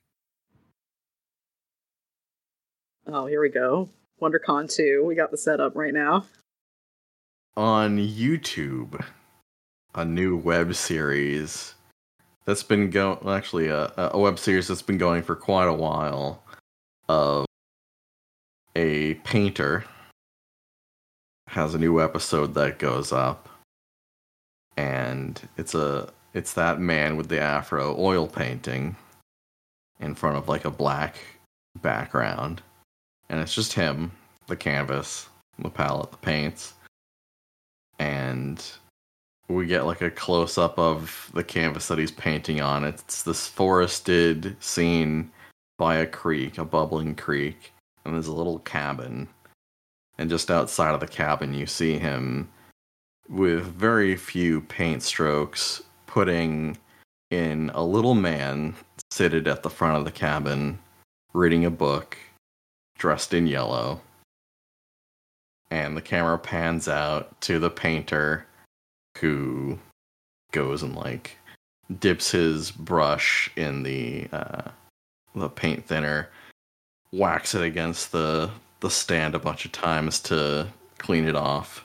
[3.06, 3.90] Oh here we go.
[4.20, 6.24] Wondercon 2 we got the setup right now.
[7.56, 9.04] On youtube
[9.94, 11.74] a new web series
[12.44, 16.42] that's been going actually a, a web series that's been going for quite a while
[17.08, 17.46] of
[18.76, 19.84] a painter
[21.48, 23.48] has a new episode that goes up.
[24.76, 28.96] And it's a it's that man with the afro oil painting
[30.00, 31.16] in front of like a black
[31.82, 32.62] background.
[33.28, 34.12] And it's just him
[34.46, 35.28] the canvas
[35.58, 36.74] the palette the paints.
[37.98, 38.64] And
[39.48, 42.84] we get like a close up of the canvas that he's painting on.
[42.84, 45.30] It's this forested scene
[45.78, 47.72] by a creek, a bubbling creek,
[48.04, 49.28] and there's a little cabin.
[50.18, 52.48] And just outside of the cabin, you see him
[53.28, 56.76] with very few paint strokes putting
[57.30, 58.74] in a little man
[59.10, 60.78] seated at the front of the cabin
[61.32, 62.18] reading a book
[62.98, 64.00] dressed in yellow.
[65.70, 68.46] And the camera pans out to the painter
[69.18, 69.78] who
[70.52, 71.36] goes and like
[71.98, 74.70] dips his brush in the uh,
[75.34, 76.28] the paint thinner,
[77.10, 80.66] whacks it against the the stand a bunch of times to
[80.98, 81.84] clean it off,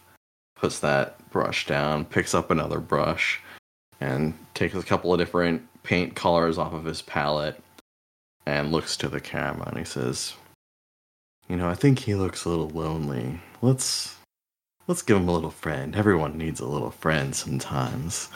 [0.56, 3.40] puts that brush down, picks up another brush,
[4.00, 7.62] and takes a couple of different paint colors off of his palette
[8.46, 10.34] and looks to the camera and he says,
[11.48, 13.40] "You know, I think he looks a little lonely.
[13.62, 14.16] Let's
[14.88, 15.96] Let's give him a little friend.
[15.98, 18.30] Everyone needs a little friend sometimes.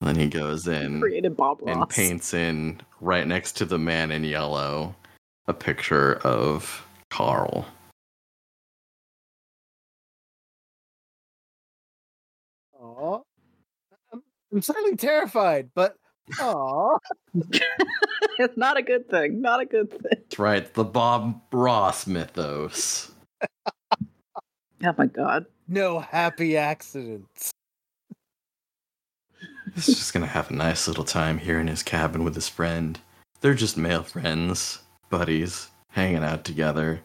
[0.00, 1.76] And then he goes in created Bob Ross.
[1.76, 4.94] and paints in right next to the man in yellow
[5.48, 7.66] a picture of Karl.
[12.80, 13.20] Aw.
[14.52, 15.96] I'm slightly terrified, but
[16.40, 16.98] aw.
[18.38, 19.40] it's not a good thing.
[19.40, 20.00] Not a good thing.
[20.10, 23.10] That's right, the Bob Ross mythos.
[24.84, 25.46] Oh my god.
[25.68, 27.50] No happy accidents.
[29.74, 32.98] He's just gonna have a nice little time here in his cabin with his friend.
[33.40, 34.78] They're just male friends,
[35.10, 37.02] buddies, hanging out together,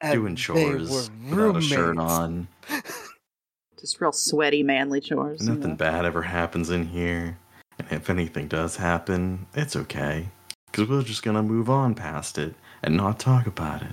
[0.00, 2.48] And doing chores were without a shirt on.
[3.80, 5.40] Just real sweaty, manly chores.
[5.42, 5.76] you Nothing know.
[5.76, 7.36] bad ever happens in here.
[7.80, 10.28] And if anything does happen, it's okay.
[10.70, 12.54] Because we're just gonna move on past it
[12.84, 13.90] and not talk about it.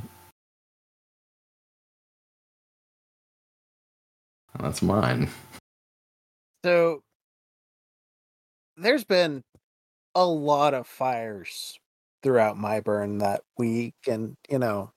[4.57, 5.29] That's mine.
[6.63, 7.01] So
[8.77, 9.43] there's been
[10.15, 11.79] a lot of fires
[12.23, 14.91] throughout Myburn that week, and you know,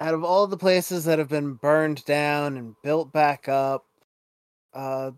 [0.00, 3.84] out of all the places that have been burned down and built back up,
[4.72, 5.10] uh,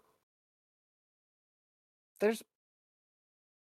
[2.21, 2.43] there's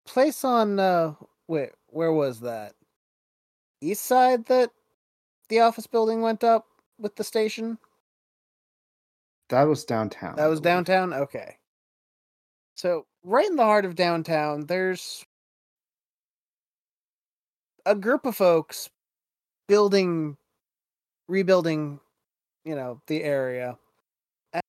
[0.05, 1.13] place on uh,
[1.47, 2.73] wait, where was that?
[3.81, 4.71] East side that
[5.49, 6.65] the office building went up
[6.99, 7.77] with the station.
[9.49, 10.35] That was downtown.
[10.35, 11.13] That was downtown?
[11.13, 11.57] Okay.
[12.75, 15.25] So, right in the heart of downtown, there's
[17.85, 18.89] a group of folks
[19.67, 20.37] building,
[21.27, 21.99] rebuilding,
[22.65, 23.77] you know, the area.
[24.53, 24.61] And,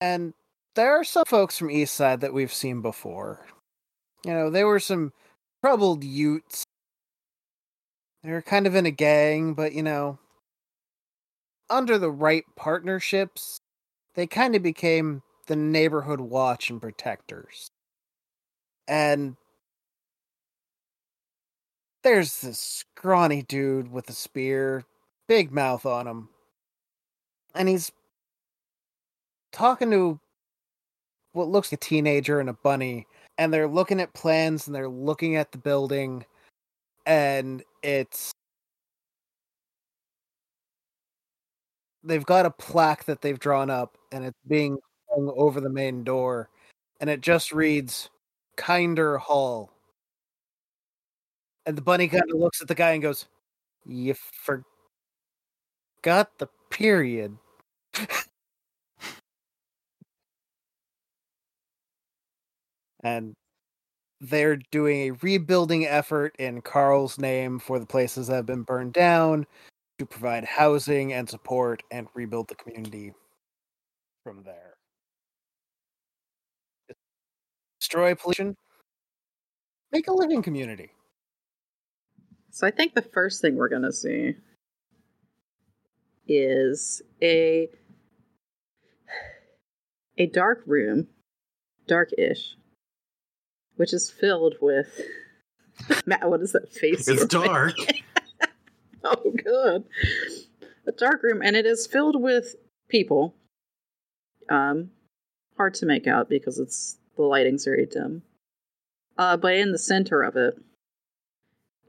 [0.00, 0.34] and
[0.76, 3.44] there are some folks from East Side that we've seen before.
[4.24, 5.12] You know, they were some
[5.64, 6.64] troubled Utes.
[8.22, 10.18] They were kind of in a gang, but, you know,
[11.68, 13.58] under the right partnerships,
[14.20, 17.70] they kind of became the neighborhood watch and protectors.
[18.86, 19.34] And
[22.04, 24.84] there's this scrawny dude with a spear,
[25.26, 26.28] big mouth on him.
[27.54, 27.90] And he's
[29.52, 30.20] talking to
[31.32, 33.06] what looks like a teenager and a bunny.
[33.38, 36.26] And they're looking at plans and they're looking at the building.
[37.06, 38.32] And it's
[42.02, 44.78] they've got a plaque that they've drawn up and it's being
[45.10, 46.48] hung over the main door
[47.00, 48.10] and it just reads
[48.56, 49.70] kinder hall.
[51.66, 53.26] And the bunny kind of looks at the guy and goes
[53.86, 54.64] you forgot
[56.38, 57.36] the period.
[63.02, 63.34] And
[64.20, 68.92] they're doing a rebuilding effort in Karl's name for the places that have been burned
[68.92, 69.46] down
[70.00, 73.12] to provide housing and support and rebuild the community
[74.24, 74.72] from there.
[77.78, 78.56] Destroy pollution,
[79.92, 80.92] make a living community.
[82.50, 84.36] So I think the first thing we're going to see
[86.26, 87.68] is a
[90.16, 91.08] a dark room,
[91.86, 92.56] dark-ish,
[93.76, 94.98] which is filled with
[96.06, 96.30] Matt.
[96.30, 97.06] What is that face?
[97.06, 97.74] It's you're dark.
[99.04, 99.84] oh, good.
[100.86, 102.56] A dark room, and it is filled with
[102.88, 103.34] people.
[104.48, 104.90] Um,
[105.56, 108.22] hard to make out because it's the lighting's very dim.
[109.16, 110.54] Uh, but in the center of it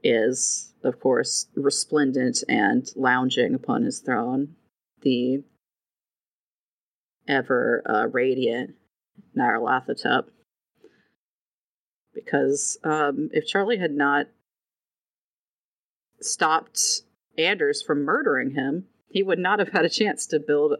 [0.02, 4.56] is, of course, resplendent and lounging upon his throne,
[5.02, 5.42] the
[7.28, 8.74] ever uh, radiant
[9.36, 10.24] Nyarlathotep.
[12.14, 14.26] Because um, if Charlie had not
[16.24, 17.02] stopped
[17.38, 20.76] Anders from murdering him, he would not have had a chance to build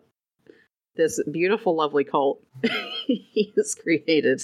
[0.96, 2.42] this beautiful, lovely cult
[3.06, 4.42] he has created.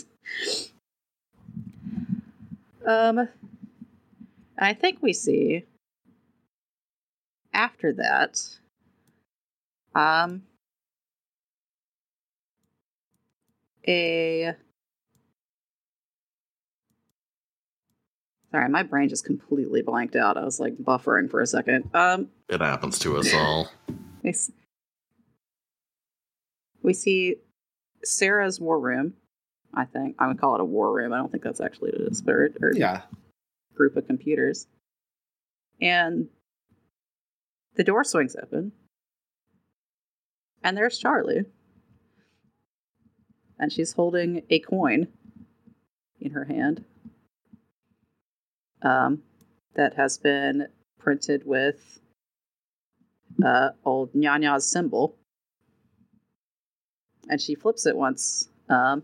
[2.86, 3.28] Um,
[4.58, 5.66] I think we see
[7.52, 8.40] after that,
[9.94, 10.42] um,
[13.86, 14.54] a.
[18.50, 20.36] Sorry, my brain just completely blanked out.
[20.38, 21.90] I was like buffering for a second.
[21.94, 23.68] Um, It happens to us all.
[24.22, 24.50] we, s-
[26.82, 27.36] we see
[28.04, 29.14] Sarah's war room.
[29.74, 31.12] I think I would call it a war room.
[31.12, 33.02] I don't think that's actually a it is, but or, or Yeah.
[33.74, 34.66] group of computers.
[35.80, 36.28] And
[37.76, 38.72] the door swings open.
[40.64, 41.44] And there's Charlie.
[43.58, 45.08] And she's holding a coin
[46.18, 46.84] in her hand
[48.82, 49.22] um,
[49.74, 50.68] that has been
[50.98, 52.00] printed with
[53.44, 55.16] uh, old Nyanya's symbol.
[57.28, 59.02] And she flips it once um,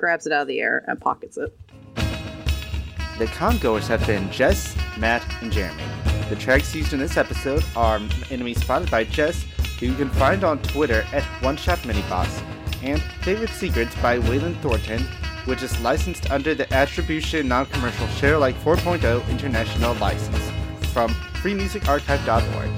[0.00, 1.56] grabs it out of the air, and pockets it.
[3.18, 5.82] The congoers have been Jess, Matt, and Jeremy.
[6.30, 9.44] The tracks used in this episode are Enemy Spotted by Jess,
[9.78, 12.42] who you can find on Twitter at One Shot Miniboss,
[12.82, 15.06] and Favorite Secrets by Waylon Thornton,
[15.46, 20.50] which is licensed under the Attribution Non-Commercial Share Alike 4.0 International License
[20.92, 21.10] from
[21.42, 22.70] freemusicarchive.org.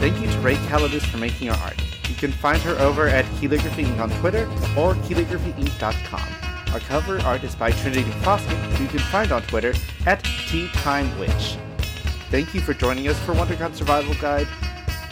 [0.00, 1.80] Thank you to Ray Kalladis for making our art.
[2.08, 4.00] You can find her over at Keylligraphy Ink.
[4.00, 4.46] on Twitter
[4.76, 6.72] or keylligraphyink.com.
[6.72, 9.74] Our cover art is by Trinity Foskett, who you can find on Twitter
[10.06, 11.58] at TeaTimeWitch.
[12.30, 14.46] Thank you for joining us for WonderCon Survival Guide.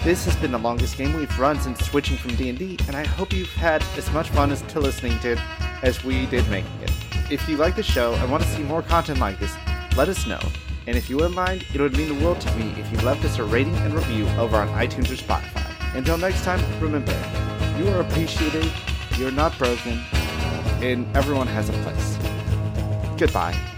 [0.05, 3.33] This has been the longest game we've run since switching from D&D, and I hope
[3.33, 5.39] you've had as much fun as to listening to it
[5.83, 6.93] as we did making it.
[7.31, 9.55] If you like the show and want to see more content like this,
[9.97, 10.41] let us know.
[10.87, 13.25] And if you wouldn't mind, it would mean the world to me if you left
[13.25, 15.97] us a rating and review over on iTunes or Spotify.
[15.97, 17.13] Until next time, remember,
[17.77, 18.71] you are appreciated,
[19.19, 20.01] you're not broken,
[20.81, 22.19] and everyone has a place.
[23.19, 23.78] Goodbye.